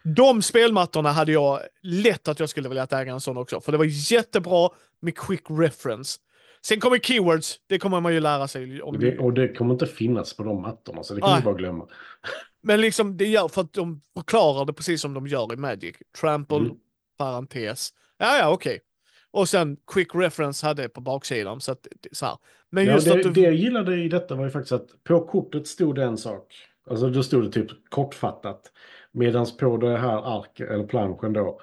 De 0.03 0.43
spelmattorna 0.43 1.13
hade 1.13 1.33
jag 1.33 1.61
lätt 1.83 2.29
att 2.29 2.41
jag 2.41 2.49
skulle 2.49 2.69
vilja 2.69 2.87
äga 2.91 3.13
en 3.13 3.21
sån 3.21 3.37
också. 3.37 3.61
För 3.61 3.73
det 3.73 3.79
var 3.79 4.13
jättebra 4.13 4.69
med 5.01 5.19
quick 5.19 5.43
reference. 5.51 6.19
Sen 6.67 6.81
kommer 6.81 6.99
keywords. 6.99 7.61
Det 7.67 7.79
kommer 7.79 8.01
man 8.01 8.15
ju 8.15 8.21
lära 8.21 8.49
sig. 8.49 8.83
Om, 8.83 8.99
Det, 9.01 9.19
och 9.19 9.33
det 9.33 9.49
kommer 9.49 9.73
inte 9.75 9.87
finnas 9.87 10.37
på 10.37 10.43
de 10.43 10.63
mattorna, 10.63 11.03
så 11.03 11.15
det 11.15 11.21
kan 11.21 11.31
Nej. 11.31 11.39
du 11.41 11.45
bara 11.45 11.55
glömma. 11.55 11.87
Men 12.63 12.81
liksom 12.81 13.17
det 13.17 13.27
gör 13.27 13.49
för 13.49 13.61
att 13.61 13.73
de 13.73 14.01
förklarar 14.15 14.65
det 14.65 14.73
precis 14.73 15.01
som 15.01 15.15
de 15.15 15.27
gör 15.27 15.53
i 15.53 15.57
Magic. 15.57 15.97
Trample, 16.21 16.57
Mm. 16.57 16.73
parentes. 17.19 17.91
Ja, 18.19 18.39
ja, 18.39 18.51
okej. 18.51 18.81
Och 19.37 19.49
sen 19.49 19.77
quick 19.87 20.15
reference 20.15 20.67
hade 20.67 20.89
på 20.89 21.01
baksidan. 21.01 21.61
Så 21.61 21.73
att, 21.73 21.87
så 22.13 22.27
här. 22.27 22.39
Men 22.71 22.85
Ja, 22.85 22.93
just 22.93 23.07
det, 23.07 23.13
att 23.13 23.23
du... 23.23 23.31
det 23.31 23.41
jag 23.41 23.55
gillade 23.55 23.97
i 23.97 24.09
detta 24.09 24.35
var 24.35 24.45
ju 24.45 24.51
faktiskt 24.51 24.73
att 24.73 25.05
på 25.05 25.27
kortet 25.27 25.67
stod 25.67 25.95
det 25.95 26.05
en 26.05 26.19
sak 26.19 26.55
Alltså 26.91 27.09
då 27.11 27.23
stod 27.23 27.45
det 27.45 27.51
typ 27.51 27.71
kortfattat. 27.89 28.73
Medan 29.13 29.47
på 29.59 29.77
det 29.77 29.99
här 29.99 30.39
ark, 30.39 30.61
eller 30.61 30.87
planschen 30.87 31.33
då, 31.33 31.61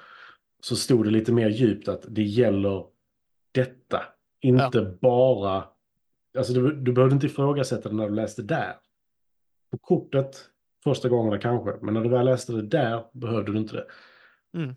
så 0.59 0.75
stod 0.75 1.05
det 1.05 1.11
lite 1.11 1.31
mer 1.31 1.49
djupt 1.49 1.87
att 1.87 2.05
det 2.07 2.23
gäller 2.23 2.85
detta. 3.51 4.03
Inte 4.41 4.97
bara, 5.01 5.63
alltså 6.37 6.53
du, 6.53 6.75
du 6.75 6.93
behövde 6.93 7.13
inte 7.13 7.25
ifrågasätta 7.25 7.89
det 7.89 7.95
när 7.95 8.09
du 8.09 8.15
läste 8.15 8.41
där. 8.41 8.75
På 9.71 9.77
kortet, 9.77 10.49
första 10.83 11.09
gångerna 11.09 11.37
kanske, 11.37 11.73
men 11.81 11.93
när 11.93 12.01
du 12.01 12.09
väl 12.09 12.25
läste 12.25 12.53
det 12.53 12.61
där 12.61 13.03
behövde 13.13 13.51
du 13.51 13.57
inte 13.57 13.75
det. 13.75 13.85
Mm. 14.57 14.75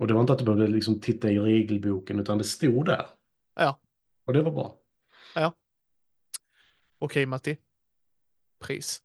Och 0.00 0.06
det 0.06 0.14
var 0.14 0.20
inte 0.20 0.32
att 0.32 0.38
du 0.38 0.44
behövde 0.44 0.66
liksom 0.66 1.00
titta 1.00 1.30
i 1.30 1.38
regelboken, 1.38 2.20
utan 2.20 2.38
det 2.38 2.44
stod 2.44 2.86
där. 2.86 3.06
Ja. 3.54 3.78
Och 4.24 4.32
det 4.32 4.42
var 4.42 4.50
bra. 4.52 4.76
Okej, 7.02 7.26
Matti. 7.26 7.58
Pris. 8.60 9.02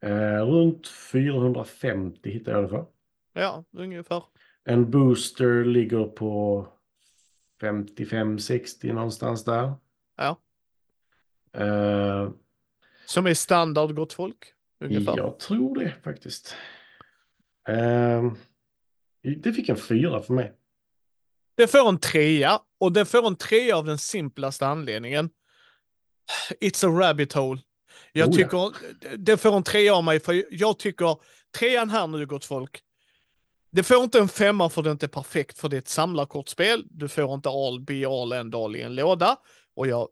Eh, 0.00 0.46
runt 0.46 0.88
450 0.88 2.30
hittade 2.30 2.56
jag 2.56 2.64
det 2.64 2.68
för. 2.68 2.86
Ja, 3.32 3.64
ungefär. 3.72 4.22
En 4.64 4.90
booster 4.90 5.64
ligger 5.64 6.04
på 6.04 6.66
55-60 7.60 8.92
någonstans 8.92 9.44
där. 9.44 9.72
Ja. 10.16 10.36
Eh, 11.52 12.30
Som 13.06 13.26
är 13.26 13.34
standard, 13.34 13.94
gott 13.94 14.12
folk. 14.12 14.54
Ungefär. 14.80 15.16
jag 15.16 15.38
tror 15.38 15.78
det 15.78 15.94
faktiskt. 16.02 16.56
Eh, 17.68 18.32
det 19.22 19.52
fick 19.52 19.68
en 19.68 19.76
fyra 19.76 20.22
för 20.22 20.34
mig. 20.34 20.52
Det 21.56 21.68
får 21.68 21.88
en 21.88 22.00
trea 22.00 22.60
och 22.80 22.92
det 22.92 23.04
får 23.04 23.26
en 23.26 23.36
trea 23.36 23.76
av 23.76 23.84
den 23.84 23.98
simplaste 23.98 24.66
anledningen. 24.66 25.30
It's 26.60 26.86
a 26.86 27.00
rabbit 27.00 27.32
hole. 27.32 27.60
Jag 28.12 28.28
Oh, 28.28 28.40
ja. 28.40 28.44
tycker, 28.44 28.72
det 29.16 29.36
får 29.36 29.56
en 29.56 29.62
trea 29.62 29.94
av 29.94 30.04
mig 30.04 30.20
för 30.20 30.44
jag 30.50 30.78
tycker 30.78 31.16
trean 31.58 31.90
här 31.90 32.06
nu 32.06 32.26
gott 32.26 32.44
folk. 32.44 32.80
Det 33.70 33.82
får 33.82 34.04
inte 34.04 34.18
en 34.18 34.28
femma 34.28 34.70
för 34.70 34.82
det 34.82 34.88
är 34.88 34.92
inte 34.92 35.08
perfekt 35.08 35.58
för 35.58 35.68
det 35.68 35.76
är 35.76 35.78
ett 35.78 35.88
samlarkortspel. 35.88 36.84
Du 36.90 37.08
får 37.08 37.34
inte 37.34 37.48
all 37.48 37.80
be 37.80 38.08
all 38.08 38.32
end 38.32 38.54
all 38.54 38.76
i 38.76 38.82
en 38.82 38.94
låda. 38.94 39.36
Och 39.76 39.86
jag, 39.86 40.08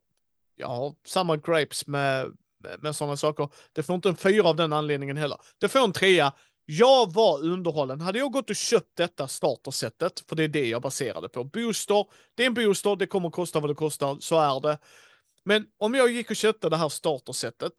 jag 0.57 0.69
har 0.69 0.95
samma 1.07 1.37
grapes 1.37 1.87
med, 1.87 2.27
med, 2.63 2.83
med 2.83 2.97
sådana 2.97 3.17
saker. 3.17 3.49
Det 3.73 3.83
får 3.83 3.95
inte 3.95 4.09
en 4.09 4.17
fyra 4.17 4.49
av 4.49 4.57
den 4.57 4.73
anledningen 4.73 5.17
heller. 5.17 5.39
Det 5.59 5.69
får 5.69 5.85
en 5.85 5.93
trea. 5.93 6.33
Jag 6.69 7.13
var 7.13 7.45
underhållen. 7.45 8.01
Hade 8.01 8.19
jag 8.19 8.33
gått 8.33 8.51
och 8.51 8.57
köpt 8.57 8.97
detta 8.97 9.29
startersättet, 9.29 10.25
för 10.29 10.37
det 10.37 10.45
är 10.45 10.49
det 10.49 10.69
jag 10.69 10.83
baserade 10.83 11.29
på. 11.29 11.45
Booster, 11.45 12.07
det 12.35 12.43
är 12.43 12.47
en 12.47 12.55
booster, 12.55 12.97
det 12.97 13.07
kommer 13.07 13.31
kosta 13.31 13.61
vad 13.61 13.71
det 13.71 13.75
kostar, 13.75 14.17
så 14.21 14.41
är 14.41 14.61
det. 14.61 14.79
Men 15.45 15.67
om 15.79 15.95
jag 15.95 16.11
gick 16.11 16.31
och 16.31 16.37
köpte 16.37 16.69
det 16.69 16.77
här 16.77 16.89
startersättet 16.89 17.73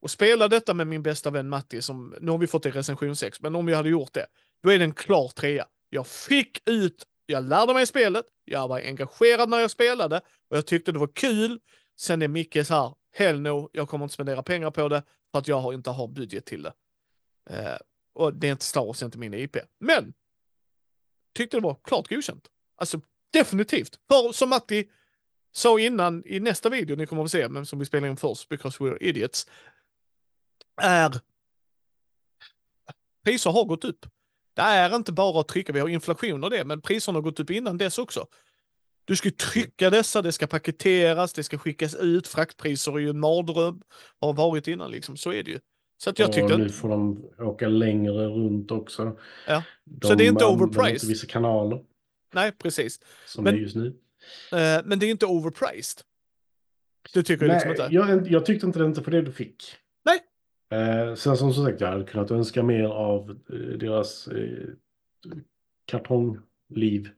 och 0.00 0.10
spelade 0.10 0.56
detta 0.56 0.74
med 0.74 0.86
min 0.86 1.02
bästa 1.02 1.30
vän 1.30 1.48
Matti, 1.48 1.82
som 1.82 2.14
nu 2.20 2.30
har 2.30 2.38
vi 2.38 2.46
fått 2.46 2.66
i 2.66 2.70
recension 2.70 3.16
6, 3.16 3.40
men 3.40 3.56
om 3.56 3.68
jag 3.68 3.76
hade 3.76 3.88
gjort 3.88 4.12
det, 4.12 4.26
då 4.62 4.72
är 4.72 4.78
det 4.78 4.84
en 4.84 4.94
klar 4.94 5.28
trea. 5.28 5.66
Jag 5.90 6.06
fick 6.06 6.68
ut, 6.68 7.06
jag 7.26 7.44
lärde 7.44 7.74
mig 7.74 7.86
spelet, 7.86 8.24
jag 8.44 8.68
var 8.68 8.80
engagerad 8.80 9.48
när 9.48 9.58
jag 9.58 9.70
spelade 9.70 10.20
och 10.50 10.56
jag 10.56 10.66
tyckte 10.66 10.92
det 10.92 10.98
var 10.98 11.12
kul. 11.14 11.60
Sen 11.98 12.22
är 12.22 12.28
Micke 12.28 12.66
så 12.66 12.74
här, 12.74 12.94
hell 13.12 13.40
no, 13.40 13.70
jag 13.72 13.88
kommer 13.88 14.04
inte 14.04 14.14
spendera 14.14 14.42
pengar 14.42 14.70
på 14.70 14.88
det 14.88 15.02
för 15.32 15.38
att 15.38 15.48
jag 15.48 15.74
inte 15.74 15.90
har 15.90 16.08
budget 16.08 16.46
till 16.46 16.62
det. 16.62 16.72
Eh, 17.50 17.76
och 18.14 18.34
det 18.34 18.48
är 18.48 18.52
inte 18.52 18.64
Star 18.64 18.86
Wars, 18.86 19.02
inte 19.02 19.18
min 19.18 19.34
IP. 19.34 19.56
Men 19.80 20.14
tyckte 21.34 21.56
det 21.56 21.60
var 21.60 21.76
klart 21.84 22.08
godkänt. 22.08 22.48
Alltså 22.76 23.00
definitivt. 23.30 23.98
För 24.08 24.32
som 24.32 24.48
Matti 24.50 24.90
sa 25.52 25.80
innan 25.80 26.22
i 26.26 26.40
nästa 26.40 26.68
video, 26.68 26.96
ni 26.96 27.06
kommer 27.06 27.24
att 27.24 27.30
se, 27.30 27.48
men 27.48 27.66
som 27.66 27.78
vi 27.78 27.84
spelar 27.84 28.08
in 28.08 28.16
först, 28.16 28.48
because 28.48 28.78
we're 28.78 28.98
idiots, 29.00 29.46
är 30.76 31.20
priser 33.24 33.50
har 33.50 33.64
gått 33.64 33.84
upp. 33.84 34.06
Det 34.54 34.62
är 34.62 34.96
inte 34.96 35.12
bara 35.12 35.40
att 35.40 35.48
trycka, 35.48 35.72
vi 35.72 35.80
har 35.80 35.88
inflation 35.88 36.44
och 36.44 36.50
det, 36.50 36.64
men 36.64 36.80
priserna 36.80 37.16
har 37.16 37.22
gått 37.22 37.40
upp 37.40 37.50
innan 37.50 37.78
dess 37.78 37.98
också. 37.98 38.26
Du 39.04 39.16
ska 39.16 39.30
trycka 39.30 39.90
dessa, 39.90 40.22
det 40.22 40.32
ska 40.32 40.46
paketeras, 40.46 41.32
det 41.32 41.44
ska 41.44 41.58
skickas 41.58 41.94
ut, 41.94 42.28
fraktpriser 42.28 42.92
är 42.92 42.98
ju 42.98 43.10
en 43.10 43.20
mardröm, 43.20 43.82
har 44.20 44.32
varit 44.32 44.68
innan 44.68 44.90
liksom, 44.90 45.16
så 45.16 45.32
är 45.32 45.42
det 45.42 45.50
ju. 45.50 45.60
Så 46.04 46.10
att 46.10 46.18
jag 46.18 46.32
tyckte 46.32 46.54
och 46.54 46.60
nu 46.60 46.68
får 46.68 46.88
de 46.88 47.24
åka 47.38 47.68
längre 47.68 48.26
runt 48.26 48.70
också. 48.70 49.18
Ja. 49.46 49.62
De 49.84 50.08
Så 50.08 50.14
det 50.14 50.24
är 50.24 50.28
inte 50.28 50.44
overpriced. 50.44 50.94
inte 50.94 51.06
vissa 51.06 51.26
kanaler 51.26 51.84
nej 52.34 52.52
precis. 52.52 53.00
som 53.26 53.44
Men- 53.44 53.54
det 53.54 53.60
är 53.60 53.62
just 53.62 53.76
nu. 53.76 53.86
Eh, 54.52 54.80
men 54.84 54.98
det 54.98 55.06
är 55.06 55.10
inte 55.10 55.26
overpriced. 55.26 56.02
Det 57.14 57.22
tycker 57.22 57.46
liksom 57.46 57.70
Nej, 57.70 57.80
inte. 57.82 57.94
jag, 57.94 58.28
jag 58.28 58.46
tyckte 58.46 58.66
inte 58.66 58.78
det 58.78 58.84
inte 58.84 59.02
för 59.02 59.10
det 59.10 59.22
du 59.22 59.32
fick. 59.32 59.64
Nej. 60.04 60.18
Eh, 60.80 61.14
sen 61.14 61.36
som 61.36 61.52
sagt, 61.54 61.80
jag 61.80 61.88
hade 61.88 62.04
kunnat 62.04 62.30
önska 62.30 62.62
mer 62.62 62.84
av 62.84 63.30
eh, 63.30 63.56
deras 63.58 64.28
eh, 64.28 64.68
kartongliv. 65.86 67.08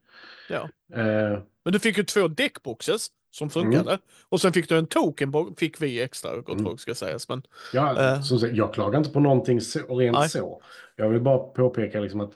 Ja. 0.48 0.68
Eh, 0.94 1.42
Men 1.64 1.72
du 1.72 1.78
fick 1.78 1.96
ju 1.98 2.04
två 2.04 2.28
deckboxes 2.28 3.08
som 3.34 3.50
funkade. 3.50 3.98
Och 4.28 4.40
sen 4.40 4.52
fick 4.52 4.68
du 4.68 4.78
en 4.78 4.86
token, 4.86 5.30
bo- 5.30 5.54
fick 5.56 5.82
vi 5.82 6.02
extra, 6.02 6.36
gott 6.40 6.60
Mm. 6.60 6.78
ska 6.78 6.94
sägas. 6.94 7.28
Men 7.28 7.42
ja, 7.72 8.02
Eh. 8.14 8.20
som 8.22 8.38
sagt, 8.38 8.54
jag 8.56 8.74
klagar 8.74 8.98
inte 8.98 9.10
på 9.10 9.20
någonting 9.20 9.60
så, 9.60 9.98
rent 9.98 10.18
Nej. 10.18 10.28
så. 10.28 10.62
Jag 10.96 11.08
vill 11.08 11.20
bara 11.20 11.38
påpeka 11.38 12.00
liksom 12.00 12.20
att 12.20 12.32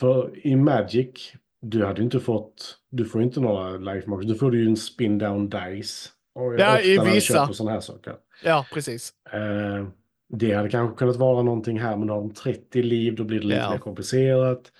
för 0.00 0.46
i 0.46 0.56
Magic, 0.56 1.32
du 1.62 1.86
hade 1.86 2.02
inte 2.02 2.20
fått, 2.20 2.78
du 2.90 3.04
får 3.04 3.22
inte 3.22 3.40
några 3.40 3.70
life 3.76 4.10
marks, 4.10 4.26
du 4.26 4.34
får 4.34 4.56
ju 4.56 4.66
en 4.66 4.76
spin 4.76 5.18
down 5.18 5.48
dice. 5.48 6.08
Och 6.34 6.54
Ja, 6.60 6.80
i 6.80 6.98
vissa. 6.98 7.52
sådana 7.52 7.72
här 7.72 7.80
saker. 7.80 8.14
ja, 8.44 8.66
precis. 8.74 9.12
Eh, 9.32 9.86
det 10.32 10.52
hade 10.54 10.68
kanske 10.68 10.98
kunnat 10.98 11.16
vara 11.16 11.42
någonting 11.42 11.80
här, 11.80 11.96
men 11.96 12.06
då 12.08 12.14
har 12.14 12.20
de 12.20 12.34
30 12.34 12.82
liv, 12.82 13.14
då 13.16 13.24
blir 13.24 13.40
det 13.40 13.46
lite 13.46 13.60
Ja. 13.60 13.70
mer 13.70 13.78
komplicerat. 13.78 14.72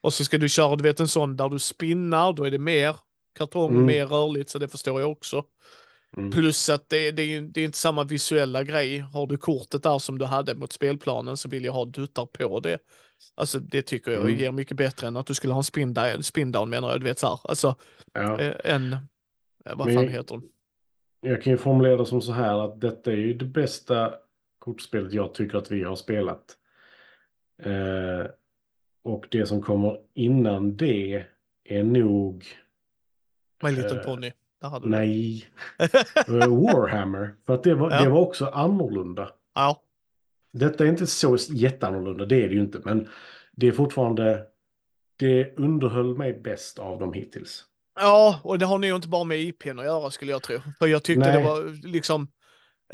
Och 0.00 0.14
så 0.14 0.24
ska 0.24 0.38
du 0.38 0.48
köra, 0.48 0.76
du 0.76 0.82
vet 0.82 1.00
en 1.00 1.08
sån 1.08 1.36
där 1.36 1.48
du 1.48 1.58
spinnar, 1.58 2.32
då 2.32 2.44
är 2.44 2.50
det 2.50 2.58
mer 2.58 2.96
kartong, 3.34 3.70
Mm. 3.72 3.86
mer 3.86 4.06
rörligt, 4.06 4.50
så 4.50 4.58
det 4.58 4.68
förstår 4.68 5.00
jag 5.00 5.10
också. 5.10 5.44
Mm. 6.16 6.30
Plus 6.30 6.68
att 6.68 6.88
det, 6.88 7.10
det, 7.10 7.40
det 7.40 7.60
är 7.60 7.64
inte 7.64 7.78
samma 7.78 8.04
visuella 8.04 8.64
grej. 8.64 8.98
Har 8.98 9.26
du 9.26 9.36
kortet 9.36 9.82
där 9.82 9.98
som 9.98 10.18
du 10.18 10.24
hade 10.24 10.54
mot 10.54 10.72
spelplanen 10.72 11.36
så 11.36 11.48
vill 11.48 11.64
jag 11.64 11.72
ha 11.72 11.84
duttar 11.84 12.26
på 12.26 12.60
det. 12.60 12.78
Alltså 13.34 13.58
det 13.58 13.82
tycker 13.82 14.10
jag 14.10 14.20
Mm. 14.20 14.38
ger 14.38 14.52
mycket 14.52 14.76
bättre 14.76 15.06
än 15.06 15.16
att 15.16 15.26
du 15.26 15.34
skulle 15.34 15.52
ha 15.52 15.60
en 15.60 15.64
spin, 15.64 15.94
down- 15.94 16.22
spin 16.22 16.52
down 16.52 16.70
menar 16.70 16.90
jag, 16.90 17.00
du 17.00 17.04
vet 17.04 17.18
så 17.18 17.26
här. 17.26 17.38
Alltså 17.44 17.74
Ja. 18.12 18.40
eh, 18.40 18.54
en, 18.74 18.96
vad 19.76 19.86
Men- 19.86 19.94
fan 19.96 20.08
heter 20.08 20.34
den? 20.34 20.48
Jag 21.20 21.42
kan 21.42 21.50
ju 21.52 21.56
formulera 21.56 21.96
det 21.96 22.06
som 22.06 22.22
så 22.22 22.32
här 22.32 22.64
att 22.64 22.80
detta 22.80 23.12
är 23.12 23.16
ju 23.16 23.34
det 23.34 23.44
bästa 23.44 24.14
kortspelet 24.58 25.12
jag 25.12 25.34
tycker 25.34 25.58
att 25.58 25.70
vi 25.70 25.82
har 25.84 25.96
spelat. 25.96 26.56
Eh, 27.62 28.26
och 29.04 29.26
det 29.30 29.46
som 29.46 29.62
kommer 29.62 29.98
innan 30.14 30.76
det 30.76 31.24
är 31.64 31.82
nog, 31.82 32.44
My 33.64 33.70
Little 33.70 33.98
Eh, 33.98 34.04
Pony. 34.04 34.32
Nej, 34.82 35.46
eh, 35.78 36.48
Warhammer. 36.48 37.34
För 37.46 37.54
att 37.54 37.62
det 37.62 37.74
var, 37.74 37.90
Ja. 37.90 38.02
det 38.02 38.08
var 38.08 38.20
också 38.20 38.46
annorlunda. 38.46 39.30
Ja, 39.54 39.80
Detta 40.52 40.84
är 40.84 40.88
inte 40.88 41.06
så 41.06 41.36
jätteannorlunda, 41.50 42.24
det 42.26 42.44
är 42.44 42.48
det 42.48 42.54
ju 42.54 42.60
inte. 42.60 42.80
Men 42.84 43.08
det 43.52 43.66
är 43.68 43.72
fortfarande, 43.72 44.42
det 45.16 45.58
underhöll 45.58 46.16
mig 46.16 46.40
bäst 46.44 46.78
av 46.78 46.98
dem 46.98 47.12
hittills. 47.12 47.64
Ja, 48.00 48.40
och 48.42 48.58
det 48.58 48.66
har 48.66 48.78
nog 48.78 48.90
inte 48.90 49.08
bara 49.08 49.24
med 49.24 49.40
IPn 49.40 49.78
att 49.78 49.84
göra 49.84 50.10
skulle 50.10 50.32
jag 50.32 50.42
tro. 50.42 50.58
För 50.78 50.86
jag 50.86 51.02
tyckte 51.02 51.28
Nej. 51.28 51.38
det 51.38 51.48
var 51.48 51.86
liksom 51.88 52.28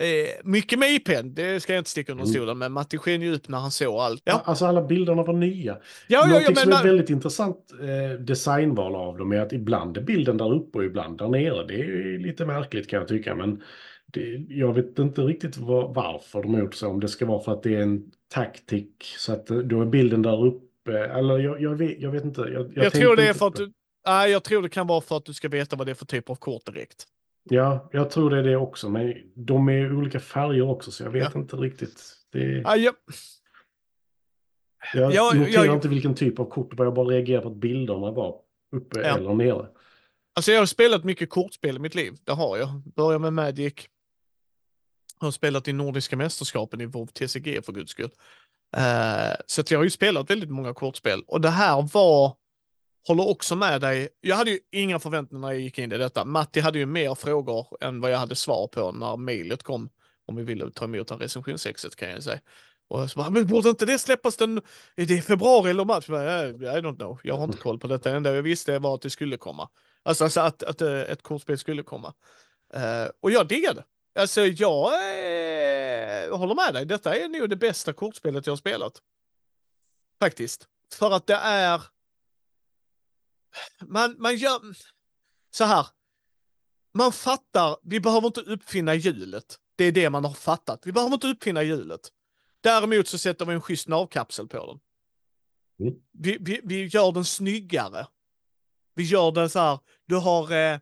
eh, 0.00 0.28
mycket 0.44 0.78
med 0.78 0.90
IPn, 0.92 1.34
det 1.34 1.60
ska 1.60 1.72
jag 1.72 1.80
inte 1.80 1.90
sticka 1.90 2.12
under 2.12 2.24
Mm. 2.24 2.34
stolen 2.34 2.58
med. 2.58 2.72
Matti 2.72 2.98
sken 2.98 3.22
ju 3.22 3.34
upp 3.34 3.48
när 3.48 3.58
han 3.58 3.70
såg 3.70 3.94
allt. 4.00 4.22
Ja, 4.24 4.42
Alltså 4.44 4.66
alla 4.66 4.82
bilderna 4.82 5.22
var 5.22 5.32
nya. 5.34 5.72
ja, 5.72 5.78
ja, 6.08 6.20
ja 6.20 6.26
Någonting 6.26 6.54
men 6.54 6.62
som 6.64 6.72
är 6.72 6.82
väldigt 6.84 7.10
intressant 7.10 7.56
eh, 7.80 8.20
designval 8.20 8.94
av 8.94 9.18
dem 9.18 9.32
är 9.32 9.40
att 9.40 9.52
ibland 9.52 9.96
är 9.96 10.02
bilden 10.02 10.36
där 10.36 10.54
uppe 10.54 10.78
och 10.78 10.84
ibland 10.84 11.18
där 11.18 11.28
nere. 11.28 11.66
Det 11.66 11.74
är 11.80 12.18
lite 12.18 12.46
märkligt 12.46 12.88
kan 12.90 12.98
jag 12.98 13.08
tycka, 13.08 13.34
men 13.34 13.62
det, 14.12 14.46
jag 14.48 14.74
vet 14.74 14.98
inte 14.98 15.20
riktigt 15.20 15.56
var, 15.56 15.94
varför 15.94 16.42
de 16.42 16.54
har 16.54 16.60
gjort 16.60 16.74
så. 16.74 16.88
Om 16.88 17.00
det 17.00 17.08
ska 17.08 17.26
vara 17.26 17.40
för 17.42 17.52
att 17.52 17.62
det 17.62 17.74
är 17.76 17.82
en 17.82 18.02
taktik 18.34 19.14
så 19.18 19.32
att 19.32 19.50
eh, 19.50 19.56
då 19.58 19.80
är 19.80 19.86
bilden 19.86 20.22
där 20.22 20.46
uppe. 20.46 20.98
Eller 20.98 21.38
jag, 21.38 21.60
jag, 21.62 21.74
vet, 21.74 22.00
jag 22.00 22.10
vet 22.10 22.24
inte. 22.24 22.40
Jag, 22.40 22.72
jag, 22.74 22.92
tror 22.92 23.16
det 23.16 23.28
är 23.28 23.34
för 23.34 23.46
att 23.46 23.56
du, 23.56 23.72
nej, 24.06 24.30
jag 24.30 24.44
tror 24.44 24.62
det 24.62 24.68
kan 24.68 24.86
vara 24.86 25.00
för 25.00 25.16
att 25.16 25.24
du 25.24 25.34
ska 25.34 25.48
veta 25.48 25.76
vad 25.76 25.86
det 25.86 25.90
är 25.90 25.94
för 25.94 26.06
typ 26.06 26.30
av 26.30 26.34
kort 26.34 26.66
direkt. 26.66 27.04
Ja, 27.50 27.88
jag 27.92 28.10
tror 28.10 28.30
det 28.30 28.38
är 28.38 28.42
det 28.42 28.56
också. 28.56 28.88
Men 28.88 29.14
de 29.34 29.68
är 29.68 29.96
olika 29.96 30.20
färger 30.20 30.62
också 30.68 30.90
så 30.90 31.02
jag 31.02 31.10
vet 31.10 31.30
Ja. 31.34 31.40
inte 31.40 31.56
riktigt. 31.56 32.02
Det, 32.32 32.38
Ja, 32.64 32.76
jag, 32.76 32.94
jag 34.94 35.12
jag- 35.14 35.36
noterar 35.36 35.64
jag- 35.64 35.74
inte 35.74 35.88
vilken 35.88 36.14
typ 36.14 36.38
av 36.38 36.44
kort. 36.50 36.74
Jag 36.78 36.94
bara 36.94 37.06
reagerar 37.08 37.42
på 37.42 37.48
att 37.48 37.56
bilderna 37.56 38.10
var 38.10 38.40
uppe 38.76 39.00
Ja. 39.00 39.16
eller 39.16 39.34
nere. 39.34 39.68
alltså 40.34 40.52
jag 40.52 40.58
har 40.58 40.66
spelat 40.66 41.04
mycket 41.04 41.30
kortspel 41.30 41.76
i 41.76 41.78
mitt 41.78 41.94
liv, 41.94 42.14
det 42.24 42.32
har 42.32 42.58
jag. 42.58 42.68
Börjar 42.96 43.18
med 43.18 43.32
Magic. 43.32 43.74
Har 45.18 45.30
spelat 45.30 45.68
i 45.68 45.72
Nordiska 45.72 46.16
mästerskapen 46.16 46.80
i 46.80 46.86
WoW 46.86 47.06
TCG 47.06 47.62
för 47.64 47.72
guds 47.72 47.90
skull. 47.90 48.10
Eh, 48.76 49.34
så 49.46 49.62
jag 49.70 49.78
har 49.78 49.84
ju 49.84 49.90
spelat 49.90 50.30
väldigt 50.30 50.50
många 50.50 50.74
kortspel 50.74 51.22
och 51.26 51.40
det 51.40 51.48
här 51.50 51.88
var, 51.94 52.36
håller 53.08 53.28
också 53.28 53.56
med 53.56 53.80
dig. 53.80 54.08
Jag 54.20 54.36
hade 54.36 54.50
ju 54.50 54.58
inga 54.72 54.98
förväntningar 54.98 55.40
när 55.40 55.52
jag 55.52 55.60
gick 55.60 55.78
in 55.78 55.92
i 55.92 55.98
detta. 55.98 56.24
Matti 56.24 56.60
hade 56.60 56.78
ju 56.78 56.86
mer 56.86 57.14
frågor 57.14 57.66
än 57.80 58.00
vad 58.00 58.10
jag 58.10 58.18
hade 58.18 58.36
svar 58.36 58.66
på 58.66 58.92
när 58.92 59.16
mejlet 59.16 59.62
kom 59.62 59.90
Om 60.26 60.36
vi 60.36 60.42
ville 60.42 60.70
ta 60.70 60.84
emot 60.84 61.10
en 61.10 61.18
recensionsexet 61.18 61.96
kan 61.96 62.10
jag 62.10 62.22
säga. 62.22 62.40
Och 62.88 63.10
så 63.10 63.18
bara, 63.18 63.30
men 63.30 63.46
borde 63.46 63.68
inte 63.68 63.86
det 63.86 63.98
släppas 63.98 64.36
den, 64.36 64.60
är 64.96 65.06
det 65.06 65.22
februari 65.22 65.70
eller 65.70 65.84
mars? 65.84 66.10
Eh, 66.10 66.14
I 66.16 66.80
don't 66.80 66.96
know, 66.96 67.20
jag 67.22 67.36
har 67.36 67.44
inte 67.44 67.58
koll 67.58 67.78
på 67.78 67.86
detta. 67.86 68.10
Det 68.10 68.16
enda 68.16 68.34
jag 68.34 68.42
visste 68.42 68.78
var 68.78 68.94
att 68.94 69.02
det 69.02 69.10
skulle 69.10 69.36
komma. 69.36 69.68
Alltså, 70.02 70.24
alltså 70.24 70.40
att, 70.40 70.62
att 70.62 70.80
eh, 70.80 71.00
ett 71.00 71.22
kortspel 71.22 71.58
skulle 71.58 71.82
komma. 71.82 72.14
Uh, 72.76 73.10
och 73.20 73.30
jag 73.30 73.48
diggade 73.48 73.74
det. 73.74 73.84
Alltså 74.20 74.40
jag 74.40 74.92
eh, 74.92 76.38
håller 76.38 76.54
med 76.54 76.74
dig, 76.74 76.86
detta 76.86 77.16
är 77.16 77.28
nog 77.28 77.50
det 77.50 77.56
bästa 77.56 77.92
kortspelet 77.92 78.46
jag 78.46 78.52
har 78.52 78.56
spelat. 78.56 78.92
Faktiskt. 80.20 80.66
För 80.94 81.10
att 81.10 81.26
det 81.26 81.34
är... 81.34 81.82
Man, 83.86 84.16
man 84.18 84.36
gör... 84.36 84.60
Så 85.50 85.64
här. 85.64 85.86
Man 86.94 87.12
fattar, 87.12 87.76
vi 87.82 88.00
behöver 88.00 88.26
inte 88.26 88.40
uppfinna 88.40 88.94
hjulet. 88.94 89.58
Det 89.76 89.84
är 89.84 89.92
det 89.92 90.10
man 90.10 90.24
har 90.24 90.34
fattat. 90.34 90.80
Vi 90.84 90.92
behöver 90.92 91.14
inte 91.14 91.26
uppfinna 91.26 91.62
hjulet. 91.62 92.00
Däremot 92.60 93.08
så 93.08 93.18
sätter 93.18 93.44
vi 93.44 93.54
en 93.54 93.60
schysst 93.60 93.88
navkapsel 93.88 94.48
på 94.48 94.66
den. 94.66 94.80
Mm. 95.88 96.00
Vi, 96.12 96.38
vi, 96.40 96.60
vi 96.64 96.86
gör 96.86 97.12
den 97.12 97.24
snyggare. 97.24 98.06
Vi 98.94 99.02
gör 99.02 99.32
den 99.32 99.50
så 99.50 99.58
här, 99.58 99.78
du 100.06 100.16
har 100.16 100.52
eh, 100.52 100.78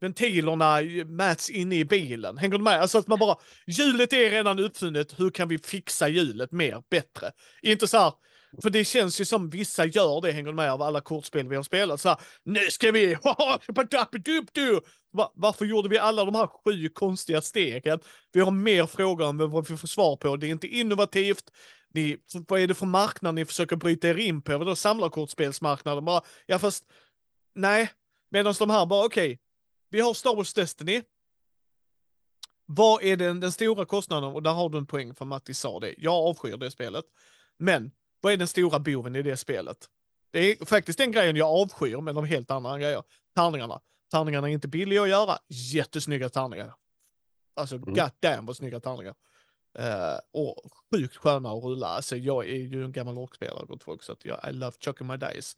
ventilerna 0.00 0.80
mäts 1.06 1.50
inne 1.50 1.76
i 1.76 1.84
bilen. 1.84 2.38
Hänger 2.38 2.58
du 2.58 2.64
med? 2.64 2.80
Alltså 2.80 2.98
att 2.98 3.06
man 3.06 3.18
bara, 3.18 3.36
hjulet 3.66 4.12
är 4.12 4.30
redan 4.30 4.58
uppfunnet, 4.58 5.20
hur 5.20 5.30
kan 5.30 5.48
vi 5.48 5.58
fixa 5.58 6.08
hjulet 6.08 6.52
mer, 6.52 6.82
bättre? 6.90 7.32
Inte 7.62 7.88
så 7.88 7.98
här, 7.98 8.12
för 8.62 8.70
det 8.70 8.84
känns 8.84 9.20
ju 9.20 9.24
som 9.24 9.50
vissa 9.50 9.84
gör 9.84 10.20
det, 10.20 10.32
hänger 10.32 10.48
du 10.48 10.54
med, 10.54 10.72
av 10.72 10.82
alla 10.82 11.00
kortspel 11.00 11.48
vi 11.48 11.56
har 11.56 11.62
spelat. 11.62 12.00
Så 12.00 12.08
här, 12.08 12.18
nu 12.44 12.60
ska 12.70 12.92
vi... 12.92 13.16
Varför 15.34 15.64
gjorde 15.64 15.88
vi 15.88 15.98
alla 15.98 16.24
de 16.24 16.34
här 16.34 16.46
sju 16.46 16.88
konstiga 16.88 17.42
stegen? 17.42 18.00
Vi 18.32 18.40
har 18.40 18.50
mer 18.50 18.86
frågor 18.86 19.28
än 19.28 19.50
vad 19.50 19.68
vi 19.68 19.76
får 19.76 19.88
svar 19.88 20.16
på. 20.16 20.36
Det 20.36 20.46
är 20.46 20.50
inte 20.50 20.66
innovativt. 20.66 21.44
Ni, 21.94 22.16
vad 22.48 22.60
är 22.60 22.66
det 22.66 22.74
för 22.74 22.86
marknad 22.86 23.34
ni 23.34 23.44
försöker 23.44 23.76
bryta 23.76 24.08
er 24.08 24.18
in 24.18 24.42
på? 24.42 24.58
Vadå 24.58 24.76
samlarkortspelsmarknaden? 24.76 26.04
Bara, 26.04 26.22
ja 26.46 26.58
fast, 26.58 26.84
nej. 27.54 27.90
Medan 28.30 28.54
de 28.58 28.70
här 28.70 28.86
bara, 28.86 29.04
okej, 29.04 29.26
okay, 29.26 29.38
vi 29.90 30.00
har 30.00 30.14
Star 30.14 30.36
Wars 30.36 30.54
Destiny. 30.54 31.02
Vad 32.66 33.02
är 33.02 33.16
den, 33.16 33.40
den 33.40 33.52
stora 33.52 33.84
kostnaden? 33.84 34.30
Och 34.32 34.42
där 34.42 34.52
har 34.52 34.68
du 34.68 34.78
en 34.78 34.86
poäng 34.86 35.14
för 35.14 35.24
Matti 35.24 35.54
sa 35.54 35.80
det. 35.80 35.94
Jag 35.98 36.14
avskyr 36.14 36.56
det 36.56 36.70
spelet. 36.70 37.04
Men 37.58 37.90
vad 38.20 38.32
är 38.32 38.36
den 38.36 38.48
stora 38.48 38.78
boven 38.78 39.16
i 39.16 39.22
det 39.22 39.36
spelet? 39.36 39.88
Det 40.30 40.38
är 40.38 40.66
faktiskt 40.66 40.98
den 40.98 41.12
grejen 41.12 41.36
jag 41.36 41.48
avskyr, 41.48 42.00
men 42.00 42.14
de 42.14 42.24
helt 42.24 42.50
andra 42.50 42.78
grejer. 42.78 43.02
Tärningarna. 43.34 43.80
Tärningarna 44.10 44.48
är 44.48 44.52
inte 44.52 44.68
billiga 44.68 45.02
att 45.02 45.08
göra. 45.08 45.38
Jättesnygga 45.48 46.28
tärningar. 46.28 46.74
Alltså, 47.56 47.76
mm. 47.76 47.94
god 47.94 48.10
damn 48.20 48.46
vad 48.46 48.56
snygga 48.56 48.80
tärningar. 48.80 49.14
Uh, 49.78 50.18
och 50.32 50.70
sjukt 50.90 51.16
sköna 51.16 51.52
att 51.52 51.64
rulla. 51.64 51.86
Alltså, 51.86 52.16
jag 52.16 52.48
är 52.48 52.56
ju 52.56 52.84
en 52.84 52.92
gammal 52.92 53.14
rockspelare, 53.14 53.66
gott 53.66 53.82
folk, 53.82 54.02
så 54.02 54.12
att 54.12 54.24
jag 54.24 54.40
I 54.50 54.52
love 54.52 54.76
chucking 54.80 55.06
my 55.06 55.16
dice. 55.16 55.56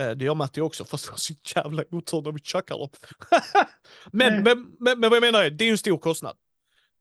Uh, 0.00 0.10
det 0.10 0.24
gör 0.24 0.34
Matti 0.34 0.60
också, 0.60 0.84
fast 0.90 1.04
det 1.04 1.10
var 1.10 1.18
så 1.18 1.34
jävla 1.54 1.84
otur 1.90 2.22
när 2.22 2.32
vi 2.32 2.40
chuckar 2.40 2.78
dem. 2.78 2.88
men, 4.12 4.42
men, 4.42 4.76
men, 4.78 5.00
men, 5.00 5.10
vad 5.10 5.16
jag 5.16 5.20
menar 5.20 5.44
är, 5.44 5.50
det 5.50 5.64
är 5.64 5.66
ju 5.66 5.72
en 5.72 5.78
stor 5.78 5.98
kostnad. 5.98 6.36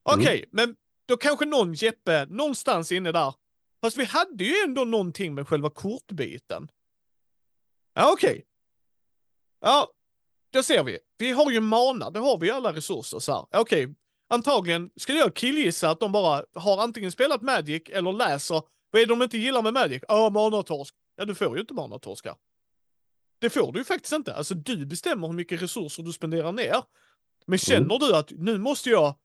Okej, 0.04 0.24
okay, 0.24 0.38
mm. 0.38 0.50
men 0.52 0.76
då 1.06 1.18
kanske 1.18 1.46
någon 1.46 1.74
Jeppe, 1.74 2.26
någonstans 2.26 2.92
inne 2.92 3.12
där, 3.12 3.34
Fast 3.86 3.98
vi 3.98 4.06
hade 4.06 4.44
ju 4.44 4.54
ändå 4.64 4.86
någonting 4.86 5.36
med 5.36 5.48
själva 5.48 5.70
kortbiten. 5.70 6.72
Ja, 7.94 8.12
okej. 8.12 8.30
Okay. 8.30 8.42
Ja, 9.62 9.92
då 10.54 10.64
ser 10.64 10.84
vi. 10.84 11.00
Vi 11.18 11.32
har 11.32 11.52
ju 11.52 11.60
mana, 11.60 12.10
det 12.10 12.20
har 12.20 12.38
vi 12.38 12.52
alla 12.52 12.74
resurser 12.74 13.20
så 13.20 13.32
här. 13.32 13.42
Okej, 13.62 13.86
okay. 13.86 13.96
antagligen 14.30 14.92
skulle 14.96 15.20
jag 15.20 15.36
killgissa 15.36 15.90
att 15.90 16.00
de 16.00 16.12
bara 16.12 16.44
har 16.54 16.84
antingen 16.84 17.12
spelat 17.12 17.42
Magic 17.42 17.84
eller 17.90 18.14
läser. 18.14 18.62
Vad 18.92 19.02
är 19.02 19.06
det 19.06 19.14
de 19.14 19.22
inte 19.22 19.38
gillar 19.38 19.62
med 19.62 19.74
Magic? 19.74 20.04
Ja, 20.08 20.30
manatorsk. 20.30 20.96
Ja, 21.16 21.26
du 21.26 21.36
får 21.36 21.56
ju 21.56 21.62
inte 21.62 21.74
manatorskar. 21.74 22.36
Det 23.40 23.50
får 23.50 23.72
du 23.72 23.80
ju 23.80 23.86
faktiskt 23.86 24.14
inte. 24.14 24.36
Alltså 24.36 24.54
du 24.54 24.86
bestämmer 24.86 25.28
hur 25.28 25.36
mycket 25.36 25.62
resurser 25.62 26.04
du 26.04 26.14
spenderar 26.14 26.52
ner. 26.52 26.84
Men 27.46 27.60
känner 27.60 27.96
mm. 27.96 28.00
du 28.00 28.16
att 28.16 28.32
nu 28.32 28.58
måste 28.58 28.90
jag 28.90 29.16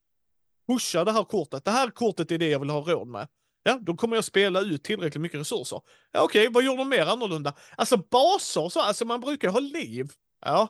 pusha 0.66 1.04
det 1.04 1.12
här 1.12 1.24
kortet. 1.24 1.64
Det 1.64 1.70
här 1.70 1.90
kortet 1.90 2.30
är 2.30 2.38
det 2.38 2.48
jag 2.48 2.60
vill 2.60 2.70
ha 2.70 2.80
råd 2.80 3.08
med. 3.08 3.28
Ja, 3.62 3.78
då 3.82 3.96
kommer 3.96 4.16
jag 4.16 4.24
spela 4.24 4.60
ut 4.60 4.82
tillräckligt 4.82 5.22
mycket 5.22 5.40
resurser. 5.40 5.80
Ja, 6.12 6.22
Okej, 6.22 6.48
okay, 6.48 6.54
vad 6.54 6.64
gjorde 6.64 6.78
de 6.78 6.88
mer 6.88 7.06
annorlunda? 7.06 7.54
Alltså 7.76 7.96
baser, 7.96 8.68
så, 8.68 8.80
alltså 8.80 9.04
man 9.04 9.20
brukar 9.20 9.48
ha 9.48 9.60
liv. 9.60 10.10
Ja, 10.40 10.68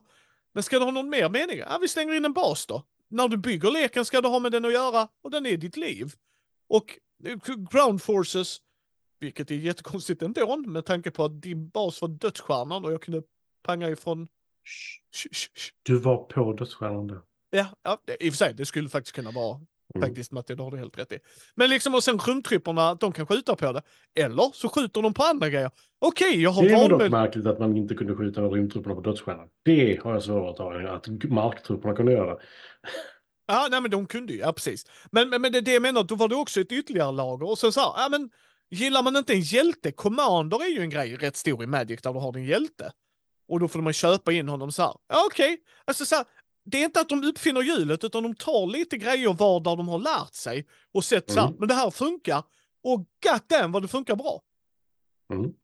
men 0.52 0.62
ska 0.62 0.78
du 0.78 0.84
ha 0.84 0.92
någon 0.92 1.10
mer 1.10 1.28
mening? 1.28 1.58
Ja, 1.58 1.78
vi 1.80 1.88
slänger 1.88 2.14
in 2.14 2.24
en 2.24 2.32
bas 2.32 2.66
då. 2.66 2.84
När 3.08 3.28
du 3.28 3.36
bygger 3.36 3.70
leken 3.70 4.04
ska 4.04 4.20
du 4.20 4.28
ha 4.28 4.38
med 4.38 4.52
den 4.52 4.64
att 4.64 4.72
göra 4.72 5.08
och 5.22 5.30
den 5.30 5.46
är 5.46 5.56
ditt 5.56 5.76
liv. 5.76 6.12
Och 6.68 6.98
eh, 7.24 7.36
ground 7.70 8.02
forces, 8.02 8.58
vilket 9.20 9.50
är 9.50 9.54
jättekonstigt 9.54 10.22
ändå 10.22 10.56
med 10.56 10.84
tanke 10.84 11.10
på 11.10 11.24
att 11.24 11.42
din 11.42 11.68
bas 11.68 12.00
var 12.00 12.08
dödsstjärnan 12.08 12.84
och 12.84 12.92
jag 12.92 13.02
kunde 13.02 13.22
panga 13.62 13.88
ifrån... 13.88 14.28
Du 15.82 15.98
var 15.98 16.24
på 16.24 16.52
dödsstjärnan 16.52 17.06
då? 17.06 17.22
Ja, 17.50 17.66
ja, 17.82 17.98
i 18.20 18.28
och 18.28 18.32
för 18.32 18.36
sig, 18.36 18.54
det 18.54 18.66
skulle 18.66 18.88
faktiskt 18.88 19.16
kunna 19.16 19.30
vara 19.30 19.60
Mm. 19.94 20.08
Faktiskt 20.08 20.32
Matti, 20.32 20.54
det 20.54 20.62
har 20.62 20.70
du 20.70 20.76
helt 20.76 20.98
rätt 20.98 21.12
i. 21.12 21.18
Men 21.54 21.70
liksom 21.70 21.94
och 21.94 22.04
sen 22.04 22.18
rumtripporna, 22.18 22.94
de 22.94 23.12
kan 23.12 23.26
skjuta 23.26 23.56
på 23.56 23.72
det. 23.72 23.82
Eller 24.14 24.50
så 24.54 24.68
skjuter 24.68 25.02
de 25.02 25.14
på 25.14 25.22
andra 25.22 25.48
grejer. 25.48 25.70
Okej, 25.98 26.28
okay, 26.28 26.40
jag 26.40 26.50
har 26.50 26.62
Det 26.62 26.74
är 26.74 26.88
dock 26.88 27.10
märkligt 27.10 27.46
att 27.46 27.58
man 27.58 27.76
inte 27.76 27.94
kunde 27.94 28.16
skjuta 28.16 28.42
rymdtrupperna 28.42 28.94
på 28.94 29.00
dödsstjärnan. 29.00 29.48
Det 29.64 30.00
har 30.02 30.12
jag 30.12 30.22
svårt 30.22 30.50
att 30.50 30.56
ta, 30.56 30.88
att 30.88 31.30
marktrupperna 31.30 31.94
kunde 31.94 32.12
göra. 32.12 32.36
Ja, 33.46 33.68
nej 33.70 33.80
men 33.80 33.90
de 33.90 34.06
kunde 34.06 34.32
ju, 34.32 34.38
ja 34.38 34.52
precis. 34.52 34.84
Men, 35.12 35.28
men, 35.28 35.42
men 35.42 35.52
det, 35.52 35.60
det 35.60 35.72
jag 35.72 35.82
menar, 35.82 36.04
då 36.04 36.14
var 36.14 36.28
det 36.28 36.34
också 36.34 36.60
ett 36.60 36.72
ytterligare 36.72 37.12
lager. 37.12 37.50
Och 37.50 37.58
sen 37.58 37.72
så 37.72 37.80
här, 37.80 37.92
ja 37.96 38.08
men 38.10 38.30
gillar 38.70 39.02
man 39.02 39.16
inte 39.16 39.32
en 39.32 39.40
hjälte, 39.40 39.92
Commander 39.92 40.62
är 40.62 40.68
ju 40.68 40.80
en 40.80 40.90
grej 40.90 41.16
rätt 41.16 41.36
stor 41.36 41.62
i 41.62 41.66
Magic 41.66 42.02
där 42.02 42.12
du 42.12 42.18
har 42.18 42.32
din 42.32 42.44
hjälte. 42.44 42.92
Och 43.48 43.60
då 43.60 43.68
får 43.68 43.80
man 43.80 43.92
köpa 43.92 44.32
in 44.32 44.48
honom 44.48 44.72
så 44.72 44.82
här. 44.82 44.94
Ja 45.08 45.24
okej, 45.26 45.52
okay. 45.52 45.64
alltså 45.84 46.04
så 46.04 46.14
här, 46.14 46.24
det 46.64 46.78
är 46.78 46.84
inte 46.84 47.00
att 47.00 47.08
de 47.08 47.24
uppfinner 47.24 47.62
hjulet, 47.62 48.04
utan 48.04 48.22
de 48.22 48.34
tar 48.34 48.66
lite 48.66 48.96
grejer 48.96 49.32
var 49.32 49.60
där 49.60 49.76
de 49.76 49.88
har 49.88 49.98
lärt 49.98 50.34
sig 50.34 50.66
och 50.92 51.04
sett 51.04 51.30
mm. 51.30 51.44
så 51.44 51.54
men 51.58 51.68
det 51.68 51.74
här 51.74 51.90
funkar. 51.90 52.42
Och 52.82 52.98
god 52.98 53.40
damn 53.46 53.72
vad 53.72 53.82
det 53.82 53.88
funkar 53.88 54.16
bra. 54.16 54.42
Mm. 55.32 55.54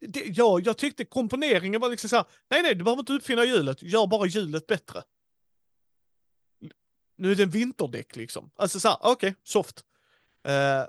Det, 0.00 0.24
ja, 0.26 0.60
jag 0.60 0.78
tyckte 0.78 1.04
komponeringen 1.04 1.80
var 1.80 1.88
liksom 1.88 2.10
så 2.10 2.16
här, 2.16 2.24
nej 2.50 2.62
nej, 2.62 2.74
du 2.74 2.84
behöver 2.84 3.00
inte 3.00 3.12
uppfinna 3.12 3.44
hjulet, 3.44 3.82
gör 3.82 4.06
bara 4.06 4.26
hjulet 4.26 4.66
bättre. 4.66 5.02
Nu 7.16 7.30
är 7.30 7.34
det 7.34 7.42
en 7.42 7.50
vinterdäck 7.50 8.16
liksom. 8.16 8.50
Alltså 8.56 8.80
så 8.80 8.88
här, 8.88 8.98
okej, 9.00 9.12
okay, 9.12 9.34
soft. 9.42 9.84
Uh, 10.48 10.86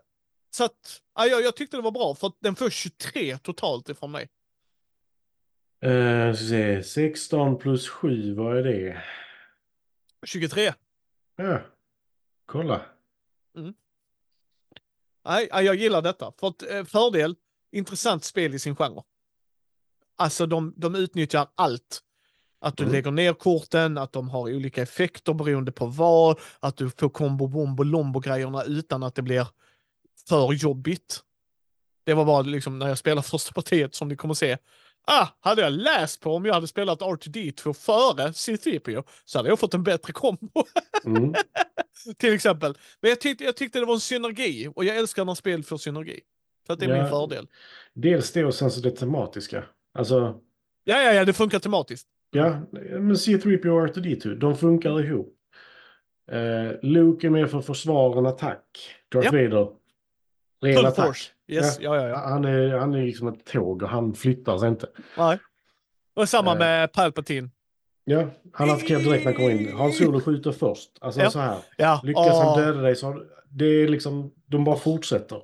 så 0.52 0.64
att, 0.64 1.02
ja, 1.16 1.26
jag, 1.26 1.56
tyckte 1.56 1.78
det 1.78 1.84
var 1.84 1.92
bra, 1.92 2.16
för 2.16 2.28
att 2.28 2.38
den 2.40 2.56
får 2.56 2.70
23 2.70 3.38
totalt 3.38 3.90
ifrån 3.90 4.12
mig. 4.12 4.30
Se, 5.80 6.84
16 6.84 7.58
plus 7.58 7.90
7, 7.90 8.34
vad 8.34 8.58
är 8.58 8.64
det? 8.64 9.04
23. 10.26 10.74
Ja, 11.36 11.62
kolla. 12.46 12.82
Mm. 13.58 13.74
Nej, 15.26 15.48
jag 15.52 15.76
gillar 15.76 16.02
detta. 16.02 16.34
För 16.40 16.76
eh, 16.76 16.84
fördel, 16.86 17.36
intressant 17.72 18.24
spel 18.24 18.54
i 18.54 18.60
sin 18.60 18.76
genre. 18.76 19.04
Alltså 20.16 20.46
de, 20.46 20.74
de 20.78 20.96
utnyttjar 20.96 21.48
allt. 21.56 22.04
Att 22.60 22.78
du 22.78 22.84
mm. 22.84 22.94
lägger 22.94 23.12
ner 23.12 23.34
korten, 23.34 23.98
att 23.98 24.14
de 24.14 24.30
har 24.30 24.42
olika 24.42 24.82
effekter 24.82 25.34
beroende 25.34 25.72
på 25.72 25.86
vad, 25.86 26.40
att 26.60 26.78
du 26.78 26.90
får 26.90 27.10
kombo, 27.10 27.48
bombo, 27.48 27.84
lombo 27.84 28.20
grejerna 28.20 28.64
utan 28.64 29.04
att 29.04 29.16
det 29.16 29.22
blir 29.22 29.48
för 30.28 30.54
jobbigt. 30.54 31.20
Det 32.04 32.14
var 32.14 32.26
bara 32.26 32.42
liksom 32.42 32.80
när 32.80 32.88
jag 32.88 32.98
spelade 32.98 33.28
första 33.28 33.54
partiet 33.54 33.96
som 33.96 34.08
ni 34.08 34.16
kommer 34.16 34.34
se 34.34 34.58
Ah, 35.12 35.28
hade 35.39 35.62
jag 35.62 35.74
läst 35.74 36.22
på 36.22 36.36
om 36.36 36.45
jag 36.45 36.53
hade 36.53 36.68
spelat 36.68 36.99
R2D2 36.99 37.74
före 37.74 38.28
C3PO 38.28 39.03
så 39.26 39.39
hade 39.39 39.49
jag 39.49 39.60
fått 39.60 39.74
en 39.74 39.84
bättre 39.84 40.14
kombo. 40.14 40.49
Mm. 41.05 41.34
Till 42.18 42.34
exempel. 42.34 42.78
Men 43.01 43.10
jag 43.10 43.22
tyckte, 43.22 43.43
jag 43.43 43.55
tyckte 43.55 43.80
det 43.80 43.86
var 43.86 43.93
en 43.93 43.99
synergi 43.99 44.72
och 44.76 44.86
jag 44.86 44.97
älskar 44.97 45.26
när 45.26 45.36
spel 45.36 45.64
får 45.64 45.78
synergi. 45.78 46.20
Så 46.68 46.74
att 46.74 46.80
det 46.80 46.86
är 46.86 46.89
ja, 46.89 47.01
min 47.01 47.10
fördel. 47.10 47.47
Dels 47.93 48.32
det 48.32 48.45
och 48.45 48.53
sen 48.53 48.72
så 48.72 48.80
det 48.82 48.91
tematiska. 48.91 49.64
Alltså... 49.93 50.39
Ja, 50.84 51.01
ja, 51.01 51.14
ja, 51.14 51.26
det 51.26 51.34
funkar 51.34 51.60
tematiskt. 51.60 52.08
Ja, 52.32 52.62
men 52.72 53.14
C3PO 53.14 53.68
och 53.68 53.88
R2D2, 53.88 54.36
de 54.36 54.58
funkar 54.58 55.01
ihop. 55.01 55.34
Uh, 56.32 56.72
Luke 56.82 57.28
är 57.28 57.32
med 57.32 57.51
för 57.51 57.60
att 57.60 57.66
försvara 57.66 58.20
en 58.20 58.26
attack. 58.26 58.95
Darth 59.12 59.26
ja. 59.26 59.32
Vader 59.32 59.68
Ren 60.62 60.76
Full 60.76 60.86
attack. 60.86 61.05
force. 61.05 61.32
Yes, 61.48 61.80
ja. 61.80 61.95
Ja, 61.95 62.08
ja, 62.08 62.18
Han, 62.18 62.45
är, 62.45 62.78
han 62.78 62.93
är 62.93 63.06
liksom 63.06 63.28
ett 63.28 63.45
tåg 63.45 63.84
och 63.84 63.89
han 63.89 64.14
flyttar 64.14 64.58
sig 64.58 64.70
inte. 64.70 64.88
Nej. 65.18 65.39
Och 66.14 66.30
samma 66.30 66.54
uh, 66.54 66.60
med 66.60 66.93
Palpatine. 66.93 67.50
Ja, 68.06 68.28
han 68.54 68.70
attackerar 68.70 69.00
direkt 69.00 69.26
när 69.26 69.32
han 69.32 69.34
kommer 69.34 69.50
in. 69.50 69.78
Han 69.78 69.91
solo 69.91 70.20
skjuter 70.20 70.52
först. 70.52 70.89
Alltså 71.02 71.22
ja. 71.22 71.30
så 71.30 71.39
här. 71.39 71.58
Ja. 71.78 72.02
Lyckas 72.04 72.28
oh. 72.28 72.43
han 72.43 72.64
döda 72.64 72.82
dig 72.82 72.95
så 72.95 73.24
det 73.50 73.66
är 73.66 73.88
liksom, 73.88 74.34
de 74.45 74.64
bara 74.64 74.76
fortsätter. 74.76 75.41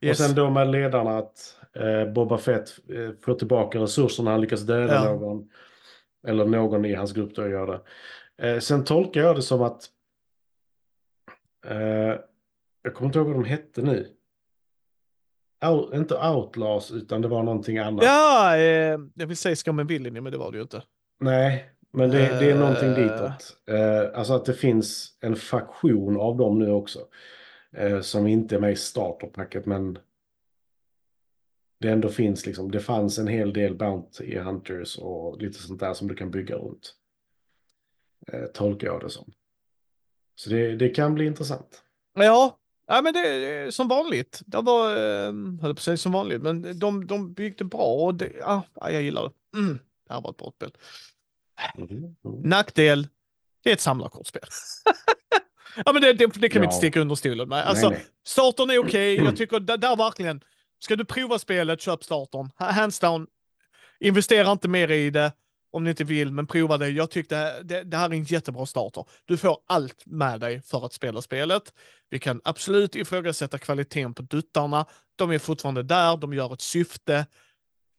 Yes. 0.00 0.20
Och 0.20 0.26
sen 0.26 0.34
då 0.34 0.50
med 0.50 0.70
ledarna 0.70 1.18
att 1.18 1.56
eh, 1.72 2.12
Boba 2.12 2.38
Fett 2.38 2.78
eh, 2.88 3.10
får 3.24 3.34
tillbaka 3.34 3.78
resurserna 3.78 4.30
han 4.30 4.40
lyckas 4.40 4.60
döda 4.60 4.94
ja. 4.94 5.04
någon. 5.04 5.48
Eller 6.26 6.44
någon 6.44 6.84
i 6.84 6.94
hans 6.94 7.12
grupp 7.12 7.34
då 7.34 7.48
gör 7.48 7.66
det. 7.66 7.80
Eh, 8.48 8.58
sen 8.58 8.84
tolkar 8.84 9.20
jag 9.20 9.36
det 9.36 9.42
som 9.42 9.62
att 9.62 9.84
eh, 11.66 12.20
Jag 12.82 12.94
kommer 12.94 13.06
inte 13.06 13.18
ihåg 13.18 13.28
vad 13.28 13.36
de 13.36 13.44
hette 13.44 13.82
nu. 13.82 14.06
Out, 15.66 15.94
inte 15.94 16.14
Outlaws, 16.14 16.90
utan 16.90 17.22
det 17.22 17.28
var 17.28 17.42
någonting 17.42 17.78
annat. 17.78 18.04
Ja, 18.04 18.56
eh, 18.56 18.98
jag 19.14 19.26
vill 19.26 19.36
säga 19.36 19.56
Scum 19.56 19.86
Villainy, 19.86 20.20
men 20.20 20.32
det 20.32 20.38
var 20.38 20.50
det 20.52 20.56
ju 20.56 20.62
inte. 20.62 20.82
Nej, 21.20 21.70
men 21.92 22.10
det, 22.10 22.18
det 22.18 22.50
är 22.50 22.58
någonting 22.58 22.88
Eh. 22.88 22.96
ditåt. 22.96 23.56
Eh, 23.66 24.18
alltså 24.18 24.32
att 24.34 24.44
det 24.44 24.54
finns 24.54 25.16
en 25.20 25.36
faktion 25.36 26.16
av 26.20 26.36
dem 26.36 26.58
nu 26.58 26.70
också. 26.70 26.98
Eh, 27.72 28.00
som 28.00 28.26
inte 28.26 28.54
är 28.56 28.60
med 28.60 28.72
i 28.72 28.76
starterpacket, 28.76 29.66
men 29.66 29.98
det 31.80 31.88
ändå 31.88 32.08
finns 32.08 32.46
liksom. 32.46 32.70
Det 32.70 32.80
fanns 32.80 33.18
en 33.18 33.28
hel 33.28 33.52
del 33.52 33.74
Bounty 33.74 34.38
Hunters 34.38 34.98
och 34.98 35.42
lite 35.42 35.58
sånt 35.58 35.80
där 35.80 35.94
som 35.94 36.08
du 36.08 36.14
kan 36.14 36.30
bygga 36.30 36.56
runt. 36.56 36.94
Eh, 38.32 38.44
tolkar 38.44 38.86
jag 38.88 39.00
det 39.00 39.10
som. 39.10 39.32
Så 40.34 40.50
det, 40.50 40.76
det 40.76 40.88
kan 40.88 41.14
bli 41.14 41.24
intressant. 41.26 41.82
Ja, 42.14 42.56
ja 42.90 43.02
men 43.02 43.12
det 43.12 43.20
är 43.20 43.70
som 43.70 43.88
vanligt. 43.88 44.42
Det 44.46 44.60
var, 44.60 44.90
eh, 44.96 45.32
höll 45.62 45.74
på 45.74 45.96
som 45.96 46.12
vanligt, 46.12 46.42
men 46.42 46.78
de, 46.78 47.06
de 47.06 47.32
byggde 47.32 47.64
bra 47.64 47.84
och 48.06 48.14
det, 48.14 48.32
ja, 48.40 48.62
ja, 48.74 48.90
jag 48.90 49.02
gillar 49.02 49.22
det. 49.22 49.58
Mm, 49.58 49.78
det 50.08 50.14
här 50.14 50.20
var 50.20 50.30
ett 50.30 50.36
bra 50.36 50.52
spel. 50.56 50.70
Mhm, 51.78 51.88
mm. 52.24 52.40
Nackdel, 52.42 53.08
det 53.64 53.70
är 53.70 53.74
ett 53.74 53.80
samlarkortspel. 53.80 54.42
ja, 55.84 55.92
men 55.92 56.02
det, 56.02 56.12
det, 56.12 56.26
det 56.26 56.48
kan 56.48 56.60
vi 56.62 56.64
inte 56.66 56.74
Ja. 56.74 56.78
sticka 56.78 57.00
under 57.00 57.14
stolen 57.14 57.48
med. 57.48 57.66
Alltså, 57.66 57.88
nej, 57.88 57.98
nej. 57.98 58.06
startern 58.26 58.70
är 58.70 58.78
okej. 58.78 59.14
Jag 59.24 59.36
tycker 59.36 59.60
där, 59.60 59.76
där 59.76 59.96
verkligen, 59.96 60.40
ska 60.78 60.96
du 60.96 61.04
prova 61.04 61.38
spelet, 61.38 61.80
köp 61.80 62.04
startern. 62.04 62.50
Ha- 62.58 62.70
Hands 62.70 62.98
down, 63.00 63.26
investera 64.00 64.52
inte 64.52 64.68
mer 64.68 64.90
i 64.90 65.10
det 65.10 65.32
om 65.72 65.84
ni 65.84 65.90
inte 65.90 66.04
vill, 66.04 66.32
men 66.32 66.46
prova 66.46 66.78
det. 66.78 66.88
Jag 66.88 67.10
tyckte 67.10 67.62
det, 67.62 67.82
det 67.82 67.96
här 67.96 68.10
är 68.10 68.14
en 68.14 68.24
jättebra 68.24 68.66
starter. 68.66 69.04
Du 69.24 69.36
får 69.36 69.58
allt 69.66 70.02
med 70.06 70.40
dig 70.40 70.62
för 70.62 70.86
att 70.86 70.92
spela 70.92 71.22
spelet. 71.22 71.62
Vi 72.10 72.18
kan 72.18 72.40
absolut 72.44 72.96
ifrågasätta 72.96 73.58
kvaliteten 73.58 74.14
på 74.14 74.22
duttarna. 74.22 74.86
De 75.16 75.30
är 75.30 75.38
fortfarande 75.38 75.82
där, 75.82 76.16
de 76.16 76.34
gör 76.34 76.52
ett 76.52 76.60
syfte. 76.60 77.26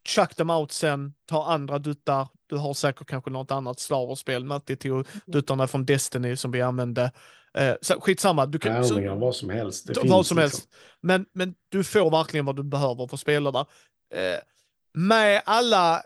Chuck 0.07 0.35
them 0.35 0.49
out 0.49 0.71
sen, 0.71 1.13
ta 1.25 1.45
andra 1.45 1.79
duttar. 1.79 2.27
Du 2.47 2.55
har 2.57 2.73
säkert 2.73 3.07
kanske 3.07 3.29
något 3.31 3.51
annat 3.51 3.79
Star 3.79 4.07
Wars-spel. 4.07 4.45
Matti 4.45 4.75
tog 4.75 5.07
duttarna 5.25 5.67
från 5.67 5.85
Destiny 5.85 6.35
som 6.35 6.51
vi 6.51 6.61
använde. 6.61 7.11
Eh, 7.57 7.73
så 7.81 8.01
skitsamma. 8.01 8.45
Du 8.45 8.59
kan, 8.59 8.85
så- 8.85 9.15
vad 9.15 9.35
som 9.35 9.49
helst. 9.49 9.87
Det 9.87 9.93
vad 9.93 10.03
som 10.03 10.13
liksom. 10.17 10.37
helst. 10.37 10.69
Men, 11.01 11.25
men 11.33 11.53
du 11.69 11.83
får 11.83 12.11
verkligen 12.11 12.45
vad 12.45 12.55
du 12.55 12.63
behöver 12.63 13.07
för 13.07 13.15
att 13.15 13.19
spela 13.19 13.51
där. 13.51 13.65
Eh, 14.13 14.39
med 14.93 15.41
alla, 15.45 16.03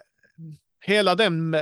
hela 0.85 1.15
den 1.15 1.53
eh, 1.53 1.61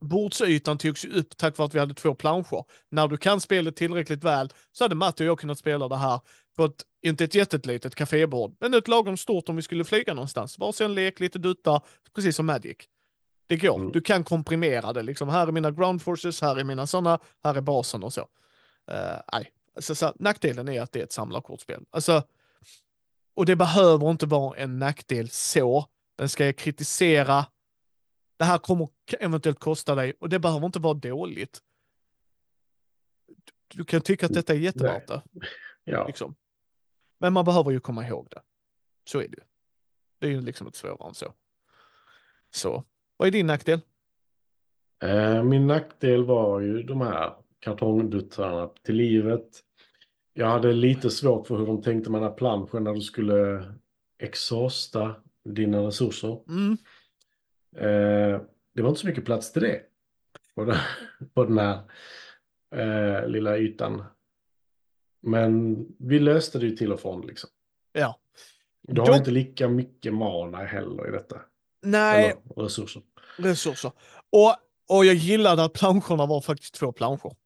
bordsytan 0.00 0.78
togs 0.78 1.04
ju 1.04 1.12
upp 1.12 1.36
tack 1.36 1.58
vare 1.58 1.66
att 1.66 1.74
vi 1.74 1.78
hade 1.78 1.94
två 1.94 2.14
planscher. 2.14 2.64
När 2.90 3.08
du 3.08 3.16
kan 3.16 3.40
spelet 3.40 3.76
tillräckligt 3.76 4.24
väl 4.24 4.52
så 4.72 4.84
hade 4.84 4.94
Matti 4.94 5.24
och 5.24 5.26
jag 5.26 5.38
kunnat 5.38 5.58
spela 5.58 5.88
det 5.88 5.96
här 5.96 6.20
på 6.56 6.64
ett, 6.64 6.82
inte 7.02 7.24
ett 7.24 7.34
jättelitet 7.34 7.94
kafébord, 7.94 8.56
men 8.60 8.74
ett 8.74 8.88
lagom 8.88 9.16
stort 9.16 9.48
om 9.48 9.56
vi 9.56 9.62
skulle 9.62 9.84
flyga 9.84 10.14
någonstans. 10.14 10.58
Varsin 10.58 10.94
lek, 10.94 11.20
lite 11.20 11.38
duttar, 11.38 11.80
precis 12.14 12.36
som 12.36 12.46
Magic. 12.46 12.76
Det 13.46 13.56
går. 13.56 13.76
Mm. 13.76 13.92
Du 13.92 14.00
kan 14.00 14.24
komprimera 14.24 14.92
det. 14.92 15.02
Liksom, 15.02 15.28
här 15.28 15.46
är 15.46 15.52
mina 15.52 15.70
ground 15.70 16.02
forces, 16.02 16.40
här 16.40 16.56
är 16.56 16.64
mina 16.64 16.86
sådana, 16.86 17.18
här 17.44 17.54
är 17.54 17.60
basen 17.60 18.02
och 18.02 18.12
så. 18.12 18.20
Eh, 18.90 19.20
nej, 19.32 19.50
alltså, 19.76 19.94
så, 19.94 20.12
nackdelen 20.18 20.68
är 20.68 20.82
att 20.82 20.92
det 20.92 21.00
är 21.00 21.04
ett 21.04 21.12
samlarkortspel. 21.12 21.84
Alltså, 21.90 22.22
och 23.34 23.46
det 23.46 23.56
behöver 23.56 24.10
inte 24.10 24.26
vara 24.26 24.56
en 24.56 24.78
nackdel 24.78 25.30
så. 25.30 25.86
Den 26.18 26.28
ska 26.28 26.46
jag 26.46 26.56
kritisera. 26.56 27.46
Det 28.42 28.46
här 28.46 28.58
kommer 28.58 28.88
eventuellt 29.20 29.58
kosta 29.58 29.94
dig 29.94 30.12
och 30.20 30.28
det 30.28 30.38
behöver 30.38 30.66
inte 30.66 30.78
vara 30.78 30.94
dåligt. 30.94 31.60
Du- 33.26 33.52
Du 33.78 33.84
kan 33.84 34.00
tycka 34.00 34.26
att 34.26 34.34
detta 34.34 34.52
är 34.52 34.58
jättevärt 34.58 35.08
det. 35.08 35.22
Ja. 35.84 36.06
Liksom. 36.06 36.34
Men 37.18 37.32
man 37.32 37.44
behöver 37.44 37.70
ju 37.70 37.80
komma 37.80 38.06
ihåg 38.08 38.28
det. 38.30 38.42
Så 39.04 39.18
är 39.18 39.28
det 39.28 39.36
ju. 39.36 39.42
Det 40.18 40.26
är 40.26 40.30
ju 40.30 40.40
liksom 40.40 40.66
inte 40.66 40.78
svårare 40.78 41.08
än 41.08 41.14
så. 41.14 41.34
Så, 42.50 42.84
vad 43.16 43.28
är 43.28 43.32
din 43.32 43.46
nackdel? 43.46 43.80
Eh, 45.04 45.42
Min 45.42 45.66
nackdel 45.66 46.24
var 46.24 46.60
ju 46.60 46.82
de 46.82 47.00
här 47.00 47.34
kartongduttrarna 47.60 48.70
till 48.82 48.94
livet. 48.94 49.48
Jag 50.32 50.46
hade 50.46 50.72
lite 50.72 51.10
svårt 51.10 51.46
för 51.46 51.56
hur 51.56 51.66
de 51.66 51.82
tänkte 51.82 52.10
med 52.10 52.20
den 52.22 52.28
här 52.30 52.36
planschen 52.36 52.84
när 52.84 52.94
du 52.94 53.00
skulle 53.00 53.72
exhausta 54.18 55.14
dina 55.44 55.78
resurser. 55.86 56.42
Mm. 56.48 56.76
Eh, 57.76 58.40
det 58.74 58.82
var 58.82 58.88
inte 58.88 59.00
så 59.00 59.06
mycket 59.06 59.24
plats 59.24 59.52
till 59.52 59.62
det 59.62 59.80
på 60.54 60.64
den, 60.64 60.76
på 61.34 61.44
den 61.44 61.58
här 61.58 61.80
eh, 62.74 63.28
lilla 63.28 63.58
ytan. 63.58 64.04
Men 65.22 65.86
vi 65.98 66.18
löste 66.18 66.58
det 66.58 66.66
ju 66.66 66.76
till 66.76 66.92
och 66.92 67.00
från 67.00 67.26
liksom. 67.26 67.50
Ja. 67.92 68.18
Du 68.82 69.00
har 69.00 69.08
Dock- 69.08 69.16
inte 69.16 69.30
lika 69.30 69.68
mycket 69.68 70.14
mana 70.14 70.58
heller 70.58 71.08
i 71.08 71.10
detta. 71.10 71.40
Nej, 71.82 72.24
Eller 72.56 72.64
resurser. 72.64 73.02
resurser. 73.36 73.92
Och, 74.30 74.56
och 74.96 75.04
jag 75.04 75.14
gillade 75.14 75.64
att 75.64 75.72
planscherna 75.72 76.26
var 76.26 76.40
faktiskt 76.40 76.74
två 76.74 76.92
planscher. 76.92 77.36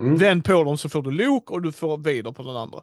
Mm. 0.00 0.16
Vänd 0.16 0.44
på 0.44 0.64
dem 0.64 0.78
så 0.78 0.88
får 0.88 1.02
du 1.02 1.10
lok 1.10 1.50
och 1.50 1.62
du 1.62 1.72
får 1.72 1.98
vidare 1.98 2.34
på 2.34 2.42
den 2.42 2.56
andra. 2.56 2.82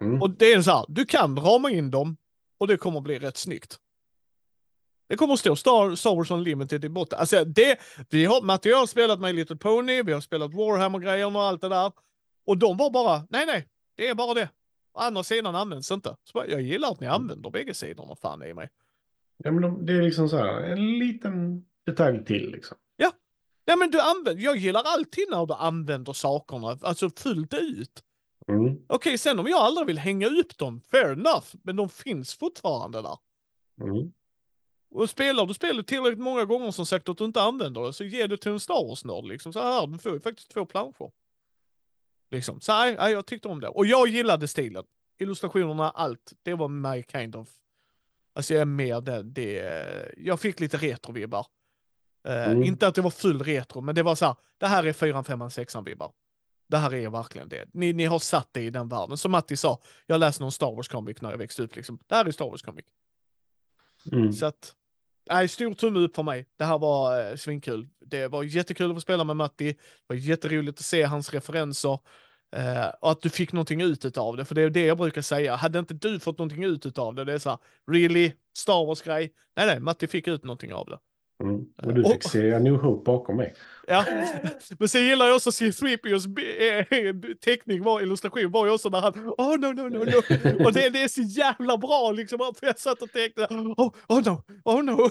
Mm. 0.00 0.22
Och 0.22 0.30
det 0.30 0.52
är 0.52 0.62
så 0.62 0.70
här, 0.70 0.84
du 0.88 1.04
kan 1.06 1.36
rama 1.40 1.70
in 1.70 1.90
dem 1.90 2.16
och 2.58 2.66
det 2.66 2.76
kommer 2.76 3.00
bli 3.00 3.18
rätt 3.18 3.36
snyggt. 3.36 3.78
Det 5.08 5.16
kommer 5.16 5.34
att 5.34 5.40
stå 5.40 5.56
Star, 5.56 5.94
Star 5.94 6.14
Wars 6.14 6.30
Unlimited 6.30 6.84
i 6.84 6.88
botten. 6.88 7.18
Alltså 7.18 7.44
det, 7.44 7.78
vi 8.10 8.24
har, 8.24 8.58
jag 8.62 8.76
har 8.76 8.86
spelat 8.86 9.20
My 9.20 9.32
Little 9.32 9.56
Pony, 9.56 10.02
vi 10.02 10.12
har 10.12 10.20
spelat 10.20 10.54
Warhammer-grejerna 10.54 11.38
och 11.38 11.44
allt 11.44 11.60
det 11.60 11.68
där. 11.68 11.92
Och 12.44 12.58
de 12.58 12.76
var 12.76 12.90
bara, 12.90 13.26
nej 13.30 13.46
nej, 13.46 13.68
det 13.96 14.08
är 14.08 14.14
bara 14.14 14.34
det. 14.34 14.48
Andra 14.94 15.22
sidan 15.22 15.54
används 15.54 15.90
inte. 15.90 16.16
Så 16.24 16.32
bara, 16.34 16.46
jag 16.46 16.62
gillar 16.62 16.90
att 16.90 17.00
ni 17.00 17.06
använder 17.06 17.50
bägge 17.50 17.74
sidorna, 17.74 18.14
fan 18.22 18.42
i 18.42 18.54
mig. 18.54 18.68
Ja, 19.36 19.50
men 19.50 19.62
de, 19.62 19.86
det 19.86 19.92
är 19.92 20.02
liksom 20.02 20.28
så 20.28 20.36
här, 20.36 20.62
en 20.62 20.98
liten 20.98 21.64
detalj 21.86 22.24
till 22.24 22.50
liksom. 22.50 22.76
Nej 23.68 23.76
men 23.76 23.90
du 23.90 24.00
använder, 24.00 24.44
jag 24.44 24.56
gillar 24.56 24.82
alltid 24.84 25.24
när 25.30 25.46
du 25.46 25.54
använder 25.54 26.12
sakerna, 26.12 26.78
alltså 26.82 27.10
fullt 27.10 27.54
ut. 27.54 28.02
Mm. 28.48 28.76
Okej, 28.86 29.18
sen 29.18 29.38
om 29.38 29.46
jag 29.46 29.60
aldrig 29.60 29.86
vill 29.86 29.98
hänga 29.98 30.26
upp 30.26 30.58
dem, 30.58 30.80
fair 30.90 31.12
enough, 31.12 31.46
men 31.62 31.76
de 31.76 31.88
finns 31.88 32.34
fortfarande 32.34 33.02
där. 33.02 33.18
Mm. 33.80 34.12
Och 34.90 35.10
spelar 35.10 35.46
du 35.46 35.54
spelet 35.54 35.86
tillräckligt 35.86 36.18
många 36.18 36.44
gånger 36.44 36.70
som 36.70 36.86
sagt 36.86 37.08
att 37.08 37.18
du 37.18 37.24
inte 37.24 37.42
använder 37.42 37.82
det, 37.82 37.92
så 37.92 38.04
ge 38.04 38.26
det 38.26 38.36
till 38.36 38.52
en 38.52 38.60
Star 38.60 38.88
Wars-nörd. 38.88 39.24
Liksom. 39.24 39.52
Så 39.52 39.60
här, 39.60 39.86
du 39.86 39.98
får 39.98 40.12
ju 40.12 40.20
faktiskt 40.20 40.50
två 40.50 40.66
planscher. 40.66 41.10
Liksom. 42.30 42.60
Så 42.60 42.72
nej, 42.72 42.96
nej, 42.98 43.12
jag 43.12 43.26
tyckte 43.26 43.48
om 43.48 43.60
det. 43.60 43.68
Och 43.68 43.86
jag 43.86 44.08
gillade 44.08 44.48
stilen. 44.48 44.84
Illustrationerna, 45.18 45.90
allt. 45.90 46.32
Det 46.42 46.54
var 46.54 46.68
my 46.68 47.02
kind 47.02 47.36
of... 47.36 47.48
Alltså 48.32 48.54
jag 48.54 48.60
är 48.60 48.64
mer 48.66 49.00
det, 49.00 49.22
det 49.22 50.14
Jag 50.16 50.40
fick 50.40 50.60
lite 50.60 50.76
retro-vibbar. 50.76 51.46
Eh, 52.28 52.50
Mm. 52.50 52.62
Inte 52.62 52.86
att 52.86 52.94
det 52.94 53.02
var 53.02 53.10
full 53.10 53.42
retro, 53.42 53.80
men 53.80 53.94
det 53.94 54.02
var 54.02 54.14
så 54.14 54.26
här, 54.26 54.36
det 54.58 54.66
här 54.66 54.84
är 54.86 54.92
4, 54.92 55.24
5, 55.24 55.50
6 55.50 55.76
vibbar. 55.86 56.12
Det 56.68 56.76
här 56.76 56.94
är 56.94 57.10
verkligen 57.10 57.48
det. 57.48 57.64
Ni, 57.72 57.92
ni 57.92 58.04
har 58.04 58.18
satt 58.18 58.48
det 58.52 58.60
i 58.62 58.70
den 58.70 58.88
världen. 58.88 59.16
Som 59.16 59.32
Matti 59.32 59.56
sa, 59.56 59.80
jag 60.06 60.20
läste 60.20 60.42
någon 60.42 60.52
Star 60.52 60.66
Wars-comic 60.76 61.16
när 61.20 61.30
jag 61.30 61.38
växte 61.38 61.62
upp. 61.62 61.76
Liksom. 61.76 61.98
Det 62.06 62.14
här 62.14 62.24
är 62.24 62.30
Star 62.30 62.44
Wars-comic. 62.44 62.84
Mm. 64.12 64.32
Så 64.32 64.46
att, 64.46 64.72
nej, 65.30 65.48
stor 65.48 65.74
tumme 65.74 66.00
upp 66.00 66.16
för 66.16 66.22
mig. 66.22 66.46
Det 66.58 66.64
här 66.64 66.78
var 66.78 67.30
eh, 67.30 67.36
svinkul. 67.36 67.88
Det 68.06 68.28
var 68.28 68.42
jättekul 68.42 68.90
att 68.90 68.96
få 68.96 69.00
spela 69.00 69.24
med 69.24 69.36
Matti. 69.36 69.72
Det 69.72 69.78
var 70.06 70.16
jätteroligt 70.16 70.78
att 70.78 70.84
se 70.84 71.02
hans 71.02 71.32
referenser. 71.32 71.98
Eh, 72.56 72.86
och 73.00 73.10
att 73.10 73.22
du 73.22 73.30
fick 73.30 73.52
någonting 73.52 73.80
ut 73.80 74.18
av 74.18 74.36
det, 74.36 74.44
för 74.44 74.54
det 74.54 74.62
är 74.62 74.70
det 74.70 74.86
jag 74.86 74.98
brukar 74.98 75.22
säga. 75.22 75.56
Hade 75.56 75.78
inte 75.78 75.94
du 75.94 76.20
fått 76.20 76.38
någonting 76.38 76.64
ut 76.64 76.98
av 76.98 77.14
det, 77.14 77.24
det 77.24 77.32
är 77.32 77.38
så 77.38 77.50
här, 77.50 77.58
really? 77.92 78.32
Star 78.58 78.86
Wars-grej? 78.86 79.32
Nej, 79.56 79.66
nej, 79.66 79.80
Matti 79.80 80.06
fick 80.06 80.28
ut 80.28 80.44
någonting 80.44 80.72
av 80.72 80.86
det. 80.86 80.98
Mm. 81.42 81.66
Och 81.82 81.94
du 81.94 82.02
Och- 82.04 82.12
fick 82.12 82.22
se 82.22 82.52
A 82.54 82.58
New 82.58 82.74
Hope 82.74 83.04
bakom 83.04 83.36
mig. 83.36 83.54
Ja, 83.86 84.04
men 84.78 84.88
sen 84.88 85.04
gillar 85.06 85.26
jag 85.26 85.36
också 85.36 85.52
C-3POs 85.52 86.38
eh, 86.38 87.34
teckning, 87.40 87.82
var 87.82 88.00
illustration 88.00 88.50
var 88.50 88.66
ju 88.66 88.72
också 88.72 88.88
när 88.88 89.00
han 89.00 89.28
oh 89.38 89.58
no 89.58 89.66
no 89.72 89.82
no 89.88 89.98
no. 89.98 90.64
Och 90.66 90.72
det, 90.72 90.88
det 90.90 91.02
är 91.02 91.08
så 91.08 91.22
jävla 91.22 91.78
bra 91.78 92.12
liksom. 92.12 92.38
För 92.38 92.66
jag 92.66 92.78
satt 92.78 93.02
och 93.02 93.12
tänkte 93.12 93.44
oh, 93.50 93.90
oh 94.08 94.22
no, 94.24 94.42
oh 94.64 94.82
no. 94.84 95.10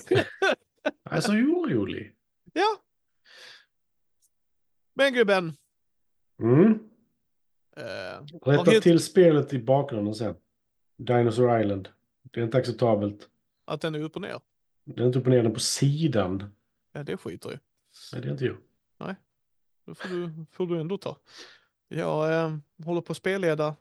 Alltså 1.10 1.32
orolig. 1.32 2.14
Ja. 2.54 2.78
Men 4.96 5.14
gubben. 5.14 5.54
Mm. 6.42 6.72
Eh, 7.78 8.24
Rätta 8.46 8.72
heter- 8.72 8.82
till 8.82 9.00
spelet 9.00 9.54
i 9.54 9.60
bakgrunden 9.60 10.16
sen. 10.16 10.36
Dinosaur 10.98 11.60
Island. 11.62 11.90
Det 12.32 12.40
är 12.40 12.44
inte 12.44 12.58
acceptabelt. 12.58 13.30
att 13.66 13.82
den 13.82 13.96
är 13.96 14.00
upp 14.00 14.16
och 14.16 14.22
ner. 14.22 14.40
Det 14.96 15.02
är 15.02 15.08
inte 15.08 15.20
upp 15.20 15.26
och 15.26 15.32
ner 15.32 15.44
den 15.44 15.54
på 15.54 15.60
sidan. 15.60 16.56
Ja, 16.92 17.04
det 17.04 17.18
skiter 17.18 17.50
ju. 17.50 17.58
Nej, 18.14 18.22
det 18.22 18.28
är 18.28 18.32
inte 18.32 18.46
jag. 18.46 18.58
Det 19.88 19.96
får 19.96 20.10
du, 20.10 20.46
får 20.52 20.68
du 20.68 20.80
ändå 20.80 20.98
ta. 20.98 21.18
Jag 21.88 22.34
eh, 22.34 22.58
håller 22.86 23.02
på 23.02 23.12
att 23.12 23.18
spelleda 23.18 23.76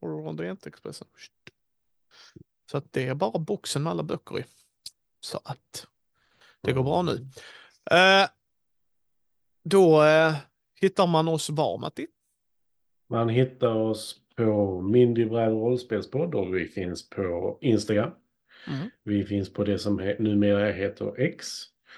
Horror 0.00 0.28
on 0.28 0.36
the 0.36 0.68
Expressen. 0.68 1.08
Så 2.70 2.78
att 2.78 2.92
det 2.92 3.06
är 3.06 3.14
bara 3.14 3.38
boxen 3.38 3.82
med 3.82 3.90
alla 3.90 4.02
böcker 4.02 4.38
i. 4.38 4.44
Så 5.20 5.40
att 5.44 5.86
det 6.60 6.72
går 6.72 6.82
bra 6.82 7.02
nu. 7.02 7.28
Eh, 7.90 8.28
då 9.62 10.02
eh, 10.02 10.34
hittar 10.80 11.06
man 11.06 11.28
oss 11.28 11.50
var, 11.50 11.78
Matti? 11.78 12.06
Man 13.06 13.28
hittar 13.28 13.74
oss 13.74 14.20
på 14.36 14.80
Mindy 14.80 15.24
Brad 15.24 15.52
rollspelspodd 15.52 16.34
och 16.34 16.54
vi 16.54 16.68
finns 16.68 17.10
på 17.10 17.58
Instagram. 17.60 18.10
Mm. 18.68 18.90
Vi 19.04 19.24
finns 19.24 19.52
på 19.52 19.64
det 19.64 19.78
som 19.78 19.98
he 19.98 20.16
numera 20.18 20.70
heter 20.72 21.14
X. 21.20 21.46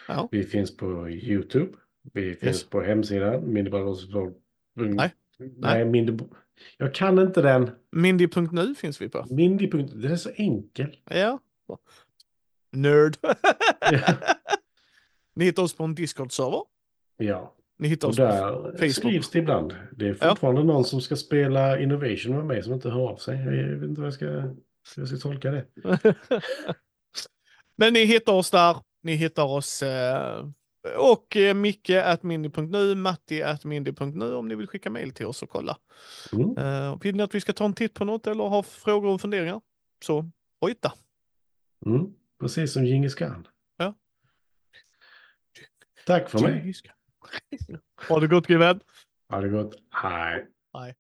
Ja. 0.09 0.29
Vi 0.33 0.45
finns 0.45 0.77
på 0.77 1.11
YouTube. 1.11 1.73
Vi 2.13 2.35
finns 2.35 2.43
Yes. 2.57 2.65
på 2.71 2.81
hemsidan 2.83 3.53
mindybrothers.com. 3.53 4.35
Nej. 4.75 5.11
Nej, 5.39 5.85
Mindy... 5.85 6.13
Jag 6.79 6.95
kan 6.95 7.19
inte 7.19 7.43
den. 7.43 7.71
Mindy.nu 7.93 8.75
finns 8.75 9.01
vi 9.03 9.09
på. 9.09 9.27
Mindy. 9.31 9.67
Den 9.71 10.13
är 10.13 10.17
så 10.17 10.31
enkel. 10.35 10.97
Ja. 11.11 11.39
Nerd. 12.73 13.17
Ja. 13.81 14.01
Ni 15.35 15.45
hittar 15.45 15.63
oss 15.63 15.77
på 15.77 15.85
en 15.85 15.95
Discord-server. 15.95 16.63
ja. 17.17 17.55
Ni 17.79 17.89
hittar 17.89 18.09
Och 18.09 18.11
oss 18.13 18.17
på 18.17 18.23
där 18.23 18.53
Facebook. 18.73 18.93
skrivs 18.93 19.31
det 19.31 19.39
ibland. 19.39 19.75
Det 19.93 20.09
är 20.09 20.17
Ja. 20.21 20.29
fortfarande 20.29 20.65
någon 20.65 20.85
som 20.85 21.01
ska 21.01 21.17
spela 21.17 21.79
Innovation 21.81 22.37
med 22.37 22.45
mig 22.47 22.63
som 22.63 22.73
inte 22.73 22.91
hör 22.91 23.01
av 23.11 23.17
sig. 23.17 23.37
Jag 23.45 23.53
vet 23.77 23.89
inte 23.89 24.01
hur 24.01 24.07
jag 24.07 24.15
ska, 24.15 24.27
hur 24.97 25.03
jag 25.03 25.09
ska 25.09 25.19
tolka 25.19 25.51
det. 25.51 25.67
Men 27.77 27.93
ni 27.93 28.05
hittar 28.05 28.33
oss 28.33 28.51
där. 28.51 28.77
Ni 29.03 29.15
hittar 29.15 29.45
oss 29.45 29.83
eh, 29.83 30.47
och 30.99 31.37
eh, 31.37 31.55
Micke 31.55 31.91
at 31.91 32.23
mindy.nu, 32.23 32.95
Matti 32.95 33.43
at 33.43 33.65
mindy.nu 33.65 34.35
om 34.35 34.49
ni 34.49 34.55
vill 34.55 34.67
skicka 34.67 34.91
mail 34.91 35.13
till 35.13 35.27
oss 35.27 35.43
och 35.43 35.51
kolla. 35.51 35.79
Mm. 36.33 36.59
Eh, 36.59 36.99
vill 37.01 37.17
ni 37.17 37.23
att 37.23 37.35
vi 37.35 37.41
ska 37.41 37.53
ta 37.53 37.65
en 37.65 37.75
titt 37.75 37.95
på 37.95 38.05
något 38.05 38.27
eller 38.27 38.45
ha 38.45 38.63
frågor 38.63 39.15
och 39.15 39.21
funderingar? 39.21 39.61
Så 40.05 40.31
hojta. 40.61 40.93
Mm. 41.87 42.15
Precis 42.41 42.73
som 42.73 42.87
Djingis 42.87 43.15
Khan. 43.15 43.49
Ja. 43.77 43.95
Tack 46.07 46.31
för 46.31 46.39
mig. 46.39 46.75
Ha 48.09 48.21
det 48.21 48.27
gott, 48.27 48.51
Given. 48.51 48.81
Ha 49.29 49.41
det 49.41 49.49
gott. 49.49 49.75
Hej. 49.91 50.47
Hej. 50.73 50.95